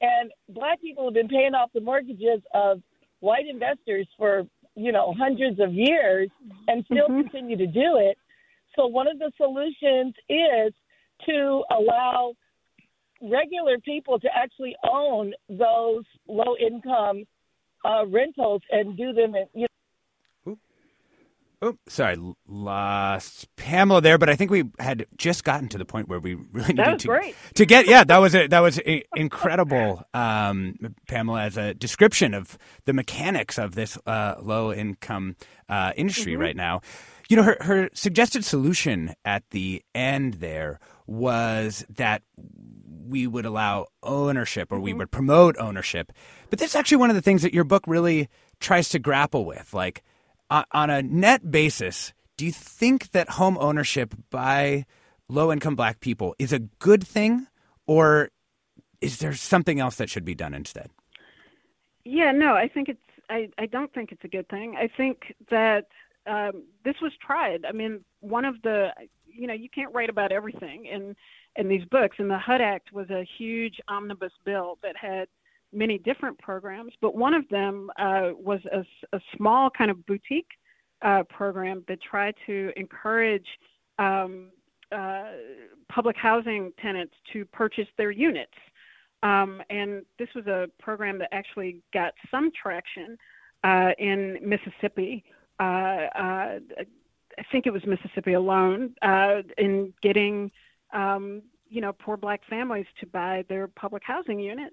and 0.00 0.30
black 0.48 0.80
people 0.80 1.04
have 1.04 1.14
been 1.14 1.28
paying 1.28 1.54
off 1.54 1.70
the 1.74 1.80
mortgages 1.80 2.40
of 2.54 2.82
white 3.20 3.46
investors 3.46 4.06
for 4.16 4.46
you 4.74 4.92
know 4.92 5.14
hundreds 5.16 5.60
of 5.60 5.72
years 5.72 6.30
and 6.68 6.84
still 6.86 7.08
mm-hmm. 7.08 7.28
continue 7.28 7.56
to 7.56 7.66
do 7.66 7.98
it. 7.98 8.16
So 8.76 8.86
one 8.86 9.06
of 9.06 9.18
the 9.18 9.30
solutions 9.36 10.14
is 10.28 10.72
to 11.26 11.62
allow 11.70 12.32
regular 13.22 13.78
people 13.78 14.18
to 14.18 14.28
actually 14.34 14.74
own 14.90 15.32
those 15.48 16.04
low 16.28 16.56
income 16.60 17.24
uh, 17.84 18.06
rentals 18.06 18.62
and 18.70 18.96
do 18.96 19.12
them 19.12 19.34
in, 19.34 19.46
you 19.54 19.62
know, 19.62 19.73
Oh, 21.64 21.78
sorry, 21.88 22.18
lost 22.46 23.48
Pamela 23.56 24.02
there, 24.02 24.18
but 24.18 24.28
I 24.28 24.36
think 24.36 24.50
we 24.50 24.64
had 24.78 25.06
just 25.16 25.44
gotten 25.44 25.66
to 25.70 25.78
the 25.78 25.86
point 25.86 26.10
where 26.10 26.20
we 26.20 26.34
really 26.52 26.74
needed 26.74 26.98
to 26.98 27.08
great. 27.08 27.34
to 27.54 27.64
get. 27.64 27.86
Yeah, 27.86 28.04
that 28.04 28.18
was 28.18 28.34
a, 28.34 28.46
that 28.48 28.60
was 28.60 28.78
a, 28.80 29.02
incredible, 29.16 30.02
um, 30.12 30.76
Pamela, 31.08 31.44
as 31.44 31.56
a 31.56 31.72
description 31.72 32.34
of 32.34 32.58
the 32.84 32.92
mechanics 32.92 33.56
of 33.56 33.76
this 33.76 33.96
uh, 34.06 34.34
low 34.42 34.74
income 34.74 35.36
uh, 35.70 35.94
industry 35.96 36.32
mm-hmm. 36.32 36.42
right 36.42 36.56
now. 36.56 36.82
You 37.30 37.38
know, 37.38 37.44
her 37.44 37.56
her 37.62 37.88
suggested 37.94 38.44
solution 38.44 39.14
at 39.24 39.48
the 39.48 39.82
end 39.94 40.34
there 40.34 40.80
was 41.06 41.86
that 41.88 42.20
we 43.06 43.26
would 43.26 43.46
allow 43.46 43.86
ownership 44.02 44.70
or 44.70 44.78
we 44.78 44.90
mm-hmm. 44.90 44.98
would 44.98 45.10
promote 45.10 45.56
ownership, 45.58 46.12
but 46.50 46.58
that's 46.58 46.76
actually 46.76 46.98
one 46.98 47.08
of 47.08 47.16
the 47.16 47.22
things 47.22 47.40
that 47.40 47.54
your 47.54 47.64
book 47.64 47.84
really 47.86 48.28
tries 48.60 48.90
to 48.90 48.98
grapple 48.98 49.46
with, 49.46 49.72
like 49.72 50.04
on 50.50 50.90
a 50.90 51.02
net 51.02 51.50
basis, 51.50 52.12
do 52.36 52.44
you 52.44 52.52
think 52.52 53.10
that 53.12 53.30
home 53.30 53.56
ownership 53.58 54.14
by 54.30 54.84
low 55.28 55.52
income 55.52 55.74
black 55.74 56.00
people 56.00 56.34
is 56.38 56.52
a 56.52 56.58
good 56.58 57.06
thing 57.06 57.46
or 57.86 58.30
is 59.00 59.18
there 59.18 59.34
something 59.34 59.80
else 59.80 59.96
that 59.96 60.10
should 60.10 60.24
be 60.24 60.34
done 60.34 60.54
instead? 60.54 60.90
Yeah, 62.04 62.32
no, 62.32 62.54
I 62.54 62.68
think 62.68 62.88
it's 62.88 63.00
I, 63.30 63.48
I 63.56 63.66
don't 63.66 63.92
think 63.94 64.12
it's 64.12 64.24
a 64.24 64.28
good 64.28 64.48
thing. 64.48 64.76
I 64.76 64.86
think 64.86 65.34
that 65.50 65.86
um, 66.26 66.64
this 66.84 66.96
was 67.00 67.12
tried. 67.24 67.64
I 67.64 67.72
mean, 67.72 68.04
one 68.20 68.44
of 68.44 68.60
the 68.62 68.90
you 69.26 69.46
know, 69.46 69.54
you 69.54 69.68
can't 69.68 69.92
write 69.92 70.10
about 70.10 70.32
everything 70.32 70.86
in 70.86 71.16
in 71.56 71.68
these 71.68 71.84
books 71.84 72.16
and 72.18 72.30
the 72.30 72.38
HUD 72.38 72.60
Act 72.60 72.92
was 72.92 73.10
a 73.10 73.26
huge 73.38 73.80
omnibus 73.88 74.32
bill 74.44 74.78
that 74.82 74.96
had 74.96 75.28
many 75.74 75.98
different 75.98 76.38
programs, 76.38 76.92
but 77.00 77.14
one 77.14 77.34
of 77.34 77.48
them 77.48 77.90
uh, 77.98 78.30
was 78.38 78.60
a, 78.72 78.84
a, 79.16 79.20
small 79.36 79.70
kind 79.70 79.90
of 79.90 80.04
boutique 80.06 80.50
uh, 81.02 81.22
program 81.24 81.84
that 81.88 82.00
tried 82.00 82.34
to 82.46 82.72
encourage 82.76 83.46
um, 83.98 84.50
uh, 84.92 85.24
public 85.88 86.16
housing 86.16 86.72
tenants 86.80 87.14
to 87.32 87.44
purchase 87.46 87.88
their 87.98 88.10
units. 88.10 88.52
Um, 89.22 89.62
and 89.70 90.04
this 90.18 90.28
was 90.34 90.46
a 90.46 90.68
program 90.78 91.18
that 91.18 91.28
actually 91.32 91.80
got 91.92 92.14
some 92.30 92.50
traction 92.50 93.16
uh, 93.64 93.92
in 93.98 94.38
Mississippi. 94.42 95.24
Uh, 95.58 95.62
uh, 95.62 96.58
I 97.38 97.42
think 97.50 97.66
it 97.66 97.72
was 97.72 97.84
Mississippi 97.86 98.34
alone 98.34 98.94
in 99.58 99.92
getting 100.02 100.50
um, 100.92 101.42
you 101.68 101.80
know 101.80 101.92
poor 101.92 102.16
black 102.16 102.42
families 102.48 102.86
to 103.00 103.06
buy 103.06 103.44
their 103.48 103.66
public 103.66 104.02
housing 104.04 104.38
unit. 104.38 104.72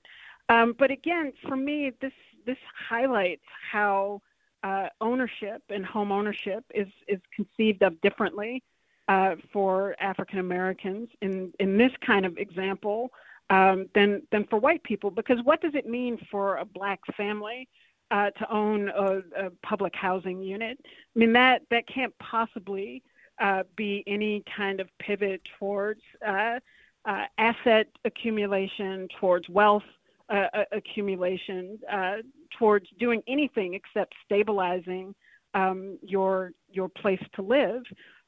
Um, 0.51 0.75
but 0.77 0.91
again, 0.91 1.31
for 1.47 1.55
me, 1.55 1.93
this 2.01 2.11
this 2.45 2.57
highlights 2.89 3.45
how 3.71 4.21
uh, 4.63 4.89
ownership 4.99 5.63
and 5.69 5.85
home 5.85 6.11
ownership 6.11 6.65
is 6.75 6.89
is 7.07 7.21
conceived 7.33 7.81
of 7.83 7.99
differently 8.01 8.61
uh, 9.07 9.35
for 9.53 9.95
African 9.99 10.39
Americans 10.39 11.07
in 11.21 11.53
in 11.59 11.77
this 11.77 11.93
kind 12.05 12.25
of 12.25 12.37
example 12.37 13.11
um, 13.49 13.87
than 13.95 14.23
than 14.31 14.43
for 14.45 14.59
white 14.59 14.83
people. 14.83 15.09
Because 15.09 15.39
what 15.43 15.61
does 15.61 15.73
it 15.73 15.87
mean 15.87 16.19
for 16.29 16.57
a 16.57 16.65
black 16.65 16.99
family 17.15 17.69
uh, 18.11 18.31
to 18.31 18.53
own 18.53 18.89
a, 18.89 19.45
a, 19.45 19.51
public 19.63 19.95
housing 19.95 20.41
unit? 20.41 20.77
I 20.83 21.19
mean 21.19 21.31
that 21.31 21.61
that 21.71 21.87
can't 21.87 22.13
possibly 22.19 23.03
uh, 23.39 23.63
be 23.77 24.03
any 24.05 24.43
kind 24.57 24.81
of 24.81 24.89
pivot 24.99 25.41
towards 25.57 26.01
uh, 26.27 26.59
uh, 27.05 27.23
asset 27.37 27.87
accumulation, 28.03 29.07
towards 29.17 29.47
wealth 29.47 29.83
uh, 30.31 30.63
accumulation 30.71 31.79
uh, 31.91 32.17
towards 32.57 32.87
doing 32.99 33.21
anything 33.27 33.73
except 33.73 34.13
stabilizing 34.25 35.13
um, 35.53 35.97
your 36.01 36.51
your 36.71 36.89
place 36.89 37.21
to 37.35 37.41
live. 37.41 37.83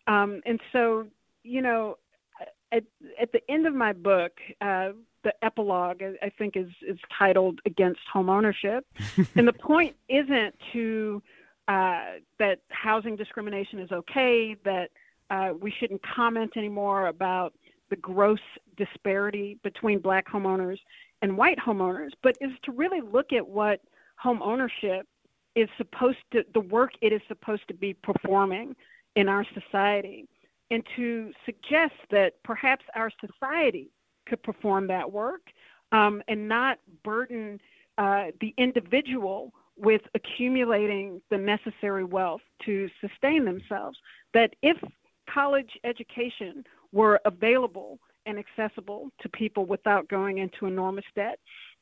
Um, 0.07 0.41
and 0.45 0.59
so, 0.71 1.07
you 1.43 1.61
know, 1.61 1.97
at, 2.71 2.83
at 3.21 3.31
the 3.31 3.39
end 3.49 3.65
of 3.65 3.73
my 3.73 3.93
book, 3.93 4.33
uh, 4.59 4.89
the 5.23 5.33
epilogue 5.41 6.01
I, 6.01 6.25
I 6.25 6.29
think 6.37 6.57
is 6.57 6.69
is 6.87 6.97
titled 7.17 7.59
"Against 7.65 8.01
Home 8.11 8.29
Ownership," 8.29 8.85
and 9.35 9.47
the 9.47 9.53
point 9.53 9.95
isn't 10.09 10.55
to 10.73 11.21
uh, 11.67 12.19
that 12.39 12.59
housing 12.69 13.15
discrimination 13.15 13.79
is 13.79 13.91
okay, 13.91 14.55
that 14.65 14.89
uh, 15.29 15.53
we 15.59 15.73
shouldn't 15.79 16.01
comment 16.03 16.51
anymore 16.57 17.07
about 17.07 17.53
the 17.93 17.97
gross 17.97 18.39
disparity 18.75 19.59
between 19.63 19.99
black 19.99 20.27
homeowners 20.27 20.79
and 21.21 21.37
white 21.37 21.59
homeowners, 21.59 22.09
but 22.23 22.35
is 22.41 22.49
to 22.63 22.71
really 22.71 23.01
look 23.01 23.31
at 23.31 23.47
what 23.47 23.81
home 24.17 24.41
ownership 24.41 25.05
is 25.55 25.69
supposed 25.77 26.17
to, 26.31 26.43
the 26.55 26.59
work 26.59 26.89
it 27.03 27.13
is 27.13 27.21
supposed 27.27 27.61
to 27.67 27.73
be 27.75 27.93
performing 27.93 28.75
in 29.15 29.29
our 29.29 29.45
society, 29.53 30.27
and 30.71 30.81
to 30.95 31.31
suggest 31.45 31.93
that 32.09 32.33
perhaps 32.43 32.83
our 32.95 33.11
society 33.21 33.91
could 34.27 34.41
perform 34.41 34.87
that 34.87 35.11
work 35.11 35.41
um, 35.91 36.23
and 36.27 36.47
not 36.47 36.79
burden 37.03 37.61
uh, 37.99 38.25
the 38.41 38.55
individual 38.57 39.53
with 39.77 40.01
accumulating 40.15 41.21
the 41.29 41.37
necessary 41.37 42.03
wealth 42.03 42.41
to 42.65 42.89
sustain 42.99 43.45
themselves. 43.45 43.99
That 44.33 44.55
if 44.63 44.77
college 45.31 45.77
education 45.83 46.63
were 46.93 47.19
available 47.25 47.99
and 48.25 48.39
accessible 48.39 49.09
to 49.21 49.27
people 49.29 49.65
without 49.65 50.07
going 50.07 50.37
into 50.37 50.65
enormous 50.65 51.05
debt. 51.15 51.39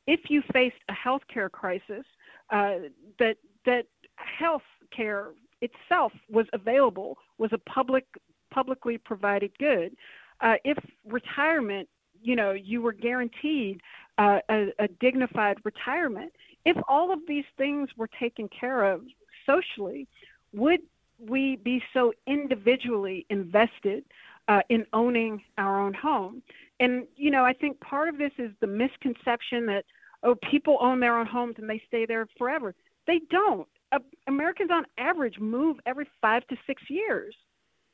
If 0.08 0.28
you 0.28 0.42
faced 0.52 0.82
a 0.88 0.92
health 0.92 1.22
care 1.32 1.48
crisis, 1.48 2.04
uh, 2.50 2.74
that 3.20 3.36
that 3.64 3.86
health 4.16 4.62
care 4.90 5.28
itself 5.60 6.12
was 6.28 6.46
available, 6.52 7.16
was 7.38 7.52
a 7.52 7.58
public 7.58 8.04
publicly 8.50 8.98
provided 8.98 9.56
good, 9.58 9.94
uh, 10.40 10.56
if 10.64 10.76
retirement, 11.06 11.88
you 12.20 12.36
know, 12.36 12.52
you 12.52 12.82
were 12.82 12.92
guaranteed 12.92 13.80
uh, 14.18 14.40
a, 14.50 14.66
a 14.78 14.88
dignified 15.00 15.56
retirement, 15.64 16.32
if 16.64 16.76
all 16.88 17.12
of 17.12 17.20
these 17.26 17.44
things 17.56 17.88
were 17.96 18.08
taken 18.18 18.48
care 18.48 18.84
of 18.84 19.02
socially, 19.46 20.06
would 20.52 20.80
we 21.18 21.56
be 21.56 21.82
so 21.92 22.12
individually 22.26 23.24
invested 23.30 24.04
uh, 24.48 24.60
in 24.68 24.86
owning 24.92 25.42
our 25.58 25.80
own 25.80 25.94
home? 25.94 26.42
And, 26.80 27.06
you 27.16 27.30
know, 27.30 27.44
I 27.44 27.52
think 27.52 27.78
part 27.80 28.08
of 28.08 28.18
this 28.18 28.32
is 28.38 28.50
the 28.60 28.66
misconception 28.66 29.66
that, 29.66 29.84
oh, 30.22 30.34
people 30.50 30.78
own 30.80 31.00
their 31.00 31.18
own 31.18 31.26
homes 31.26 31.54
and 31.58 31.68
they 31.68 31.82
stay 31.86 32.06
there 32.06 32.26
forever. 32.38 32.74
They 33.06 33.20
don't. 33.30 33.68
Uh, 33.92 33.98
Americans 34.26 34.70
on 34.72 34.84
average 34.98 35.38
move 35.38 35.76
every 35.86 36.08
five 36.20 36.46
to 36.48 36.56
six 36.66 36.82
years. 36.88 37.34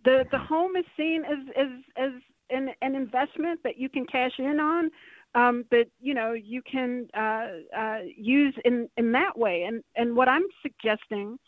The, 0.05 0.24
the 0.30 0.38
home 0.38 0.76
is 0.76 0.84
seen 0.96 1.24
as, 1.24 1.38
as, 1.57 1.68
as 1.96 2.12
an, 2.51 2.70
an 2.82 2.94
investment 2.94 3.61
that 3.64 3.78
you 3.78 3.88
can 3.88 4.07
cash 4.07 4.32
in 4.38 4.61
on 4.61 4.90
um, 5.34 5.64
that 5.70 5.86
you 6.01 6.14
know 6.14 6.32
you 6.32 6.62
can 6.62 7.07
uh, 7.14 7.49
uh, 7.76 7.99
use 8.16 8.55
in 8.64 8.88
in 8.96 9.12
that 9.12 9.38
way. 9.38 9.64
And 9.64 9.82
and 9.96 10.16
what 10.16 10.28
I'm 10.28 10.46
suggesting 10.62 11.38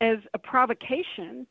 as 0.00 0.18
a 0.34 0.38
provocation 0.38 1.46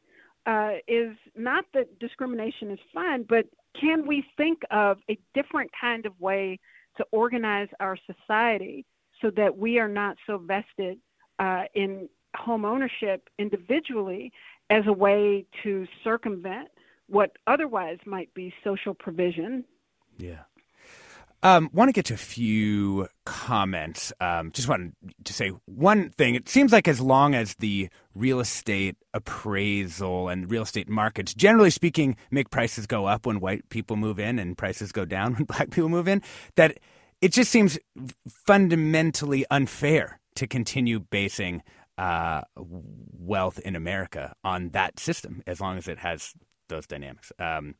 uh, 0.46 0.74
is 0.88 1.16
not 1.36 1.66
that 1.74 2.00
discrimination 2.00 2.72
is 2.72 2.80
fine, 2.94 3.24
but 3.24 3.46
can 3.80 4.06
we 4.06 4.26
think 4.38 4.62
of 4.72 4.98
a 5.10 5.18
different 5.34 5.72
kind 5.80 6.06
of 6.06 6.20
way 6.20 6.60
to 6.98 7.06
organize 7.12 7.70
our 7.80 7.98
society 8.06 8.86
so 9.22 9.30
that 9.32 9.58
we 9.58 9.80
are 9.80 9.88
not 9.88 10.18
so 10.28 10.38
vested 10.38 11.00
uh, 11.40 11.64
in 11.74 12.08
home 12.36 12.66
ownership 12.66 13.30
individually 13.40 14.32
as 14.70 14.86
a 14.88 14.94
way 14.94 15.46
to 15.64 15.88
circumvent 16.04 16.70
what 17.08 17.32
otherwise 17.48 17.98
might 18.06 18.34
be 18.34 18.54
social 18.64 18.94
provision? 18.94 19.64
Yeah. 20.18 20.42
Um, 21.44 21.70
want 21.74 21.90
to 21.90 21.94
get 21.94 22.06
to 22.06 22.14
a 22.14 22.18
few 22.18 23.10
comments. 23.26 24.14
Um, 24.22 24.54
just 24.54 24.70
wanted 24.70 24.94
to 25.26 25.34
say 25.34 25.52
one 25.66 26.10
thing. 26.12 26.36
It 26.36 26.48
seems 26.48 26.72
like 26.72 26.88
as 26.88 27.02
long 27.02 27.36
as 27.36 27.56
the 27.56 27.90
real 28.16 28.40
estate 28.40 28.96
appraisal 29.14 30.30
and 30.30 30.50
real 30.50 30.64
estate 30.64 30.88
markets, 30.88 31.34
generally 31.34 31.70
speaking, 31.70 32.16
make 32.32 32.50
prices 32.50 32.88
go 32.88 33.08
up 33.08 33.26
when 33.26 33.42
white 33.42 33.68
people 33.68 33.98
move 33.98 34.20
in 34.20 34.40
and 34.40 34.58
prices 34.58 34.94
go 34.94 35.04
down 35.04 35.34
when 35.36 35.44
black 35.44 35.70
people 35.70 35.90
move 35.90 36.08
in, 36.08 36.22
that 36.56 36.80
it 37.20 37.34
just 37.34 37.52
seems 37.52 37.78
fundamentally 38.26 39.46
unfair 39.52 40.22
to 40.36 40.48
continue 40.48 41.00
basing 41.00 41.62
uh, 41.98 42.42
wealth 42.56 43.60
in 43.60 43.76
America 43.76 44.34
on 44.46 44.70
that 44.70 44.98
system 44.98 45.44
as 45.46 45.60
long 45.60 45.78
as 45.78 45.90
it 45.90 46.00
has 46.00 46.34
those 46.70 46.88
dynamics. 46.88 47.34
Um, 47.38 47.76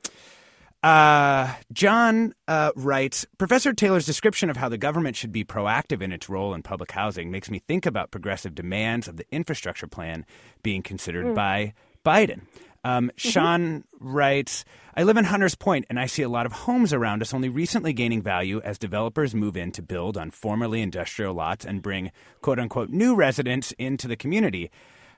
uh, 0.84 1.54
John 1.72 2.34
uh, 2.48 2.72
writes 2.76 3.26
Professor 3.38 3.74
Taylor's 3.74 4.06
description 4.06 4.50
of 4.50 4.58
how 4.58 4.68
the 4.70 4.78
government 4.78 5.16
should 5.16 5.32
be 5.32 5.46
proactive 5.46 6.02
in 6.02 6.12
its 6.12 6.28
role 6.28 6.54
in 6.54 6.62
public 6.62 6.92
housing 6.92 7.32
makes 7.32 7.50
me 7.50 7.60
think 7.60 7.86
about 7.86 8.12
progressive 8.12 8.54
demands 8.54 9.08
of 9.08 9.16
the 9.18 9.26
infrastructure 9.32 9.88
plan 9.88 10.26
being 10.62 10.82
considered 10.82 11.28
mm. 11.28 11.36
by 11.36 11.74
Biden. 12.06 12.42
Um, 12.84 13.08
mm-hmm. 13.08 13.30
Sean 13.30 13.84
writes 14.00 14.66
I 14.96 15.04
live 15.04 15.18
in 15.18 15.26
Hunters 15.26 15.56
Point 15.56 15.86
and 15.90 16.00
I 16.00 16.06
see 16.06 16.22
a 16.22 16.30
lot 16.30 16.46
of 16.46 16.52
homes 16.52 16.92
around 16.92 17.22
us 17.22 17.34
only 17.34 17.50
recently 17.50 17.94
gaining 17.94 18.22
value 18.22 18.62
as 18.64 18.78
developers 18.78 19.34
move 19.34 19.56
in 19.56 19.72
to 19.72 19.82
build 19.82 20.18
on 20.18 20.32
formerly 20.32 20.82
industrial 20.82 21.34
lots 21.34 21.66
and 21.66 21.82
bring 21.82 22.12
quote 22.42 22.60
unquote 22.60 22.90
new 22.90 23.16
residents 23.16 23.72
into 23.80 24.08
the 24.08 24.18
community. 24.18 24.70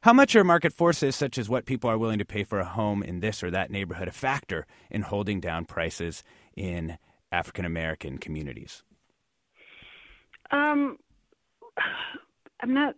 How 0.06 0.14
much 0.14 0.36
are 0.36 0.44
market 0.44 0.72
forces, 0.72 1.16
such 1.16 1.40
as 1.40 1.50
what 1.50 1.66
people 1.66 1.90
are 1.90 1.98
willing 1.98 2.20
to 2.20 2.26
pay 2.26 2.44
for 2.44 2.60
a 2.60 2.64
home 2.64 3.02
in 3.02 3.22
this 3.22 3.42
or 3.42 3.50
that 3.50 3.72
neighborhood, 3.72 4.08
a 4.08 4.12
factor 4.12 4.68
in 4.92 5.02
holding 5.02 5.40
down 5.40 5.66
prices 5.66 6.24
in 6.56 7.00
African 7.32 7.66
American 7.66 8.20
communities? 8.20 8.84
Um, 10.52 11.00
I'm 12.62 12.72
not. 12.72 12.94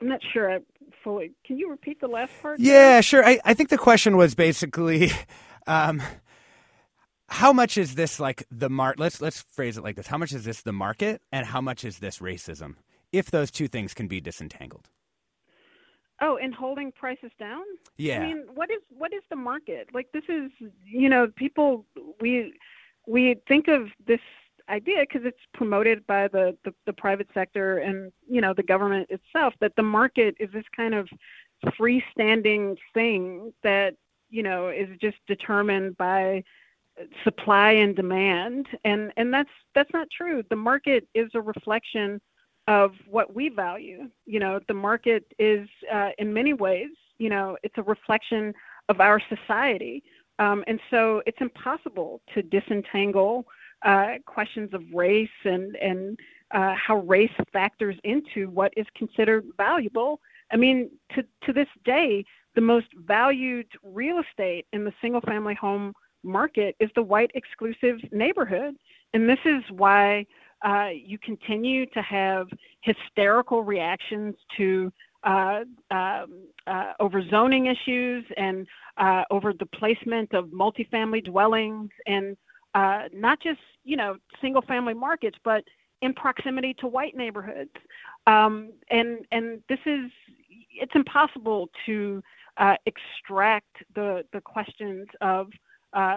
I'm 0.00 0.08
not 0.08 0.18
sure. 0.32 0.52
I 0.52 0.58
fully. 1.04 1.30
Can 1.46 1.58
you 1.58 1.70
repeat 1.70 2.00
the 2.00 2.08
last 2.08 2.32
part? 2.42 2.58
Yeah, 2.58 3.02
sure. 3.02 3.24
I, 3.24 3.38
I 3.44 3.54
think 3.54 3.68
the 3.68 3.78
question 3.78 4.16
was 4.16 4.34
basically, 4.34 5.12
um, 5.68 6.02
how 7.28 7.52
much 7.52 7.78
is 7.78 7.94
this 7.94 8.18
like 8.18 8.44
the 8.50 8.68
mark? 8.68 8.98
Let's 8.98 9.20
let's 9.20 9.42
phrase 9.42 9.78
it 9.78 9.84
like 9.84 9.94
this: 9.94 10.08
How 10.08 10.18
much 10.18 10.32
is 10.32 10.44
this 10.44 10.62
the 10.62 10.72
market, 10.72 11.22
and 11.30 11.46
how 11.46 11.60
much 11.60 11.84
is 11.84 12.00
this 12.00 12.18
racism? 12.18 12.74
If 13.12 13.30
those 13.30 13.52
two 13.52 13.68
things 13.68 13.94
can 13.94 14.08
be 14.08 14.20
disentangled. 14.20 14.88
Oh, 16.24 16.36
and 16.36 16.54
holding 16.54 16.92
prices 16.92 17.32
down? 17.38 17.64
Yeah. 17.96 18.20
I 18.20 18.26
mean, 18.26 18.44
what 18.54 18.70
is 18.70 18.80
what 18.96 19.12
is 19.12 19.22
the 19.28 19.36
market? 19.36 19.88
Like 19.92 20.06
this 20.12 20.22
is, 20.28 20.52
you 20.84 21.08
know, 21.08 21.26
people 21.36 21.84
we 22.20 22.54
we 23.08 23.36
think 23.48 23.66
of 23.66 23.88
this 24.06 24.20
idea 24.68 25.00
because 25.00 25.26
it's 25.26 25.40
promoted 25.52 26.06
by 26.06 26.28
the, 26.28 26.56
the 26.64 26.72
the 26.86 26.92
private 26.92 27.28
sector 27.34 27.78
and 27.78 28.12
you 28.28 28.40
know 28.40 28.54
the 28.54 28.62
government 28.62 29.10
itself 29.10 29.52
that 29.60 29.74
the 29.76 29.82
market 29.82 30.36
is 30.38 30.48
this 30.52 30.64
kind 30.74 30.94
of 30.94 31.08
freestanding 31.78 32.76
thing 32.94 33.52
that 33.64 33.94
you 34.30 34.44
know 34.44 34.68
is 34.68 34.88
just 35.00 35.16
determined 35.26 35.96
by 35.96 36.42
supply 37.24 37.72
and 37.72 37.96
demand 37.96 38.66
and 38.84 39.12
and 39.16 39.34
that's 39.34 39.50
that's 39.74 39.92
not 39.92 40.06
true 40.16 40.42
the 40.50 40.56
market 40.56 41.08
is 41.14 41.30
a 41.34 41.40
reflection 41.40 42.20
of 42.68 42.92
what 43.08 43.34
we 43.34 43.48
value. 43.48 44.08
You 44.26 44.40
know, 44.40 44.60
the 44.68 44.74
market 44.74 45.24
is 45.38 45.68
uh, 45.92 46.10
in 46.18 46.32
many 46.32 46.52
ways, 46.52 46.90
you 47.18 47.28
know, 47.28 47.56
it's 47.62 47.76
a 47.78 47.82
reflection 47.82 48.54
of 48.88 49.00
our 49.00 49.20
society. 49.28 50.02
Um, 50.38 50.64
and 50.66 50.80
so 50.90 51.22
it's 51.26 51.38
impossible 51.40 52.20
to 52.34 52.42
disentangle 52.42 53.46
uh, 53.84 54.14
questions 54.26 54.70
of 54.72 54.82
race 54.92 55.28
and, 55.44 55.76
and 55.76 56.18
uh, 56.52 56.74
how 56.74 56.98
race 56.98 57.32
factors 57.52 57.96
into 58.04 58.48
what 58.50 58.72
is 58.76 58.86
considered 58.96 59.44
valuable. 59.56 60.20
I 60.52 60.56
mean, 60.56 60.90
to, 61.14 61.24
to 61.44 61.52
this 61.52 61.68
day, 61.84 62.24
the 62.54 62.60
most 62.60 62.88
valued 62.96 63.66
real 63.82 64.20
estate 64.20 64.66
in 64.72 64.84
the 64.84 64.92
single 65.00 65.22
family 65.22 65.54
home 65.54 65.94
market 66.22 66.76
is 66.78 66.90
the 66.94 67.02
white 67.02 67.30
exclusive 67.34 67.98
neighborhood. 68.12 68.76
And 69.14 69.28
this 69.28 69.38
is 69.44 69.62
why 69.70 70.26
uh, 70.64 70.88
you 70.92 71.18
continue 71.18 71.86
to 71.86 72.02
have 72.02 72.48
hysterical 72.82 73.62
reactions 73.62 74.34
to 74.56 74.92
uh, 75.24 75.60
um, 75.90 76.46
uh, 76.66 76.92
over 76.98 77.22
zoning 77.28 77.66
issues 77.66 78.24
and 78.36 78.66
uh, 78.96 79.22
over 79.30 79.52
the 79.52 79.66
placement 79.66 80.32
of 80.34 80.46
multifamily 80.46 81.24
dwellings 81.24 81.90
and 82.06 82.36
uh, 82.74 83.02
not 83.12 83.40
just 83.40 83.60
you 83.84 83.96
know 83.96 84.16
single 84.40 84.62
family 84.62 84.94
markets, 84.94 85.38
but 85.44 85.64
in 86.00 86.12
proximity 86.14 86.74
to 86.74 86.86
white 86.86 87.16
neighborhoods. 87.16 87.70
Um, 88.26 88.72
and 88.90 89.26
and 89.30 89.62
this 89.68 89.78
is 89.86 90.10
it's 90.74 90.94
impossible 90.94 91.68
to 91.86 92.22
uh, 92.56 92.76
extract 92.86 93.76
the 93.94 94.24
the 94.32 94.40
questions 94.40 95.06
of 95.20 95.48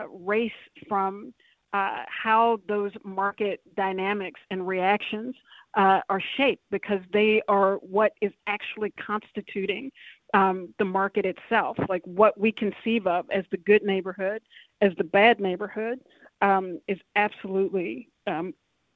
race 0.09 0.51
from 0.87 1.33
uh, 1.75 2.05
how 2.07 2.57
those 2.69 2.93
market 3.03 3.59
dynamics 3.75 4.39
and 4.49 4.65
reactions 4.65 5.35
uh, 5.73 5.99
are 6.07 6.21
shaped 6.37 6.63
because 6.71 7.01
they 7.11 7.41
are 7.49 7.75
what 7.75 8.13
is 8.21 8.31
actually 8.47 8.91
constituting 8.91 9.91
um, 10.33 10.73
the 10.79 10.85
market 10.85 11.25
itself, 11.25 11.77
like 11.89 12.01
what 12.05 12.39
we 12.39 12.49
conceive 12.49 13.05
of 13.07 13.25
as 13.29 13.43
the 13.51 13.57
good 13.57 13.83
neighborhood, 13.83 14.41
as 14.79 14.93
the 14.97 15.03
bad 15.03 15.41
neighborhood, 15.41 15.99
um, 16.41 16.79
is 16.87 16.97
absolutely 17.17 18.07
um, 18.25 18.53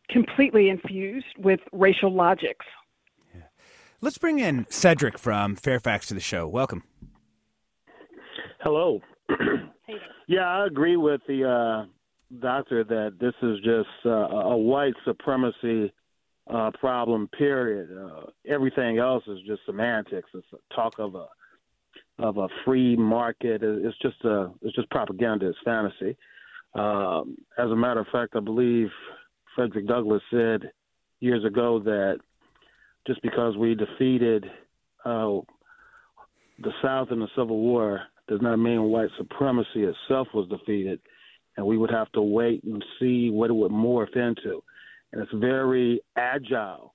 completely 0.09 0.69
infused 0.69 1.37
with 1.37 1.59
racial 1.73 2.13
logics. 2.13 2.65
Yeah. 3.35 3.41
Let's 3.99 4.17
bring 4.17 4.39
in 4.39 4.67
Cedric 4.69 5.17
from 5.17 5.57
Fairfax 5.57 6.07
to 6.07 6.13
the 6.13 6.21
show. 6.21 6.47
Welcome. 6.47 6.83
Hello. 8.61 9.01
hey. 9.27 9.35
Yeah, 10.27 10.47
I 10.47 10.67
agree 10.67 10.95
with 10.95 11.21
the 11.27 11.43
uh, 11.43 11.85
doctor, 12.41 12.83
that 12.83 13.17
this 13.19 13.33
is 13.41 13.57
just 13.63 14.05
uh, 14.05 14.09
a 14.09 14.57
white 14.57 14.93
supremacy 15.05 15.91
uh, 16.49 16.71
problem. 16.79 17.27
Period. 17.37 17.89
Uh, 17.95 18.27
everything 18.47 18.97
else 18.97 19.23
is 19.27 19.39
just 19.47 19.61
semantics. 19.65 20.29
It's 20.33 20.47
talk 20.75 20.93
of 20.99 21.15
a 21.15 21.27
of 22.19 22.37
a 22.37 22.47
free 22.65 22.95
market. 22.95 23.61
It's 23.63 23.97
just 24.01 24.23
a 24.23 24.51
it's 24.61 24.75
just 24.75 24.89
propaganda. 24.89 25.47
It's 25.47 25.57
fantasy. 25.63 26.17
Um, 26.75 27.37
as 27.57 27.69
a 27.71 27.75
matter 27.75 28.01
of 28.01 28.07
fact, 28.11 28.35
I 28.35 28.39
believe 28.39 28.89
Frederick 29.55 29.87
Douglass 29.87 30.21
said 30.29 30.71
years 31.19 31.43
ago 31.43 31.79
that 31.79 32.19
just 33.07 33.21
because 33.21 33.57
we 33.57 33.75
defeated 33.75 34.45
uh, 35.05 35.39
the 36.59 36.71
South 36.81 37.07
in 37.11 37.19
the 37.19 37.27
Civil 37.35 37.57
War 37.57 38.01
does 38.27 38.41
not 38.41 38.57
mean 38.57 38.83
white 38.83 39.09
supremacy 39.17 39.83
itself 39.83 40.27
was 40.33 40.47
defeated 40.49 40.99
and 41.57 41.65
we 41.65 41.77
would 41.77 41.91
have 41.91 42.11
to 42.13 42.21
wait 42.21 42.63
and 42.63 42.83
see 42.99 43.29
what 43.29 43.49
it 43.49 43.53
would 43.53 43.71
morph 43.71 44.15
into. 44.15 44.63
And 45.11 45.21
it's 45.21 45.31
very 45.33 46.01
agile 46.15 46.93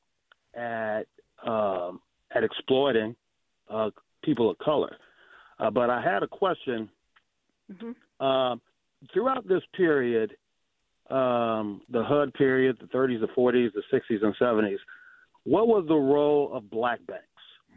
at 0.55 1.03
um, 1.47 2.01
at 2.35 2.45
exploiting 2.45 3.15
uh, 3.69 3.91
people 4.25 4.51
of 4.51 4.59
color. 4.59 4.97
Uh, 5.59 5.71
but 5.71 5.91
I 5.91 6.01
had 6.01 6.23
a 6.23 6.29
question. 6.29 6.89
Mm-hmm. 7.73 7.93
Uh, 8.21 8.57
throughout 9.13 9.47
this 9.47 9.63
period, 9.77 10.31
um, 11.11 11.83
the 11.91 12.03
HUD 12.03 12.33
period, 12.35 12.77
the 12.81 12.87
30s, 12.87 13.21
the 13.21 13.29
40s, 13.29 13.71
the 13.73 13.83
60s, 13.93 14.23
and 14.25 14.35
70s, 14.41 14.79
what 15.45 15.69
was 15.69 15.85
the 15.89 15.95
role 15.95 16.51
of 16.55 16.71
black 16.71 17.01
banks? 17.07 17.25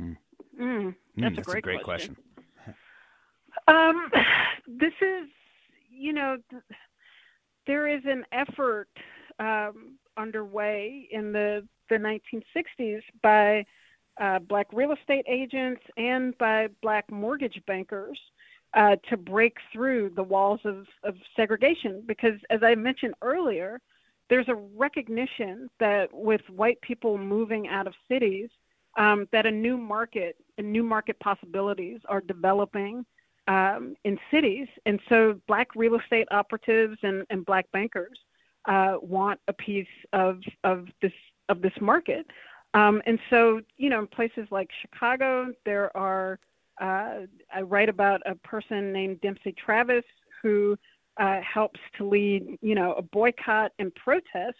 Mm, 0.01 0.17
Mm, 0.59 0.95
that's, 1.15 1.35
that's 1.35 1.47
a 1.47 1.51
great, 1.51 1.63
great 1.63 1.83
question. 1.83 2.17
question. 2.55 2.75
Um, 3.67 4.09
this 4.79 4.93
is, 5.01 5.29
you 5.97 6.13
know, 6.13 6.37
there 7.65 7.87
is 7.87 8.01
an 8.05 8.23
effort 8.31 8.89
um, 9.39 9.97
underway 10.17 11.07
in 11.11 11.31
the 11.31 11.67
the 11.89 11.95
1960s 11.95 13.01
by 13.21 13.65
uh, 14.19 14.39
black 14.39 14.67
real 14.73 14.91
estate 14.91 15.25
agents 15.27 15.81
and 15.95 16.37
by 16.37 16.67
black 16.81 17.09
mortgage 17.09 17.61
bankers 17.65 18.19
uh, 18.73 18.95
to 19.09 19.15
break 19.15 19.55
through 19.71 20.11
the 20.15 20.23
walls 20.23 20.59
of, 20.65 20.85
of 21.03 21.15
segregation. 21.35 22.03
Because, 22.05 22.39
as 22.49 22.61
I 22.61 22.75
mentioned 22.75 23.13
earlier, 23.21 23.79
there's 24.29 24.49
a 24.49 24.55
recognition 24.55 25.69
that 25.79 26.09
with 26.11 26.41
white 26.49 26.81
people 26.81 27.17
moving 27.17 27.67
out 27.69 27.87
of 27.87 27.93
cities, 28.09 28.49
um, 28.97 29.27
that 29.31 29.45
a 29.45 29.51
new 29.51 29.77
market 29.77 30.35
and 30.57 30.71
new 30.71 30.83
market 30.83 31.19
possibilities 31.19 32.01
are 32.09 32.21
developing 32.21 33.05
um, 33.47 33.95
in 34.03 34.19
cities. 34.31 34.67
And 34.85 34.99
so, 35.09 35.39
black 35.47 35.67
real 35.75 35.95
estate 35.95 36.27
operatives 36.31 36.97
and, 37.03 37.25
and 37.29 37.45
black 37.45 37.71
bankers 37.71 38.17
uh, 38.65 38.95
want 39.01 39.39
a 39.47 39.53
piece 39.53 39.87
of, 40.13 40.39
of 40.63 40.87
this 41.01 41.13
of 41.49 41.61
this 41.61 41.73
market. 41.79 42.25
Um, 42.73 43.01
and 43.05 43.19
so, 43.29 43.61
you 43.77 43.89
know, 43.89 43.99
in 43.99 44.07
places 44.07 44.47
like 44.51 44.69
Chicago, 44.81 45.51
there 45.65 45.95
are, 45.95 46.39
uh, 46.79 47.21
I 47.53 47.61
write 47.61 47.89
about 47.89 48.21
a 48.25 48.35
person 48.35 48.91
named 48.91 49.21
Dempsey 49.21 49.53
Travis 49.53 50.03
who 50.41 50.77
uh, 51.17 51.39
helps 51.41 51.79
to 51.97 52.07
lead, 52.07 52.57
you 52.61 52.75
know, 52.75 52.93
a 52.93 53.01
boycott 53.01 53.71
and 53.79 53.93
protest 53.95 54.57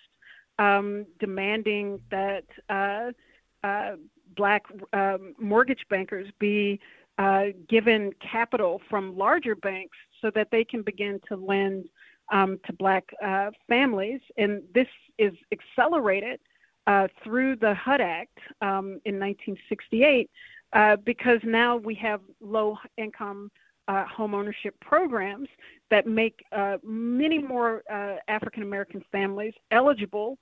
um, 0.60 1.06
demanding 1.20 2.00
that 2.10 2.46
uh, 2.70 3.12
uh 3.64 3.96
black 4.36 4.64
um, 4.94 5.34
mortgage 5.40 5.86
bankers 5.90 6.28
be 6.40 6.80
uh, 7.18 7.46
given 7.68 8.12
capital 8.20 8.82
from 8.90 9.18
larger 9.18 9.56
banks 9.56 9.98
so 10.22 10.32
that 10.36 10.50
they 10.52 10.64
can 10.64 10.82
begin 10.82 11.20
to 11.28 11.36
lend 11.36 11.86
um, 12.32 12.60
to 12.66 12.74
black 12.74 13.06
uh, 13.24 13.52
families. 13.68 14.22
And 14.38 14.62
this 14.74 14.88
is 15.18 15.34
accelerated 15.52 16.40
uh, 16.86 17.08
through 17.24 17.56
the 17.58 17.74
HUD 17.74 18.02
Act 18.02 18.38
um, 18.62 19.02
in 19.06 19.20
1968 19.20 20.30
uh, 20.74 20.96
because 20.98 21.40
now 21.44 21.78
we 21.78 21.96
have 21.96 22.22
low 22.42 22.78
income 22.98 23.50
uh, 23.88 24.06
home 24.06 24.36
ownership 24.36 24.76
programs 24.82 25.48
that 25.90 26.06
make 26.06 26.44
uh, 26.52 26.78
many 26.84 27.40
more 27.40 27.84
uh, 27.92 28.16
African 28.28 28.64
American 28.64 29.04
families 29.12 29.54
eligible 29.72 30.38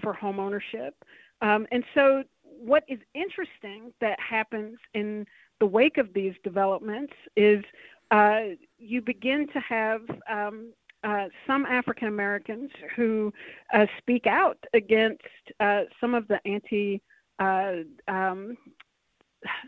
for 0.00 0.14
home 0.14 0.40
ownership. 0.40 0.94
Um, 1.42 1.66
and 1.70 1.84
so, 1.94 2.22
what 2.42 2.84
is 2.88 2.98
interesting 3.14 3.92
that 4.00 4.18
happens 4.18 4.78
in 4.94 5.26
the 5.60 5.66
wake 5.66 5.98
of 5.98 6.12
these 6.14 6.34
developments 6.44 7.12
is 7.36 7.64
you 8.78 9.00
begin 9.02 9.46
to 9.52 9.60
have 9.60 10.02
um, 10.30 10.72
uh, 11.04 11.26
some 11.46 11.64
African 11.66 12.08
Americans 12.08 12.70
who 12.96 13.32
uh, 13.72 13.86
speak 13.98 14.26
out 14.26 14.58
against 14.74 15.22
uh, 15.60 15.82
some 16.00 16.14
of 16.14 16.26
the 16.26 16.40
anti, 16.44 17.00
uh, 17.38 17.76
um, 18.08 18.56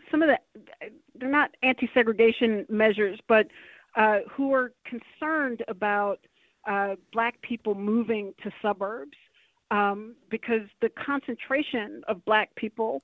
some 0.09 0.21
of 0.21 0.29
the, 0.29 0.37
they're 1.15 1.29
not 1.29 1.51
anti-segregation 1.63 2.65
measures, 2.69 3.17
but 3.29 3.47
uh, 3.95 4.19
who 4.29 4.53
are 4.53 4.73
concerned 4.85 5.63
about 5.67 6.19
black 7.11 7.41
people 7.41 7.73
moving 7.73 8.33
to 8.43 8.51
suburbs 8.61 9.17
um, 9.71 10.15
because 10.29 10.61
the 10.81 10.89
concentration 10.89 12.03
of 12.07 12.23
black 12.25 12.53
people 12.55 13.01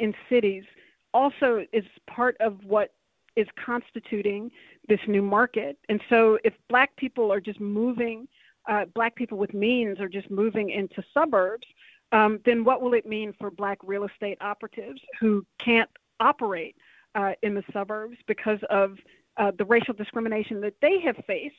in 0.00 0.12
cities 0.28 0.64
also 1.12 1.64
is 1.72 1.84
part 2.06 2.36
of 2.40 2.64
what 2.64 2.92
is 3.36 3.46
constituting 3.64 4.50
this 4.88 5.00
new 5.06 5.22
market. 5.22 5.78
And 5.88 6.00
so 6.08 6.38
if 6.44 6.54
black 6.68 6.94
people 6.96 7.32
are 7.32 7.40
just 7.40 7.60
moving, 7.60 8.28
uh, 8.68 8.86
black 8.86 9.14
people 9.14 9.38
with 9.38 9.54
means 9.54 10.00
are 10.00 10.08
just 10.08 10.30
moving 10.30 10.70
into 10.70 11.02
suburbs, 11.14 11.66
um, 12.12 12.40
then 12.44 12.64
what 12.64 12.82
will 12.82 12.94
it 12.94 13.06
mean 13.06 13.32
for 13.38 13.50
black 13.50 13.78
real 13.84 14.04
estate 14.04 14.38
operatives 14.40 15.00
who 15.20 15.46
can't 15.58 15.88
operate 16.18 16.76
uh, 17.14 17.32
in 17.42 17.54
the 17.54 17.64
suburbs 17.72 18.16
because 18.26 18.58
of 18.68 18.98
uh, 19.36 19.52
the 19.56 19.64
racial 19.64 19.94
discrimination 19.94 20.60
that 20.60 20.74
they 20.82 21.00
have 21.00 21.16
faced 21.26 21.54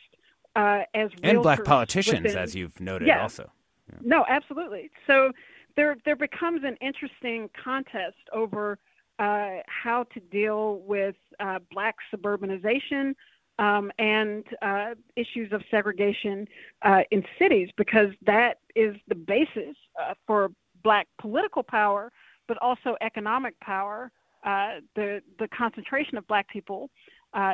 uh, 0.55 0.81
as 0.93 1.09
and 1.23 1.41
black 1.41 1.63
politicians, 1.63 2.23
within... 2.23 2.37
as 2.37 2.53
you've 2.53 2.79
noted, 2.79 3.07
yeah. 3.07 3.21
also. 3.21 3.49
Yeah. 3.89 3.99
No, 4.01 4.25
absolutely. 4.27 4.91
So 5.07 5.31
there 5.75 5.95
there 6.05 6.15
becomes 6.15 6.63
an 6.63 6.75
interesting 6.81 7.49
contest 7.61 8.17
over 8.33 8.77
uh, 9.21 9.61
how 9.67 10.03
to 10.13 10.19
deal 10.19 10.79
with 10.79 11.15
uh, 11.39 11.59
black 11.71 11.95
suburbanization 12.13 13.13
um, 13.59 13.91
and 13.99 14.43
uh, 14.63 14.95
issues 15.15 15.53
of 15.53 15.61
segregation 15.69 16.47
uh, 16.81 17.01
in 17.11 17.23
cities, 17.37 17.69
because 17.77 18.09
that 18.25 18.57
is 18.75 18.95
the 19.07 19.15
basis 19.15 19.75
uh, 20.01 20.15
for 20.25 20.49
black 20.83 21.07
political 21.19 21.61
power, 21.61 22.11
but 22.47 22.57
also 22.61 22.95
economic 23.01 23.57
power. 23.59 24.11
Uh, 24.43 24.79
the 24.95 25.21
the 25.37 25.47
concentration 25.49 26.17
of 26.17 26.25
black 26.25 26.49
people 26.49 26.89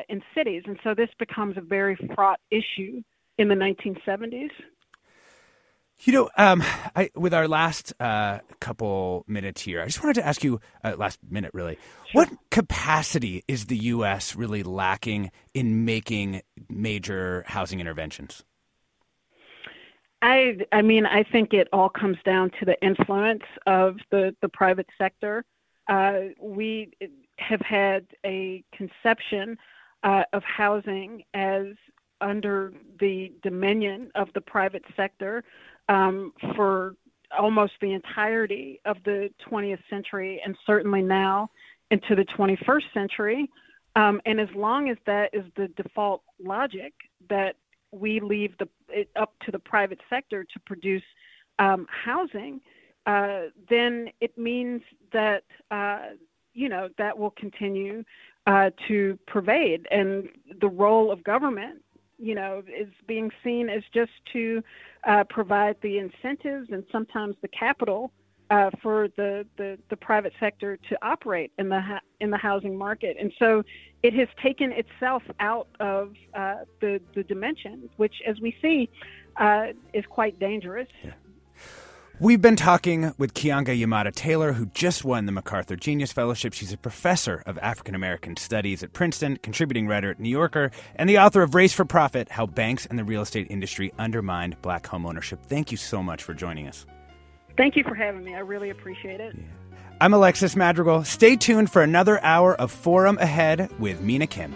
in 0.07 0.22
cities, 0.34 0.63
and 0.68 0.80
so 0.86 0.95
this 0.95 1.09
becomes 1.20 1.57
a 1.57 1.61
very 1.61 1.97
fraught 2.15 2.39
issue 2.49 3.01
in 3.38 3.49
the 3.49 3.55
1970s. 3.55 4.49
You 6.01 6.13
know, 6.13 6.29
um, 6.37 6.63
I, 6.95 7.09
with 7.15 7.33
our 7.33 7.47
last 7.47 7.91
uh, 7.99 8.39
couple 8.59 9.25
minutes 9.27 9.61
here, 9.61 9.81
I 9.81 9.85
just 9.85 10.01
wanted 10.03 10.15
to 10.15 10.25
ask 10.25 10.43
you, 10.43 10.61
uh, 10.83 10.95
last 10.95 11.19
minute 11.27 11.51
really, 11.53 11.77
sure. 12.11 12.21
what 12.21 12.29
capacity 12.51 13.43
is 13.47 13.65
the 13.65 13.77
U.S. 13.77 14.35
really 14.35 14.61
lacking 14.61 15.31
in 15.55 15.85
making 15.85 16.41
major 16.69 17.43
housing 17.47 17.79
interventions? 17.79 18.43
I, 20.21 20.59
I 20.71 20.81
mean, 20.83 21.05
I 21.05 21.23
think 21.23 21.53
it 21.53 21.67
all 21.73 21.89
comes 21.89 22.17
down 22.23 22.51
to 22.59 22.65
the 22.65 22.79
influence 22.83 23.43
of 23.65 23.97
the, 24.11 24.35
the 24.41 24.49
private 24.49 24.87
sector. 24.97 25.45
Uh, 25.87 26.19
we 26.39 26.91
have 27.39 27.61
had 27.61 28.05
a 28.25 28.63
conception 28.71 29.57
uh, 30.03 30.23
of 30.33 30.43
housing 30.43 31.23
as 31.33 31.67
under 32.21 32.73
the 32.99 33.31
dominion 33.43 34.11
of 34.15 34.29
the 34.33 34.41
private 34.41 34.83
sector 34.95 35.43
um, 35.89 36.33
for 36.55 36.95
almost 37.38 37.73
the 37.81 37.93
entirety 37.93 38.79
of 38.85 38.97
the 39.05 39.29
20th 39.49 39.79
century 39.89 40.41
and 40.45 40.55
certainly 40.65 41.01
now 41.01 41.49
into 41.91 42.15
the 42.15 42.25
21st 42.38 42.83
century. 42.93 43.49
Um, 43.95 44.21
and 44.25 44.39
as 44.39 44.49
long 44.55 44.89
as 44.89 44.97
that 45.05 45.29
is 45.33 45.43
the 45.55 45.67
default 45.69 46.21
logic 46.43 46.93
that 47.29 47.55
we 47.91 48.19
leave 48.19 48.57
the, 48.59 48.67
it 48.89 49.09
up 49.15 49.33
to 49.45 49.51
the 49.51 49.59
private 49.59 49.99
sector 50.09 50.43
to 50.43 50.59
produce 50.65 51.03
um, 51.59 51.88
housing, 51.89 52.61
uh, 53.05 53.43
then 53.69 54.09
it 54.21 54.38
means 54.38 54.81
that 55.13 55.43
uh, 55.71 56.09
you 56.53 56.69
know 56.69 56.89
that 56.97 57.17
will 57.17 57.31
continue 57.31 58.03
uh, 58.45 58.69
to 58.88 59.17
pervade, 59.27 59.88
and 59.91 60.27
the 60.59 60.67
role 60.67 61.11
of 61.11 61.23
government 61.23 61.81
you 62.18 62.36
know, 62.36 62.63
is 62.68 62.89
being 63.07 63.32
seen 63.43 63.70
as 63.70 63.84
just 63.93 64.11
to 64.34 64.63
uh, 65.05 65.24
provide 65.30 65.76
the 65.82 65.97
incentives 65.97 66.70
and 66.72 66.84
sometimes 66.91 67.36
the 67.41 67.47
capital 67.47 68.11
uh, 68.49 68.70
for 68.82 69.09
the, 69.18 69.45
the, 69.57 69.78
the, 69.89 69.97
private 69.97 70.32
sector 70.39 70.78
to 70.89 70.97
operate 71.01 71.51
in 71.57 71.68
the 71.68 71.82
in 72.22 72.30
the 72.30 72.38
housing 72.38 72.78
market, 72.78 73.18
and 73.20 73.34
so 73.38 73.61
it 74.03 74.13
has 74.13 74.30
taken 74.41 74.72
itself 74.72 75.22
out 75.41 75.68
of 75.82 76.13
uh, 76.34 76.55
the 76.80 77.01
the 77.13 77.24
dimension, 77.24 77.89
which, 77.97 78.15
as 78.26 78.39
we 78.39 78.55
see, 78.61 78.89
uh, 79.36 79.68
is 79.93 80.05
quite 80.09 80.39
dangerous. 80.39 80.88
Yeah. 81.03 81.11
We've 82.20 82.41
been 82.41 82.55
talking 82.55 83.13
with 83.20 83.36
Keeanga-Yamahtta 83.36 84.15
Taylor, 84.15 84.53
who 84.53 84.65
just 84.68 85.05
won 85.05 85.28
the 85.28 85.32
MacArthur 85.32 85.76
Genius 85.76 86.11
Fellowship. 86.11 86.51
She's 86.51 86.74
a 86.74 86.78
professor 86.78 87.43
of 87.45 87.59
African 87.59 87.93
American 87.93 88.36
Studies 88.38 88.82
at 88.82 88.91
Princeton, 88.91 89.38
contributing 89.38 89.88
writer 89.88 90.09
at 90.09 90.20
New 90.20 90.30
Yorker, 90.30 90.72
and 90.95 91.07
the 91.07 91.20
author 91.20 91.43
of 91.43 91.53
Race 91.53 91.74
for 91.74 91.86
Profit 91.86 92.32
How 92.32 92.47
Banks 92.47 92.88
and 92.88 92.97
the 92.97 93.03
Real 93.03 93.22
Estate 93.22 93.45
Industry 93.51 93.93
Undermined 93.99 94.59
Black 94.63 94.82
Homeownership. 94.82 95.43
Thank 95.43 95.70
you 95.70 95.78
so 95.78 96.01
much 96.01 96.24
for 96.24 96.34
joining 96.34 96.68
us. 96.68 96.88
Thank 97.55 97.76
you 97.76 97.84
for 97.84 97.93
having 97.93 98.24
me. 98.24 98.34
I 98.34 98.39
really 98.39 98.72
appreciate 98.72 99.20
it. 99.20 99.36
Yeah. 99.38 99.43
I'm 100.01 100.15
Alexis 100.15 100.55
Madrigal. 100.55 101.03
Stay 101.03 101.36
tuned 101.36 101.70
for 101.72 101.84
another 101.84 102.20
hour 102.24 102.55
of 102.55 102.72
Forum 102.72 103.20
Ahead 103.20 103.70
with 103.80 104.01
Mina 104.01 104.26
Kim. 104.26 104.55